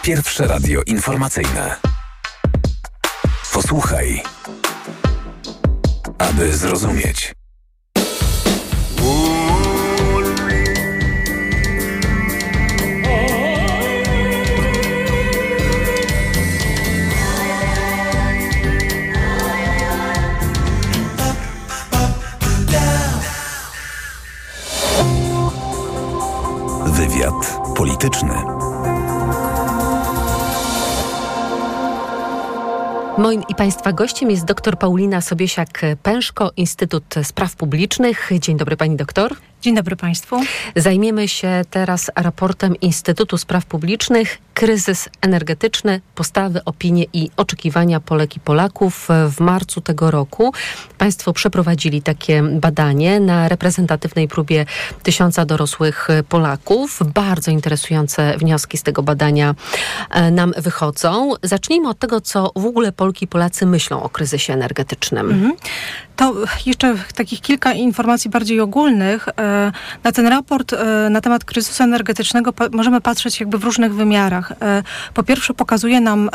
Pierwsze 0.01 0.47
radio 0.47 0.81
informacyjne. 0.85 1.75
Posłuchaj, 3.53 4.23
aby 6.17 6.57
zrozumieć. 6.57 7.40
Wywiad 27.01 27.59
polityczny. 27.75 28.33
Moim 33.17 33.43
i 33.49 33.55
Państwa 33.55 33.93
gościem 33.93 34.31
jest 34.31 34.45
dr 34.45 34.77
Paulina 34.77 35.19
Sobiesiak-Pęszko, 35.19 36.49
Instytut 36.57 37.15
Spraw 37.23 37.55
Publicznych. 37.55 38.29
Dzień 38.39 38.57
dobry 38.57 38.77
Pani 38.77 38.95
doktor. 38.95 39.35
Dzień 39.61 39.75
dobry 39.75 39.95
Państwu. 39.95 40.41
Zajmiemy 40.75 41.27
się 41.27 41.61
teraz 41.69 42.11
raportem 42.15 42.75
Instytutu 42.75 43.37
Spraw 43.37 43.65
Publicznych 43.65 44.37
Kryzys 44.53 45.09
energetyczny, 45.21 46.01
postawy, 46.15 46.63
opinie 46.65 47.05
i 47.13 47.29
oczekiwania 47.37 47.99
Polek 47.99 48.35
i 48.35 48.39
Polaków 48.39 49.07
w 49.29 49.39
marcu 49.39 49.81
tego 49.81 50.11
roku. 50.11 50.53
Państwo 50.97 51.33
przeprowadzili 51.33 52.01
takie 52.01 52.43
badanie 52.43 53.19
na 53.19 53.49
reprezentatywnej 53.49 54.27
próbie 54.27 54.65
tysiąca 55.03 55.45
dorosłych 55.45 56.07
Polaków. 56.29 56.99
Bardzo 57.13 57.51
interesujące 57.51 58.37
wnioski 58.37 58.77
z 58.77 58.83
tego 58.83 59.03
badania 59.03 59.55
e, 60.09 60.31
nam 60.31 60.53
wychodzą. 60.57 61.33
Zacznijmy 61.43 61.89
od 61.89 61.99
tego, 61.99 62.21
co 62.21 62.51
w 62.55 62.65
ogóle 62.65 62.91
Polki 62.91 63.25
i 63.25 63.27
Polacy 63.27 63.65
myślą 63.65 64.03
o 64.03 64.09
kryzysie 64.09 64.53
energetycznym. 64.53 65.31
Mhm. 65.31 65.53
To 66.15 66.33
jeszcze 66.65 66.95
takich 67.15 67.41
kilka 67.41 67.73
informacji 67.73 68.29
bardziej 68.29 68.59
ogólnych. 68.59 69.29
E, 69.51 69.71
na 70.03 70.11
ten 70.11 70.27
raport 70.27 70.73
e, 70.73 71.09
na 71.09 71.21
temat 71.21 71.45
kryzysu 71.45 71.83
energetycznego 71.83 72.53
możemy 72.71 73.01
patrzeć 73.01 73.39
jakby 73.39 73.57
w 73.57 73.63
różnych 73.63 73.93
wymiarach. 73.93 74.51
E, 74.51 74.83
po 75.13 75.23
pierwsze 75.23 75.53
pokazuje 75.53 76.01
nam 76.01 76.29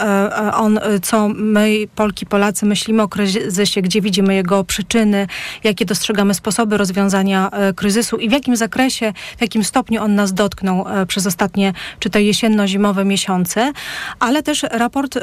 on, 0.54 0.80
co 1.02 1.28
my, 1.28 1.74
Polki, 1.94 2.26
Polacy, 2.26 2.66
myślimy 2.66 3.02
o 3.02 3.08
kryzysie, 3.08 3.82
gdzie 3.82 4.00
widzimy 4.00 4.34
jego 4.34 4.64
przyczyny, 4.64 5.26
jakie 5.64 5.84
dostrzegamy 5.84 6.34
sposoby 6.34 6.76
rozwiązania 6.76 7.50
kryzysu 7.76 8.16
i 8.16 8.28
w 8.28 8.32
jakim 8.32 8.56
zakresie, 8.56 9.12
w 9.38 9.40
jakim 9.40 9.64
stopniu 9.64 10.02
on 10.02 10.14
nas 10.14 10.34
dotknął 10.34 10.84
przez 11.08 11.26
ostatnie, 11.26 11.72
czy 11.98 12.10
to 12.10 12.18
jesienno-zimowe 12.18 13.04
miesiące, 13.04 13.72
ale 14.20 14.42
też 14.42 14.62
raport 14.70 15.18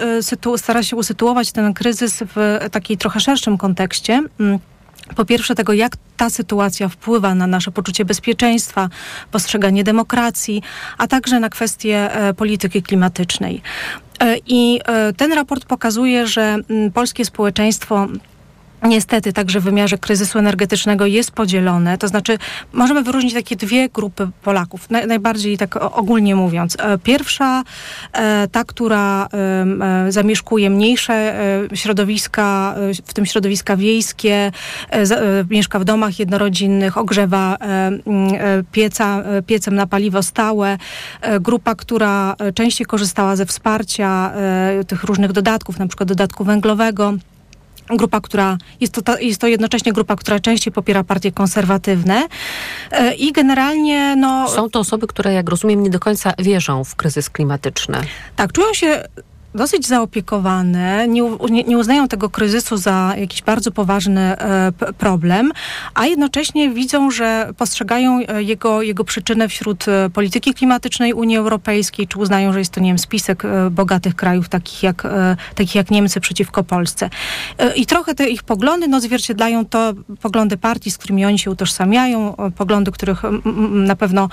stara 0.57 0.83
się 0.83 0.95
usytuować 0.95 1.51
ten 1.51 1.73
kryzys 1.73 2.23
w 2.35 2.59
takiej 2.71 2.97
trochę 2.97 3.19
szerszym 3.19 3.57
kontekście. 3.57 4.21
Mm, 4.39 4.59
po 5.15 5.25
pierwsze 5.25 5.55
tego, 5.55 5.73
jak 5.73 5.97
ta 6.17 6.29
sytuacja 6.29 6.89
wpływa 6.89 7.35
na 7.35 7.47
nasze 7.47 7.71
poczucie 7.71 8.05
bezpieczeństwa, 8.05 8.89
postrzeganie 9.31 9.83
demokracji, 9.83 10.61
a 10.97 11.07
także 11.07 11.39
na 11.39 11.49
kwestie 11.49 12.15
e, 12.15 12.33
polityki 12.33 12.83
klimatycznej. 12.83 13.61
E, 14.19 14.37
I 14.47 14.79
e, 14.85 15.13
ten 15.13 15.33
raport 15.33 15.65
pokazuje, 15.65 16.27
że 16.27 16.57
mm, 16.69 16.91
polskie 16.91 17.25
społeczeństwo 17.25 18.07
niestety 18.87 19.33
także 19.33 19.59
w 19.59 19.63
wymiarze 19.63 19.97
kryzysu 19.97 20.39
energetycznego 20.39 21.05
jest 21.05 21.31
podzielone. 21.31 21.97
To 21.97 22.07
znaczy 22.07 22.37
możemy 22.73 23.03
wyróżnić 23.03 23.33
takie 23.33 23.55
dwie 23.55 23.89
grupy 23.89 24.27
Polaków, 24.43 24.89
najbardziej 25.07 25.57
tak 25.57 25.75
ogólnie 25.75 26.35
mówiąc. 26.35 26.77
E, 26.79 26.97
pierwsza, 26.97 27.63
e, 28.13 28.47
ta, 28.51 28.63
która 28.63 29.27
e, 29.33 30.11
zamieszkuje 30.11 30.69
mniejsze 30.69 31.33
środowiska, 31.73 32.75
w 33.05 33.13
tym 33.13 33.25
środowiska 33.25 33.77
wiejskie, 33.77 34.51
mieszka 35.49 35.79
w 35.79 35.85
domach 35.85 36.19
jednorodzinnych, 36.19 36.97
ogrzewa 36.97 37.57
pieca, 38.71 39.23
piecem 39.45 39.75
na 39.75 39.87
paliwo 39.87 40.23
stałe. 40.23 40.77
Grupa, 41.41 41.75
która 41.75 42.35
częściej 42.55 42.87
korzystała 42.87 43.35
ze 43.35 43.45
wsparcia 43.45 44.31
tych 44.87 45.03
różnych 45.03 45.31
dodatków, 45.31 45.79
na 45.79 45.87
przykład 45.87 46.09
dodatku 46.09 46.43
węglowego, 46.43 47.13
grupa, 47.89 48.21
która 48.21 48.57
jest 48.79 48.93
to, 48.93 49.01
ta, 49.01 49.19
jest 49.19 49.41
to 49.41 49.47
jednocześnie 49.47 49.93
grupa, 49.93 50.15
która 50.15 50.39
częściej 50.39 50.73
popiera 50.73 51.03
partie 51.03 51.31
konserwatywne 51.31 52.27
e, 52.91 53.13
i 53.13 53.31
generalnie 53.31 54.15
no... 54.15 54.49
Są 54.49 54.69
to 54.69 54.79
osoby, 54.79 55.07
które 55.07 55.33
jak 55.33 55.49
rozumiem 55.49 55.83
nie 55.83 55.89
do 55.89 55.99
końca 55.99 56.33
wierzą 56.39 56.83
w 56.83 56.95
kryzys 56.95 57.29
klimatyczny. 57.29 57.97
Tak, 58.35 58.51
czują 58.51 58.73
się 58.73 59.03
dosyć 59.55 59.87
zaopiekowane, 59.87 61.07
nie, 61.07 61.21
nie, 61.49 61.63
nie, 61.63 61.77
uznają 61.77 62.07
tego 62.07 62.29
kryzysu 62.29 62.77
za 62.77 63.13
jakiś 63.17 63.41
bardzo 63.41 63.71
poważny 63.71 64.21
e, 64.21 64.71
problem, 64.97 65.51
a 65.93 66.05
jednocześnie 66.05 66.69
widzą, 66.69 67.11
że 67.11 67.49
postrzegają 67.57 68.19
e, 68.19 68.43
jego, 68.43 68.81
jego 68.81 69.03
przyczynę 69.03 69.47
wśród 69.47 69.87
e, 69.87 70.09
polityki 70.09 70.53
klimatycznej 70.53 71.13
Unii 71.13 71.37
Europejskiej, 71.37 72.07
czy 72.07 72.19
uznają, 72.19 72.53
że 72.53 72.59
jest 72.59 72.71
to, 72.71 72.81
nie 72.81 72.89
wiem, 72.89 72.99
spisek 72.99 73.45
e, 73.45 73.69
bogatych 73.69 74.15
krajów, 74.15 74.49
takich 74.49 74.83
jak, 74.83 75.05
e, 75.05 75.37
takich 75.55 75.75
jak 75.75 75.91
Niemcy 75.91 76.19
przeciwko 76.19 76.63
Polsce. 76.63 77.09
I 77.75 77.85
trochę 77.85 78.15
te 78.15 78.29
ich 78.29 78.43
poglądy 78.43 78.87
no, 78.87 79.01
zwierciedlają 79.01 79.65
to 79.65 79.93
poglądy 80.21 80.57
partii, 80.57 80.91
z 80.91 80.97
którymi 80.97 81.25
oni 81.25 81.39
się 81.39 81.51
utożsamiają, 81.51 82.35
poglądy, 82.57 82.91
których 82.91 83.25
m, 83.25 83.41
m, 83.45 83.85
na 83.85 83.95
pewno 83.95 84.29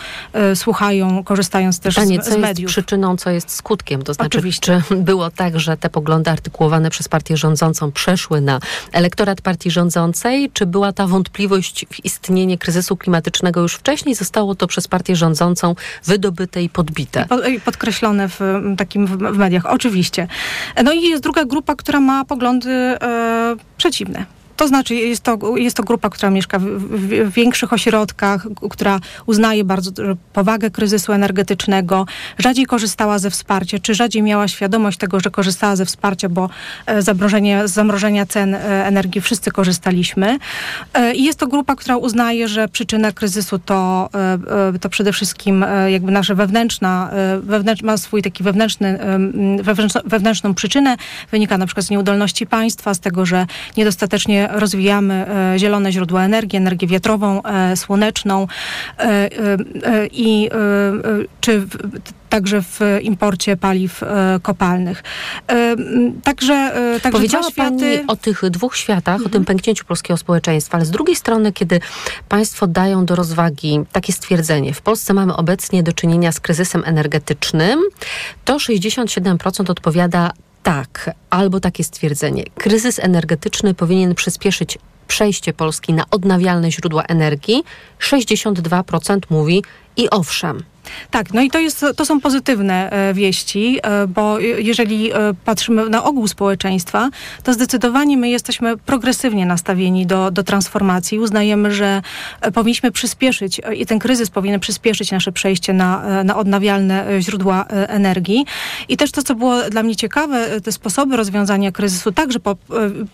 słuchają, 0.55 1.25
korzystając 1.25 1.81
też 1.81 1.95
Pytanie, 1.95 2.23
z, 2.23 2.27
z 2.27 2.37
mediów. 2.37 2.57
co 2.57 2.63
jest 2.63 2.73
przyczyną, 2.73 3.17
co 3.17 3.31
jest 3.31 3.51
skutkiem, 3.51 4.03
to 4.03 4.15
znaczy, 4.15 4.39
Oczywiście. 4.39 4.83
czy 4.89 4.97
było 5.11 5.31
tak, 5.31 5.61
że 5.61 5.77
te 5.77 5.91
poglądy 5.91 6.31
artykułowane 6.31 6.91
przez 6.91 7.09
partię 7.09 7.37
rządzącą 7.37 7.93
przeszły 7.93 8.41
na 8.41 8.61
elektorat 8.93 9.41
partii 9.41 9.71
rządzącej, 9.71 10.51
czy 10.53 10.67
była 10.67 10.93
ta 10.93 11.07
wątpliwość 11.07 11.87
w 11.91 12.05
istnienie 12.05 12.59
kryzysu 12.59 12.97
klimatycznego 12.97 13.61
już 13.61 13.75
wcześniej, 13.75 14.15
zostało 14.15 14.55
to 14.55 14.67
przez 14.67 14.89
partię 14.89 15.17
rządzącą 15.17 15.75
wydobyte 16.05 16.63
i 16.63 16.69
podbite? 16.69 17.27
I 17.57 17.61
podkreślone 17.61 18.29
w 18.29 18.41
takim 18.79 19.07
w, 19.07 19.11
w 19.11 19.39
mediach, 19.39 19.67
oczywiście. 19.67 20.29
No 20.85 20.93
i 20.93 21.03
jest 21.03 21.23
druga 21.23 21.45
grupa, 21.45 21.75
która 21.75 22.01
ma 22.01 22.25
poglądy 22.25 22.71
e, 22.71 23.57
przeciwne. 23.77 24.40
To 24.61 24.69
znaczy, 24.69 24.95
jest 24.95 25.23
to, 25.23 25.57
jest 25.57 25.77
to 25.77 25.83
grupa, 25.83 26.11
która 26.11 26.31
mieszka 26.31 26.59
w, 26.59 26.65
w, 26.65 27.09
w, 27.29 27.33
większych 27.33 27.73
ośrodkach, 27.73 28.47
która 28.71 29.01
uznaje 29.27 29.65
bardzo 29.65 29.91
powagę 30.33 30.71
kryzysu 30.71 31.13
energetycznego, 31.13 32.07
rzadziej 32.39 32.67
korzystała 32.67 33.19
ze 33.19 33.31
wsparcia, 33.31 33.79
czy 33.79 33.95
rzadziej 33.95 34.23
miała 34.23 34.49
świadomość 34.49 34.99
tego, 34.99 35.21
że 35.21 35.31
korzystała 35.31 35.77
ze 35.77 35.85
wsparcia, 35.85 36.29
bo 36.29 36.51
e, 36.87 37.03
zamrożenie, 37.03 37.69
zamrożenia 37.69 38.27
cen 38.27 38.55
e, 38.55 38.87
energii 38.87 39.21
wszyscy 39.21 39.51
korzystaliśmy. 39.51 40.39
E, 40.95 41.15
I 41.15 41.25
jest 41.25 41.39
to 41.39 41.47
grupa, 41.47 41.77
która 41.77 41.97
uznaje, 41.97 42.49
że 42.49 42.69
przyczyna 42.69 43.13
kryzysu 43.13 43.59
to, 43.59 44.11
to 44.81 44.89
przede 44.89 45.13
wszystkim 45.13 45.65
jakby 45.89 46.13
nasza 46.13 46.35
wewnętrzna, 46.35 47.11
wewnętrz, 47.43 47.83
ma 47.83 47.97
swój 47.97 48.23
taki 48.23 48.45
wewnętrzny, 48.45 48.99
wewnętrzną 50.05 50.55
przyczynę. 50.55 50.97
Wynika 51.31 51.59
na 51.59 51.67
przykład 51.67 51.87
z 51.87 51.91
nieudolności 51.91 52.47
państwa, 52.47 52.95
z 52.95 53.01
tego, 53.01 53.27
że 53.27 53.47
niedostatecznie 53.77 54.50
rozwijamy 54.53 55.15
e, 55.55 55.59
zielone 55.59 55.93
źródła 55.93 56.25
energii, 56.25 56.57
energię 56.57 56.87
wiatrową, 56.87 57.43
e, 57.43 57.77
słoneczną 57.77 58.47
e, 58.99 59.29
i 60.13 60.51
czy 61.41 61.67
także 62.29 62.63
w 62.63 62.81
imporcie 63.03 63.57
paliw 63.57 64.03
kopalnych. 64.43 65.03
Także, 66.25 66.73
także 67.03 67.19
Powiedziała 67.19 67.51
światy... 67.51 67.97
Pani 67.97 68.07
o 68.07 68.17
tych 68.17 68.51
dwóch 68.51 68.77
światach, 68.77 69.15
mhm. 69.15 69.27
o 69.27 69.33
tym 69.33 69.45
pęknięciu 69.45 69.85
polskiego 69.85 70.17
społeczeństwa, 70.17 70.77
ale 70.77 70.87
z 70.87 70.91
drugiej 70.91 71.17
strony, 71.17 71.53
kiedy 71.53 71.81
Państwo 72.29 72.67
dają 72.67 73.05
do 73.05 73.17
rozwagi 73.17 73.81
takie 73.93 74.13
stwierdzenie, 74.13 74.75
w 74.75 74.83
Polsce 74.83 75.15
mamy 75.15 75.37
obecnie 75.37 75.83
do 75.83 75.93
czynienia 75.93 76.33
z 76.33 76.41
kryzysem 76.41 76.83
energetycznym, 76.87 77.81
to 78.45 78.57
67% 78.57 79.71
odpowiada 79.71 80.33
tak, 80.63 81.11
albo 81.31 81.61
takie 81.61 81.85
stwierdzenie. 81.85 82.45
Kryzys 82.55 82.99
energetyczny 82.99 83.75
powinien 83.75 84.15
przyspieszyć 84.15 84.79
przejście 85.09 85.53
Polski 85.53 85.93
na 85.93 86.05
odnawialne 86.11 86.73
źródła 86.73 87.03
energii. 87.03 87.65
62% 88.01 89.19
mówi 89.31 89.63
i 89.97 90.11
owszem. 90.11 90.63
Tak, 91.11 91.33
no 91.35 91.41
i 91.41 91.51
to, 91.51 91.59
jest, 91.59 91.87
to 91.97 92.05
są 92.05 92.21
pozytywne 92.21 92.91
e, 92.91 93.15
wieści, 93.15 93.79
e, 93.83 94.07
bo 94.07 94.39
jeżeli 94.39 95.13
e, 95.13 95.17
patrzymy 95.45 95.89
na 95.89 96.05
ogół 96.05 96.29
społeczeństwa, 96.29 97.11
to 97.43 97.53
zdecydowanie 97.53 98.17
my 98.17 98.29
jesteśmy 98.29 98.77
progresywnie 98.77 99.47
nastawieni 99.47 100.07
do, 100.07 100.31
do 100.31 100.43
transformacji. 100.43 101.19
Uznajemy, 101.19 101.75
że 101.75 102.03
powinniśmy 102.55 102.93
przyspieszyć 102.93 103.61
i 103.77 103.87
ten 103.87 103.99
kryzys 103.99 104.31
powinien 104.31 104.61
przyspieszyć 104.61 105.11
nasze 105.11 105.33
przejście 105.33 105.73
na, 105.73 106.25
na 106.25 106.37
odnawialne 106.37 107.07
źródła 107.21 107.65
energii. 107.69 108.47
I 108.89 108.97
też 108.97 109.13
to, 109.13 109.23
co 109.23 109.35
było 109.35 109.71
dla 109.71 109.83
mnie 109.83 109.97
ciekawe, 109.97 110.61
te 110.61 110.73
sposoby 110.73 111.17
rozwiązania 111.17 111.73
kryzysu 111.73 112.13
także 112.13 112.41
po, 112.41 112.57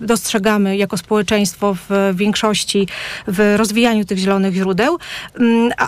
dostrzegamy 0.00 0.76
jako 0.76 0.96
społeczeństwo 0.96 1.74
w 1.88 2.12
większości 2.14 2.88
w 3.26 3.54
rozwijaniu 3.56 4.04
tych 4.04 4.18
zielonych 4.18 4.54
źródeł, 4.54 4.98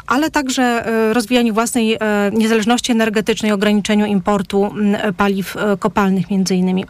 ale 0.06 0.30
także 0.30 0.84
rozwijaniu 1.12 1.54
własnej 1.54 1.77
własnej 1.78 1.98
niezależności 2.32 2.92
energetycznej, 2.92 3.52
ograniczeniu 3.52 4.06
importu 4.06 4.70
paliw 5.16 5.56
kopalnych 5.78 6.30
między 6.30 6.54
innymi. 6.54 6.84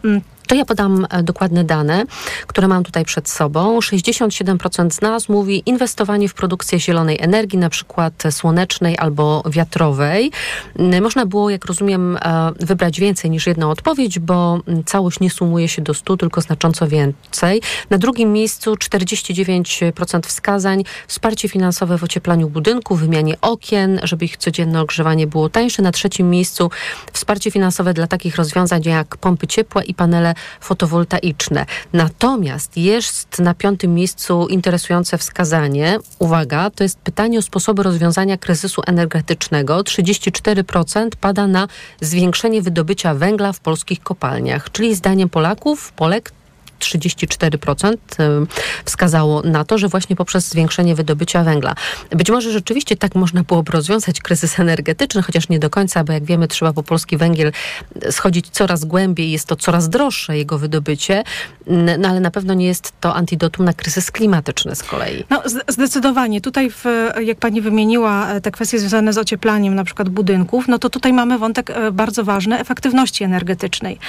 To 0.49 0.55
ja 0.55 0.65
podam 0.65 1.07
dokładne 1.23 1.63
dane, 1.63 2.05
które 2.47 2.67
mam 2.67 2.83
tutaj 2.83 3.05
przed 3.05 3.29
sobą. 3.29 3.79
67% 3.79 4.91
z 4.91 5.01
nas 5.01 5.29
mówi 5.29 5.63
inwestowanie 5.65 6.29
w 6.29 6.33
produkcję 6.33 6.79
zielonej 6.79 7.17
energii, 7.21 7.59
na 7.59 7.69
przykład 7.69 8.23
słonecznej 8.31 8.97
albo 8.97 9.43
wiatrowej. 9.49 10.31
Można 11.01 11.25
było, 11.25 11.49
jak 11.49 11.65
rozumiem, 11.65 12.17
wybrać 12.59 12.99
więcej 12.99 13.31
niż 13.31 13.47
jedną 13.47 13.71
odpowiedź, 13.71 14.19
bo 14.19 14.59
całość 14.85 15.19
nie 15.19 15.29
sumuje 15.29 15.67
się 15.67 15.81
do 15.81 15.93
100, 15.93 16.17
tylko 16.17 16.41
znacząco 16.41 16.87
więcej. 16.87 17.61
Na 17.89 17.97
drugim 17.97 18.33
miejscu 18.33 18.73
49% 18.73 20.21
wskazań, 20.27 20.83
wsparcie 21.07 21.49
finansowe 21.49 21.97
w 21.97 22.03
ocieplaniu 22.03 22.49
budynków, 22.49 22.99
wymianie 22.99 23.41
okien, 23.41 23.99
żeby 24.03 24.25
ich 24.25 24.37
codzienne 24.37 24.81
ogrzewanie 24.81 25.27
było 25.27 25.49
tańsze. 25.49 25.81
Na 25.81 25.91
trzecim 25.91 26.29
miejscu 26.29 26.71
wsparcie 27.13 27.51
finansowe 27.51 27.93
dla 27.93 28.07
takich 28.07 28.35
rozwiązań 28.35 28.81
jak 28.85 29.17
pompy 29.17 29.47
ciepła 29.47 29.83
i 29.83 29.93
panele 29.93 30.33
fotowoltaiczne. 30.61 31.65
Natomiast 31.93 32.77
jest 32.77 33.39
na 33.39 33.53
piątym 33.53 33.93
miejscu 33.93 34.47
interesujące 34.47 35.17
wskazanie, 35.17 35.97
uwaga, 36.19 36.69
to 36.69 36.83
jest 36.83 36.99
pytanie 36.99 37.39
o 37.39 37.41
sposoby 37.41 37.83
rozwiązania 37.83 38.37
kryzysu 38.37 38.81
energetycznego. 38.87 39.81
34% 39.81 41.09
pada 41.21 41.47
na 41.47 41.67
zwiększenie 42.01 42.61
wydobycia 42.61 43.13
węgla 43.13 43.53
w 43.53 43.59
polskich 43.59 44.03
kopalniach, 44.03 44.71
czyli 44.71 44.95
zdaniem 44.95 45.29
Polaków, 45.29 45.91
Polek 45.91 46.31
34% 46.79 47.97
wskazało 48.85 49.41
na 49.41 49.65
to, 49.65 49.77
że 49.77 49.87
właśnie 49.87 50.15
poprzez 50.15 50.49
zwiększenie 50.49 50.95
wydobycia 50.95 51.43
węgla. 51.43 51.75
Być 52.09 52.29
może 52.29 52.51
rzeczywiście 52.51 52.95
tak 52.97 53.15
można 53.15 53.43
byłoby 53.43 53.71
rozwiązać 53.71 54.21
kryzys 54.21 54.59
energetyczny, 54.59 55.21
chociaż 55.21 55.49
nie 55.49 55.59
do 55.59 55.69
końca, 55.69 56.03
bo 56.03 56.13
jak 56.13 56.23
wiemy, 56.23 56.47
trzeba 56.47 56.73
po 56.73 56.83
polski 56.83 57.17
węgiel 57.17 57.51
schodzić 58.11 58.49
coraz 58.49 58.85
głębiej, 58.85 59.31
jest 59.31 59.47
to 59.47 59.55
coraz 59.55 59.89
droższe 59.89 60.37
jego 60.37 60.57
wydobycie, 60.57 61.23
no 61.99 62.09
ale 62.09 62.19
na 62.19 62.31
pewno 62.31 62.53
nie 62.53 62.65
jest 62.65 62.93
to 63.01 63.15
antidotum 63.15 63.65
na 63.65 63.73
kryzys 63.73 64.11
klimatyczny 64.11 64.75
z 64.75 64.83
kolei. 64.83 65.23
No 65.29 65.43
zdecydowanie. 65.67 66.41
Tutaj, 66.41 66.69
w, 66.71 66.85
jak 67.21 67.37
pani 67.37 67.61
wymieniła 67.61 68.29
e, 68.29 68.41
te 68.41 68.51
kwestie 68.51 68.79
związane 68.79 69.13
z 69.13 69.17
ocieplaniem 69.17 69.75
na 69.75 69.83
przykład 69.83 70.09
budynków, 70.09 70.67
no 70.67 70.79
to 70.79 70.89
tutaj 70.89 71.13
mamy 71.13 71.37
wątek 71.37 71.69
e, 71.69 71.91
bardzo 71.91 72.23
ważny 72.23 72.59
efektywności 72.59 73.23
energetycznej. 73.23 73.99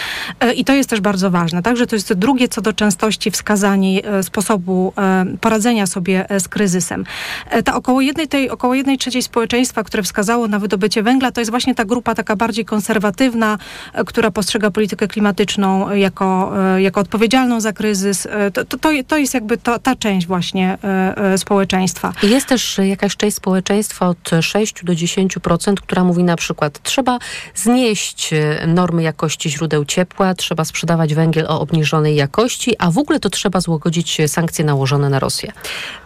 E, 0.40 0.52
I 0.52 0.64
to 0.64 0.72
jest 0.74 0.90
też 0.90 1.00
bardzo 1.00 1.30
ważne. 1.30 1.62
Także 1.62 1.86
to 1.86 1.96
jest 1.96 2.12
drugie, 2.12 2.48
co 2.48 2.59
do 2.60 2.72
częstości 2.72 3.30
wskazanie 3.30 4.00
sposobu 4.22 4.92
poradzenia 5.40 5.86
sobie 5.86 6.26
z 6.38 6.48
kryzysem. 6.48 7.04
Ta 7.64 7.74
około 7.74 8.00
jednej, 8.00 8.28
tej, 8.28 8.50
około 8.50 8.74
jednej 8.74 8.98
trzeciej 8.98 9.22
społeczeństwa, 9.22 9.84
które 9.84 10.02
wskazało 10.02 10.48
na 10.48 10.58
wydobycie 10.58 11.02
węgla, 11.02 11.32
to 11.32 11.40
jest 11.40 11.50
właśnie 11.50 11.74
ta 11.74 11.84
grupa 11.84 12.14
taka 12.14 12.36
bardziej 12.36 12.64
konserwatywna, 12.64 13.58
która 14.06 14.30
postrzega 14.30 14.70
politykę 14.70 15.08
klimatyczną 15.08 15.90
jako, 15.90 16.52
jako 16.78 17.00
odpowiedzialną 17.00 17.60
za 17.60 17.72
kryzys. 17.72 18.28
To, 18.52 18.78
to, 18.78 18.90
to 19.06 19.16
jest 19.16 19.34
jakby 19.34 19.56
to, 19.56 19.78
ta 19.78 19.96
część 19.96 20.26
właśnie 20.26 20.78
społeczeństwa. 21.36 22.12
Jest 22.22 22.46
też 22.46 22.80
jakaś 22.82 23.16
część 23.16 23.36
społeczeństwa 23.36 24.08
od 24.08 24.30
6 24.40 24.84
do 24.84 24.92
10%, 24.92 25.74
która 25.74 26.04
mówi 26.04 26.24
na 26.24 26.36
przykład 26.36 26.82
trzeba 26.82 27.18
znieść 27.54 28.30
normy 28.66 29.02
jakości 29.02 29.50
źródeł 29.50 29.84
ciepła, 29.84 30.34
trzeba 30.34 30.64
sprzedawać 30.64 31.14
węgiel 31.14 31.46
o 31.46 31.60
obniżonej 31.60 32.16
jakości, 32.16 32.49
a 32.78 32.90
w 32.90 32.98
ogóle 32.98 33.20
to 33.20 33.30
trzeba 33.30 33.60
złagodzić 33.60 34.18
sankcje 34.26 34.64
nałożone 34.64 35.08
na 35.08 35.18
Rosję. 35.18 35.52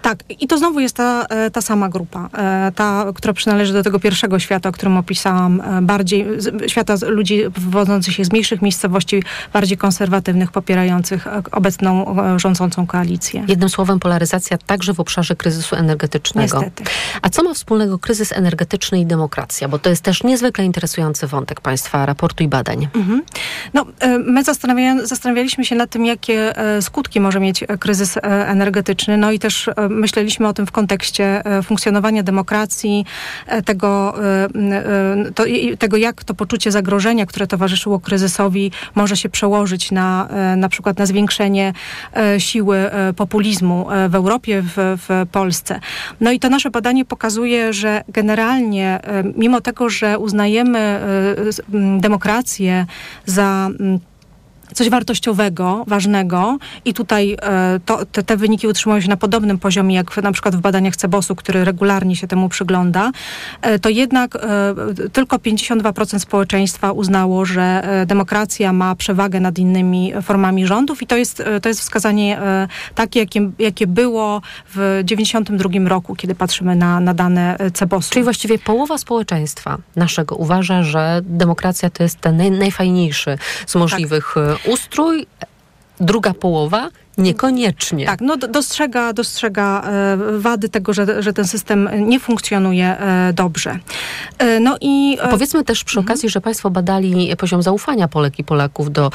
Tak, 0.03 0.19
i 0.41 0.47
to 0.47 0.59
znowu 0.59 0.81
jest 0.81 0.97
ta, 0.97 1.27
ta 1.53 1.61
sama 1.61 1.89
grupa, 1.89 2.29
ta, 2.75 3.07
która 3.15 3.35
przynależy 3.35 3.73
do 3.73 3.83
tego 3.83 4.01
pierwszego 4.01 4.39
świata, 4.39 4.69
o 4.69 4.73
którym 4.73 4.97
opisałam, 4.97 5.63
bardziej 5.83 6.27
świata 6.67 6.95
ludzi 7.07 7.43
wywodzących 7.57 8.15
się 8.15 8.25
z 8.25 8.33
mniejszych 8.33 8.63
miejscowości, 8.63 9.23
bardziej 9.53 9.79
konserwatywnych, 9.79 10.53
popierających 10.53 11.27
obecną 11.53 12.17
rządzącą 12.37 12.87
koalicję. 12.87 13.45
Jednym 13.49 13.69
słowem 13.69 14.01
polaryzacja 14.01 14.59
także 14.59 14.95
w 14.95 15.01
obszarze 15.01 15.37
kryzysu 15.37 15.77
energetycznego. 15.77 16.61
Niestety. 16.61 16.85
A 17.23 17.29
co 17.29 17.43
ma 17.43 17.55
wspólnego 17.55 17.99
kryzys 17.99 18.33
energetyczny 18.33 19.01
i 19.01 19.07
demokracja? 19.07 19.69
Bo 19.69 19.79
to 19.79 19.91
jest 19.91 20.03
też 20.03 20.23
niezwykle 20.23 20.65
interesujący 20.65 21.27
wątek 21.27 21.61
Państwa 21.61 22.07
raportu 22.07 22.45
i 22.45 22.49
badań. 22.49 22.89
Mhm. 22.95 23.23
No, 23.75 23.87
my 24.27 24.45
zastanawialiśmy 25.05 25.65
się 25.65 25.75
nad 25.75 25.91
tym, 25.91 26.07
jakie 26.07 26.34
jakie 26.35 26.59
e, 26.59 26.83
skutki 26.83 27.21
może 27.21 27.41
mieć 27.41 27.63
e, 27.63 27.79
kryzys 27.79 28.17
e, 28.17 28.21
energetyczny. 28.49 29.17
No 29.17 29.33
i 29.33 29.39
też 29.39 29.71
myśleliśmy 29.89 30.49
o 30.49 30.53
tym 30.53 30.67
w 30.67 30.73
kontekście 30.73 31.43
funkcjonowania 31.63 32.23
demokracji, 32.23 33.05
tego, 33.65 34.15
to, 35.35 35.45
tego, 35.79 35.97
jak 35.97 36.25
to 36.25 36.35
poczucie 36.35 36.71
zagrożenia, 36.73 37.27
które 37.27 37.47
towarzyszyło 37.47 38.01
kryzysowi, 38.01 38.71
może 38.95 39.17
się 39.17 39.29
przełożyć 39.29 39.91
na 39.91 40.29
na 40.57 40.69
przykład 40.69 40.99
na 40.99 41.07
zwiększenie 41.07 41.73
siły 42.39 42.91
populizmu 43.17 43.87
w 44.09 44.15
Europie, 44.15 44.63
w, 44.63 44.77
w 44.77 45.27
Polsce. 45.33 45.81
No 46.21 46.33
i 46.33 46.41
to 46.41 46.49
nasze 46.49 46.71
badanie 46.71 47.05
pokazuje, 47.05 47.73
że 47.73 48.05
generalnie, 48.09 49.01
mimo 49.37 49.61
tego, 49.61 49.89
że 49.89 50.19
uznajemy 50.19 51.01
demokrację 51.99 52.87
za 53.27 53.71
coś 54.75 54.91
wartościowego, 54.91 55.85
ważnego 55.87 56.59
i 56.85 56.95
tutaj 56.95 57.37
e, 57.43 57.81
to, 57.87 58.07
te, 58.07 58.23
te 58.23 58.37
wyniki 58.37 58.69
utrzymują 58.69 59.01
się 59.01 59.09
na 59.09 59.17
podobnym 59.17 59.59
poziomie 59.59 59.95
jak 59.95 60.23
na 60.23 60.33
przykład 60.33 60.57
w 60.57 60.61
badaniach 60.61 60.97
Cebosu, 60.97 61.37
który 61.37 61.65
regularnie 61.65 62.17
się 62.17 62.27
temu 62.27 62.49
przygląda, 62.49 63.11
e, 63.63 63.79
to 63.79 63.89
jednak 63.89 64.37
e, 64.37 64.41
tylko 65.13 65.37
52% 65.37 66.19
społeczeństwa 66.19 66.93
uznało, 66.93 67.45
że 67.45 67.83
demokracja 68.07 68.73
ma 68.73 68.95
przewagę 68.95 69.41
nad 69.41 69.59
innymi 69.59 70.13
formami 70.23 70.67
rządów 70.67 71.03
i 71.03 71.07
to 71.07 71.17
jest, 71.17 71.43
to 71.63 71.69
jest 71.69 71.81
wskazanie 71.81 72.41
takie, 72.95 73.21
jakie, 73.21 73.51
jakie 73.59 73.87
było 73.87 74.43
w 74.75 75.01
92 75.05 75.89
roku, 75.89 76.17
kiedy 76.17 76.35
patrzymy 76.35 76.77
na, 76.77 77.01
na 77.01 77.15
dane 77.15 77.57
Cebosu. 77.75 78.11
Czyli 78.13 78.25
właściwie 78.25 78.59
połowa 78.59 78.99
społeczeństwa 78.99 79.79
naszego 79.97 80.37
uważa, 80.37 80.83
że 80.83 81.21
demokracja 81.23 81.91
to 81.91 82.03
jest 82.03 82.21
ten 82.21 82.37
naj, 82.37 82.51
najfajniejszy 82.51 83.39
z 83.67 83.75
możliwych 83.75 84.37
e, 84.37 84.57
ustrój. 84.67 85.27
Druga 86.01 86.35
połowa 86.35 86.91
niekoniecznie. 87.19 88.07
Tak, 88.07 88.21
no 88.21 88.37
do- 88.37 88.49
dostrzega, 88.49 89.13
dostrzega 89.13 89.83
e, 89.83 90.17
wady 90.39 90.69
tego, 90.69 90.93
że, 90.93 91.23
że 91.23 91.33
ten 91.33 91.45
system 91.47 91.89
nie 92.09 92.21
funkcjonuje 92.21 92.99
e, 92.99 93.33
dobrze. 93.33 93.79
E, 94.39 94.61
no 94.61 94.77
i 94.81 95.19
Powiedzmy 95.31 95.65
też 95.65 95.85
przy 95.85 96.01
okazji, 96.01 96.29
że 96.29 96.41
Państwo 96.41 96.71
badali 96.71 97.37
poziom 97.37 97.63
zaufania 97.63 98.09
Polek 98.09 98.39
i 98.39 98.45
Polaków 98.45 98.93
do 98.93 99.11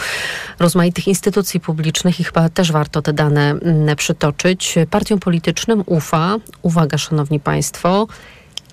rozmaitych 0.60 1.08
instytucji 1.08 1.60
publicznych 1.60 2.20
i 2.20 2.24
chyba 2.24 2.50
też 2.50 2.72
warto 2.72 3.02
te 3.02 3.14
dane 3.14 3.50
mm, 3.52 3.96
przytoczyć. 3.96 4.76
Partiom 4.90 5.20
politycznym 5.20 5.84
ufa, 5.86 6.36
uwaga 6.62 6.98
Szanowni 6.98 7.40
Państwo, 7.40 8.08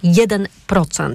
1% 0.04 1.14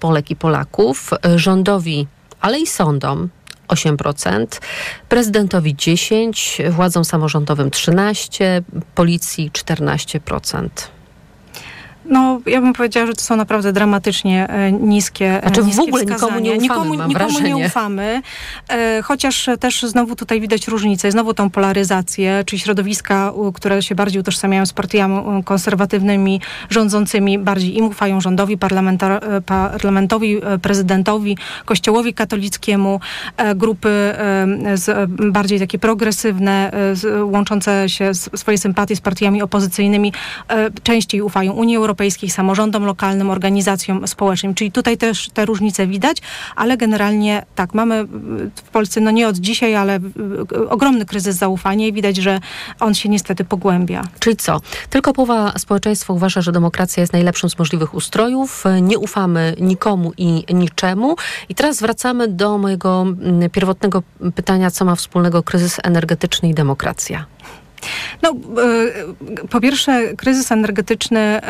Polek 0.00 0.30
i 0.30 0.36
Polaków, 0.36 1.10
rządowi, 1.36 2.06
ale 2.40 2.60
i 2.60 2.66
sądom 2.66 3.28
8%, 3.68 4.46
prezydentowi 5.08 5.74
10%, 5.74 6.70
władzom 6.70 7.04
samorządowym 7.04 7.70
13%, 7.70 8.62
policji 8.94 9.50
14%. 9.50 10.68
No, 12.04 12.40
ja 12.46 12.60
bym 12.60 12.72
powiedziała, 12.72 13.06
że 13.06 13.12
to 13.14 13.22
są 13.22 13.36
naprawdę 13.36 13.72
dramatycznie 13.72 14.48
e, 14.48 14.72
niskie, 14.72 15.38
Znaczy 15.42 15.62
w 15.62 15.66
niskie 15.66 15.82
ogóle 15.82 16.02
nikomu 16.04 16.18
wskazania. 16.18 16.40
nie 16.40 16.50
ufamy, 16.50 16.62
Nikomu, 16.62 16.94
mam 16.94 17.08
nikomu 17.08 17.30
wrażenie. 17.30 17.54
nie 17.54 17.66
ufamy, 17.66 18.22
e, 18.68 19.02
chociaż 19.02 19.48
też 19.60 19.82
znowu 19.82 20.16
tutaj 20.16 20.40
widać 20.40 20.68
różnicę, 20.68 21.10
znowu 21.10 21.34
tą 21.34 21.50
polaryzację, 21.50 22.42
czyli 22.46 22.60
środowiska, 22.60 23.32
które 23.54 23.82
się 23.82 23.94
bardziej 23.94 24.20
utożsamiają 24.20 24.66
z 24.66 24.72
partiami 24.72 25.44
konserwatywnymi, 25.44 26.40
rządzącymi, 26.70 27.38
bardziej 27.38 27.78
im 27.78 27.84
ufają 27.84 28.20
rządowi, 28.20 28.58
parlamentowi, 29.72 30.40
prezydentowi, 30.62 31.38
kościołowi 31.64 32.14
katolickiemu, 32.14 33.00
grupy 33.56 34.14
z, 34.74 35.10
bardziej 35.32 35.58
takie 35.58 35.78
progresywne, 35.78 36.70
łączące 37.22 37.88
się 37.88 38.14
swoje 38.14 38.58
sympatie 38.58 38.96
z 38.96 39.00
partiami 39.00 39.42
opozycyjnymi, 39.42 40.12
częściej 40.82 41.22
ufają 41.22 41.52
Unii 41.52 41.76
Europejskiej, 41.76 41.93
samorządom 42.28 42.84
lokalnym, 42.84 43.30
organizacjom 43.30 44.08
społecznym. 44.08 44.54
Czyli 44.54 44.72
tutaj 44.72 44.96
też 44.96 45.28
te 45.28 45.44
różnice 45.44 45.86
widać, 45.86 46.18
ale 46.56 46.76
generalnie 46.76 47.46
tak, 47.54 47.74
mamy 47.74 48.04
w 48.54 48.70
Polsce, 48.72 49.00
no 49.00 49.10
nie 49.10 49.28
od 49.28 49.36
dzisiaj, 49.36 49.74
ale 49.74 49.98
y, 50.52 50.68
ogromny 50.68 51.04
kryzys 51.06 51.36
zaufania 51.36 51.86
i 51.86 51.92
widać, 51.92 52.16
że 52.16 52.40
on 52.80 52.94
się 52.94 53.08
niestety 53.08 53.44
pogłębia. 53.44 54.02
Czyli 54.18 54.36
co? 54.36 54.60
Tylko 54.90 55.12
połowa 55.12 55.52
społeczeństwa 55.58 56.12
uważa, 56.12 56.40
że 56.40 56.52
demokracja 56.52 57.00
jest 57.00 57.12
najlepszym 57.12 57.50
z 57.50 57.58
możliwych 57.58 57.94
ustrojów. 57.94 58.64
Nie 58.82 58.98
ufamy 58.98 59.54
nikomu 59.60 60.12
i 60.18 60.54
niczemu. 60.54 61.16
I 61.48 61.54
teraz 61.54 61.80
wracamy 61.80 62.28
do 62.28 62.58
mojego 62.58 63.02
mm, 63.02 63.50
pierwotnego 63.50 64.02
pytania, 64.34 64.70
co 64.70 64.84
ma 64.84 64.94
wspólnego 64.94 65.42
kryzys 65.42 65.76
energetyczny 65.82 66.48
i 66.48 66.54
demokracja. 66.54 67.26
No, 68.22 68.30
y, 68.30 69.48
po 69.48 69.60
pierwsze, 69.60 70.16
kryzys 70.16 70.52
energetyczny 70.52 71.40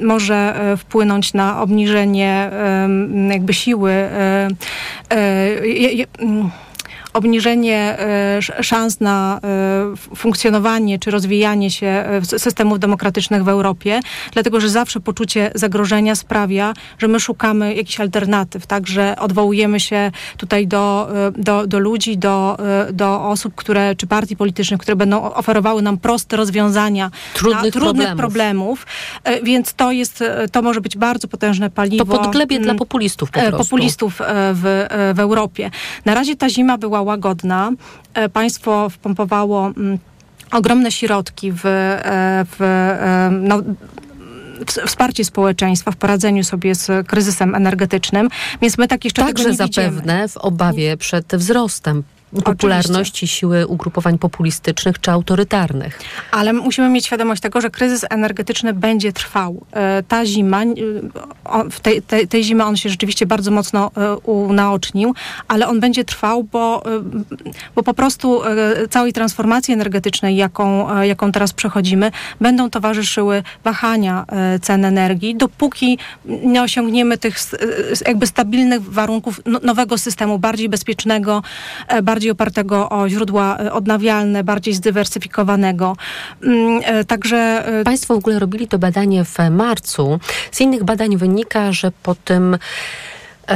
y, 0.00 0.04
może 0.04 0.72
y, 0.72 0.76
wpłynąć 0.76 1.34
na 1.34 1.62
obniżenie 1.62 2.50
jakby 3.30 3.54
siły. 3.54 3.92
Obniżenie 7.12 7.96
sz- 8.38 8.66
szans 8.66 9.00
na 9.00 9.40
f- 9.92 10.08
funkcjonowanie 10.16 10.98
czy 10.98 11.10
rozwijanie 11.10 11.70
się 11.70 12.04
s- 12.22 12.42
systemów 12.42 12.78
demokratycznych 12.78 13.44
w 13.44 13.48
Europie, 13.48 14.00
dlatego 14.32 14.60
że 14.60 14.68
zawsze 14.68 15.00
poczucie 15.00 15.50
zagrożenia 15.54 16.14
sprawia, 16.14 16.74
że 16.98 17.08
my 17.08 17.20
szukamy 17.20 17.74
jakichś 17.74 18.00
alternatyw, 18.00 18.66
tak, 18.66 18.86
że 18.86 19.16
odwołujemy 19.18 19.80
się 19.80 20.10
tutaj 20.36 20.66
do, 20.66 21.08
do, 21.36 21.66
do 21.66 21.78
ludzi, 21.78 22.18
do, 22.18 22.56
do 22.92 23.24
osób, 23.28 23.54
które, 23.54 23.96
czy 23.96 24.06
partii 24.06 24.36
politycznych, 24.36 24.80
które 24.80 24.96
będą 24.96 25.22
oferowały 25.22 25.82
nam 25.82 25.98
proste 25.98 26.36
rozwiązania 26.36 27.10
Trudnych 27.34 27.64
na 27.64 27.70
trudnych 27.70 28.16
problemów. 28.16 28.18
problemów. 28.18 28.86
E, 29.24 29.42
Więc 29.42 29.74
to 29.74 29.92
jest, 29.92 30.22
e, 30.22 30.48
to 30.52 30.62
może 30.62 30.80
być 30.80 30.96
bardzo 30.96 31.28
potężne 31.28 31.70
paliwo. 31.70 32.04
To 32.04 32.18
podglebie 32.22 32.58
dla 32.58 32.70
mm, 32.70 32.78
populistów 32.78 33.30
po 33.30 33.40
e, 33.40 33.48
prostu. 33.50 33.64
populistów 33.70 34.20
e, 34.20 34.24
w, 34.54 34.66
e, 34.66 35.14
w 35.14 35.20
Europie. 35.20 35.70
Na 36.04 36.14
razie 36.14 36.36
ta 36.36 36.48
zima 36.48 36.78
była 36.78 37.01
łagodna. 37.02 37.70
E, 38.14 38.28
Państwo 38.28 38.88
wpompowało 38.90 39.66
mm, 39.66 39.98
ogromne 40.52 40.92
środki 40.92 41.52
w, 41.52 41.66
e, 41.66 42.44
w 42.58 42.62
e, 42.62 43.30
no, 43.32 43.62
wsparcie 44.86 45.24
społeczeństwa 45.24 45.90
w 45.90 45.96
poradzeniu 45.96 46.44
sobie 46.44 46.74
z 46.74 47.06
kryzysem 47.06 47.54
energetycznym, 47.54 48.28
więc 48.60 48.78
my 48.78 48.88
tak 48.88 49.04
jeszcze 49.04 49.22
Także 49.22 49.54
zapewne 49.54 50.28
w 50.28 50.36
obawie 50.36 50.96
przed 50.96 51.36
wzrostem 51.36 52.02
popularności 52.44 53.28
siły 53.28 53.66
ugrupowań 53.66 54.18
populistycznych 54.18 55.00
czy 55.00 55.10
autorytarnych. 55.10 56.00
Ale 56.30 56.52
musimy 56.52 56.88
mieć 56.88 57.06
świadomość 57.06 57.42
tego, 57.42 57.60
że 57.60 57.70
kryzys 57.70 58.04
energetyczny 58.10 58.72
będzie 58.72 59.12
trwał. 59.12 59.66
E, 59.72 60.02
Ta 60.02 60.26
zima, 60.26 60.62
e, 60.62 60.66
w 61.70 61.80
tej, 61.80 62.02
tej, 62.02 62.28
tej 62.28 62.44
zimy 62.44 62.64
on 62.64 62.76
się 62.76 62.88
rzeczywiście 62.88 63.26
bardzo 63.26 63.50
mocno 63.50 63.90
e, 63.96 64.16
unaocznił, 64.16 65.14
ale 65.48 65.68
on 65.68 65.80
będzie 65.80 66.04
trwał, 66.04 66.44
bo, 66.44 66.82
bo 67.74 67.82
po 67.82 67.94
prostu 67.94 68.42
całej 68.90 69.12
transformacji 69.12 69.74
energetycznej, 69.74 70.36
jaką, 70.36 70.96
jaką 71.02 71.32
teraz 71.32 71.52
przechodzimy, 71.52 72.10
będą 72.40 72.70
towarzyszyły 72.70 73.42
wahania 73.64 74.24
cen 74.62 74.84
energii, 74.84 75.36
dopóki 75.36 75.98
nie 76.24 76.62
osiągniemy 76.62 77.18
tych 77.18 77.36
jakby 78.06 78.26
stabilnych 78.26 78.82
warunków 78.82 79.40
no- 79.46 79.60
nowego 79.62 79.98
systemu, 79.98 80.38
bardziej 80.38 80.68
bezpiecznego, 80.68 81.42
e, 81.88 82.02
bardziej 82.22 82.30
opartego 82.30 82.88
o 82.88 83.08
źródła 83.08 83.58
e, 83.58 83.72
odnawialne, 83.72 84.44
bardziej 84.44 84.74
zdywersyfikowanego. 84.74 85.96
Mm, 86.42 86.80
e, 86.84 87.04
Także 87.04 87.66
e, 87.80 87.84
Państwo 87.84 88.14
w 88.14 88.18
ogóle 88.18 88.38
robili 88.38 88.68
to 88.68 88.78
badanie 88.78 89.24
w 89.24 89.38
marcu. 89.50 90.20
Z 90.52 90.60
innych 90.60 90.84
badań 90.84 91.16
wynika, 91.16 91.72
że 91.72 91.92
po 92.02 92.14
tym 92.14 92.58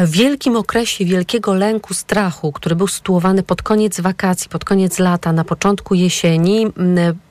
wielkim 0.05 0.57
okresie 0.57 1.05
wielkiego 1.05 1.55
lęku, 1.55 1.95
strachu, 1.95 2.53
który 2.53 2.77
był 2.77 2.89
sytuowany 2.89 3.43
pod 3.43 3.63
koniec 3.63 4.01
wakacji, 4.01 4.49
pod 4.49 4.65
koniec 4.65 4.99
lata, 4.99 5.33
na 5.33 5.45
początku 5.45 5.95
jesieni, 5.95 6.67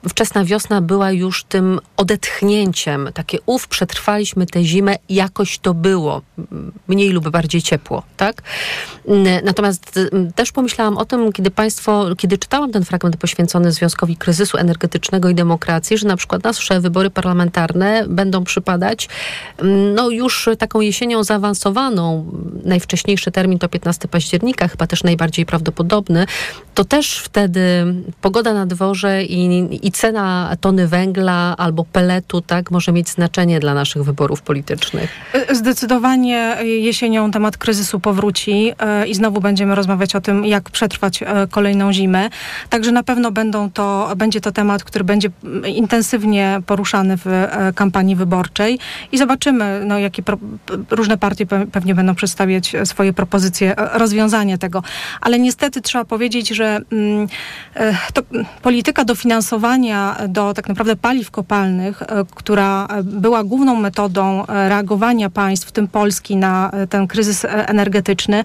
wczesna 0.10 0.46
wiosna 0.46 0.82
była 0.82 1.12
już 1.12 1.44
tym 1.44 1.80
odetchnięciem. 1.98 3.10
Takie 3.14 3.38
ów, 3.46 3.68
przetrwaliśmy 3.68 4.46
tę 4.46 4.64
zimę, 4.64 4.96
jakoś 5.10 5.60
to 5.60 5.74
było. 5.74 6.22
Mniej 6.88 7.10
lub 7.10 7.30
bardziej 7.30 7.62
ciepło, 7.62 8.04
tak? 8.18 8.42
Natomiast 9.44 10.00
m, 10.14 10.34
też 10.34 10.52
pomyślałam 10.52 10.98
o 10.98 11.06
tym, 11.06 11.32
kiedy 11.32 11.52
Państwo, 11.52 12.06
kiedy 12.18 12.38
czytałam 12.38 12.72
ten 12.72 12.86
fragment 12.86 13.18
poświęcony 13.18 13.72
związkowi 13.72 14.18
kryzysu 14.18 14.58
energetycznego 14.58 15.30
i 15.30 15.36
demokracji, 15.36 15.98
że 15.98 16.08
na 16.08 16.18
przykład 16.18 16.44
nasze 16.44 16.82
wybory 16.82 17.10
parlamentarne 17.10 18.06
będą 18.08 18.44
przypadać 18.44 19.10
no 19.96 20.10
już 20.10 20.50
taką 20.60 20.82
jesienią 20.82 21.24
zaawansowaną, 21.24 22.26
najwcześniejszy 22.64 23.32
termin 23.32 23.60
to 23.60 23.70
15 23.70 24.08
października, 24.08 24.68
chyba 24.68 24.88
też 24.88 25.04
najbardziej 25.04 25.46
prawdopodobny, 25.46 26.26
to 26.74 26.86
też 26.86 27.20
wtedy 27.20 27.86
pogoda 28.22 28.54
na 28.54 28.66
dworze 28.66 29.24
i, 29.24 29.68
i 29.88 29.92
cena 29.92 30.56
tony 30.62 30.88
węgla 30.88 31.56
albo 31.58 31.86
peletu 31.86 32.42
tak, 32.42 32.72
może 32.72 32.92
mieć 32.92 33.10
znaczenie 33.10 33.60
dla 33.60 33.74
naszych 33.74 34.04
wyborów 34.04 34.42
politycznych. 34.42 35.10
Zdecydowanie 35.52 36.58
jesienią 36.64 37.32
temat 37.32 37.58
kryzysu 37.58 38.00
powróci 38.00 38.72
e, 38.80 39.08
i 39.08 39.16
znowu 39.16 39.42
będziemy 39.42 39.76
rozmawiać 39.76 40.16
o 40.16 40.22
tym, 40.22 40.46
jak 40.46 40.70
przetrwać 40.70 41.24
e, 41.24 41.48
kolejną 41.52 41.94
zimę. 41.94 42.30
Także 42.70 42.92
na 42.92 43.04
pewno 43.04 43.32
będą 43.32 43.72
to, 43.72 44.14
będzie 44.18 44.42
to 44.42 44.52
temat, 44.52 44.84
który 44.84 45.04
będzie 45.04 45.30
intensywnie 45.66 46.62
poruszany 46.66 47.18
w 47.18 47.28
e, 47.28 47.74
kampanii 47.76 48.16
wyborczej 48.16 48.80
i 49.12 49.18
zobaczymy, 49.18 49.82
no, 49.86 50.00
jakie 50.00 50.24
pro, 50.24 50.38
różne 50.90 51.18
partie 51.18 51.46
pewnie 51.46 51.96
będą 51.96 52.16
przedstawiać 52.36 52.76
swoje 52.84 53.14
propozycje 53.14 53.76
rozwiązania 53.78 54.58
tego. 54.58 54.84
Ale 55.22 55.40
niestety 55.40 55.82
trzeba 55.82 56.06
powiedzieć, 56.06 56.50
że 56.50 56.80
mm, 56.92 57.28
to 58.14 58.22
polityka 58.62 59.06
dofinansowania 59.06 60.18
do 60.28 60.54
tak 60.54 60.68
naprawdę 60.68 60.96
paliw 60.96 61.32
kopalnych, 61.32 62.04
która 62.36 62.88
była 63.04 63.44
główną 63.44 63.76
metodą 63.76 64.46
reagowania 64.48 65.30
państw, 65.30 65.68
w 65.68 65.72
tym 65.72 65.88
Polski, 65.88 66.36
na 66.36 66.72
ten 66.90 67.08
kryzys 67.08 67.46
energetyczny, 67.50 68.44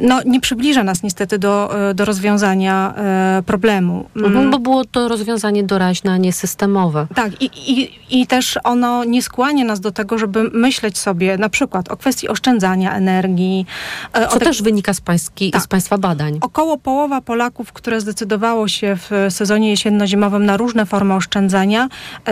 no, 0.00 0.20
nie 0.26 0.40
przybliża 0.40 0.84
nas 0.84 1.02
niestety 1.02 1.38
do, 1.38 1.88
e, 1.90 1.94
do 1.94 2.04
rozwiązania 2.04 2.94
e, 2.96 3.42
problemu. 3.46 4.08
Mhm, 4.16 4.50
bo 4.50 4.58
było 4.58 4.84
to 4.84 5.08
rozwiązanie 5.08 5.62
doraźne, 5.62 6.12
a 6.12 6.16
nie 6.16 6.32
systemowe. 6.32 7.06
Tak, 7.14 7.42
i, 7.42 7.72
i, 7.72 7.90
i 8.20 8.26
też 8.26 8.58
ono 8.64 9.04
nie 9.04 9.22
skłania 9.22 9.64
nas 9.64 9.80
do 9.80 9.92
tego, 9.92 10.18
żeby 10.18 10.50
myśleć 10.52 10.98
sobie 10.98 11.36
na 11.36 11.48
przykład 11.48 11.88
o 11.88 11.96
kwestii 11.96 12.28
oszczędzania 12.28 12.94
energii. 12.94 13.66
E, 14.12 14.26
Co 14.28 14.38
te... 14.38 14.44
też 14.44 14.62
wynika 14.62 14.94
z, 14.94 15.00
pański, 15.00 15.50
tak. 15.50 15.62
z 15.62 15.66
Państwa 15.66 15.98
badań. 15.98 16.38
Około 16.40 16.78
połowa 16.78 17.20
Polaków, 17.20 17.72
które 17.72 18.00
zdecydowało 18.00 18.68
się 18.68 18.96
w 18.96 19.10
sezonie 19.30 19.70
jesienno-zimowym 19.70 20.46
na 20.46 20.56
różne 20.56 20.86
formy 20.86 21.14
oszczędzania, 21.14 21.88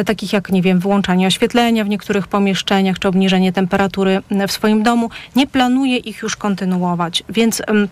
takich 0.07 0.33
jak, 0.33 0.51
nie 0.51 0.62
wiem, 0.62 0.81
wyłączanie 0.81 1.27
oświetlenia 1.27 1.85
w 1.85 1.89
niektórych 1.89 2.29
pomieszczeniach, 2.29 2.99
czy 2.99 3.09
obniżenie 3.09 3.53
temperatury 3.53 4.23
w 4.49 4.53
swoim 4.53 4.83
domu, 4.83 5.11
nie 5.37 5.47
planuje 5.47 5.97
ich 5.97 6.23
już 6.23 6.37
kontynuować. 6.37 7.23
Więc 7.29 7.55
więc 7.68 7.88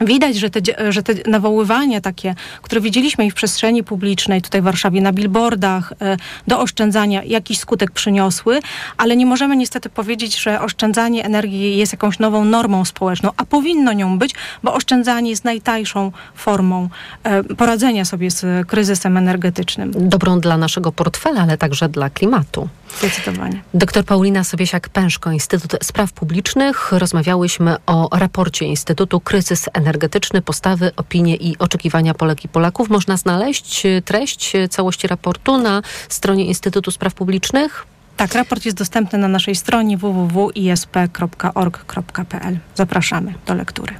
Widać, 0.00 0.36
że 0.36 0.50
te, 0.50 0.92
że 0.92 1.02
te 1.02 1.30
nawoływania 1.30 2.00
takie, 2.00 2.34
które 2.62 2.80
widzieliśmy 2.80 3.26
i 3.26 3.30
w 3.30 3.34
przestrzeni 3.34 3.84
publicznej, 3.84 4.42
tutaj 4.42 4.60
w 4.60 4.64
Warszawie, 4.64 5.00
na 5.00 5.12
billboardach, 5.12 5.92
e, 6.00 6.16
do 6.46 6.60
oszczędzania 6.60 7.22
jakiś 7.24 7.58
skutek 7.58 7.90
przyniosły, 7.90 8.60
ale 8.96 9.16
nie 9.16 9.26
możemy 9.26 9.56
niestety 9.56 9.88
powiedzieć, 9.88 10.40
że 10.40 10.60
oszczędzanie 10.60 11.24
energii 11.24 11.76
jest 11.76 11.92
jakąś 11.92 12.18
nową 12.18 12.44
normą 12.44 12.84
społeczną, 12.84 13.30
a 13.36 13.44
powinno 13.44 13.92
nią 13.92 14.18
być, 14.18 14.34
bo 14.62 14.74
oszczędzanie 14.74 15.30
jest 15.30 15.44
najtańszą 15.44 16.12
formą 16.34 16.88
e, 17.22 17.44
poradzenia 17.44 18.04
sobie 18.04 18.30
z 18.30 18.68
kryzysem 18.68 19.16
energetycznym. 19.16 19.92
Dobrą 19.94 20.40
dla 20.40 20.56
naszego 20.56 20.92
portfela, 20.92 21.40
ale 21.40 21.58
także 21.58 21.88
dla 21.88 22.10
klimatu. 22.10 22.68
Zdecydowanie. 22.98 23.62
Doktor 23.74 24.04
Paulina 24.04 24.42
Sobiesiak-Pęszko, 24.42 25.32
Instytut 25.32 25.76
Spraw 25.82 26.12
Publicznych. 26.12 26.92
Rozmawiałyśmy 26.92 27.76
o 27.86 28.08
raporcie 28.12 28.66
Instytutu 28.66 29.20
Kryzys 29.20 29.68
Energetyczny, 29.72 30.42
postawy, 30.42 30.92
opinie 30.96 31.36
i 31.36 31.58
oczekiwania 31.58 32.14
Polek 32.14 32.44
i 32.44 32.48
Polaków. 32.48 32.90
Można 32.90 33.16
znaleźć 33.16 33.82
treść 34.04 34.52
całości 34.70 35.06
raportu 35.06 35.58
na 35.58 35.82
stronie 36.08 36.44
Instytutu 36.44 36.90
Spraw 36.90 37.14
Publicznych. 37.14 37.86
Tak, 38.16 38.34
raport 38.34 38.64
jest 38.64 38.76
dostępny 38.76 39.18
na 39.18 39.28
naszej 39.28 39.54
stronie 39.54 39.98
www.isp.org.pl. 39.98 42.58
Zapraszamy 42.74 43.34
do 43.46 43.54
lektury. 43.54 43.94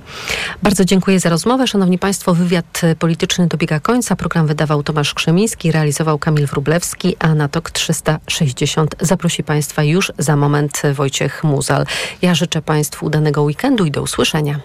Bardzo 0.62 0.84
dziękuję 0.84 1.20
za 1.20 1.28
rozmowę. 1.28 1.66
Szanowni 1.66 1.98
Państwo, 1.98 2.34
wywiad 2.34 2.80
polityczny 2.98 3.46
dobiega 3.46 3.80
końca. 3.80 4.16
Program 4.16 4.46
wydawał 4.46 4.82
Tomasz 4.82 5.14
Krzemiński, 5.14 5.72
realizował 5.72 6.18
Kamil 6.18 6.46
Wrublewski, 6.46 7.16
a 7.18 7.34
na 7.34 7.48
TOK 7.48 7.70
360 7.70 8.94
zaprosi 9.00 9.44
Państwa 9.44 9.82
już 9.82 10.12
za 10.18 10.36
moment 10.36 10.82
Wojciech 10.94 11.44
Muzal. 11.44 11.86
Ja 12.22 12.34
życzę 12.34 12.62
Państwu 12.62 13.06
udanego 13.06 13.42
weekendu 13.42 13.84
i 13.84 13.90
do 13.90 14.02
usłyszenia. 14.02 14.60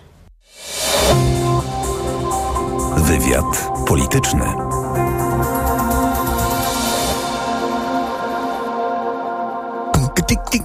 Wywiad 2.97 3.69
polityczny. 3.87 4.45
Koniec 10.51 10.63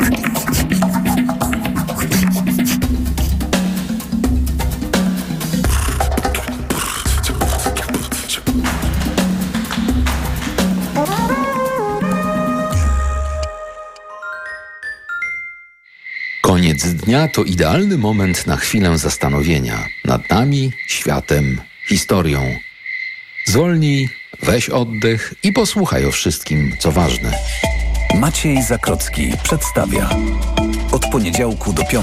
dnia 16.84 17.28
to 17.28 17.44
idealny 17.44 17.98
moment 17.98 18.46
na 18.46 18.56
chwilę 18.56 18.98
zastanowienia 18.98 19.86
nad 20.04 20.30
nami, 20.30 20.72
światem, 20.88 21.60
historią. 21.88 22.56
Zwolnij, 23.44 24.08
weź 24.42 24.68
oddech 24.68 25.34
i 25.42 25.52
posłuchaj 25.52 26.06
o 26.06 26.12
wszystkim, 26.12 26.76
co 26.78 26.92
ważne. 26.92 27.32
Maciej 28.20 28.62
Zakrocki 28.62 29.32
przedstawia. 29.42 30.08
Od 30.92 31.06
poniedziałku 31.06 31.72
do 31.72 31.82
piątku. 31.82 31.94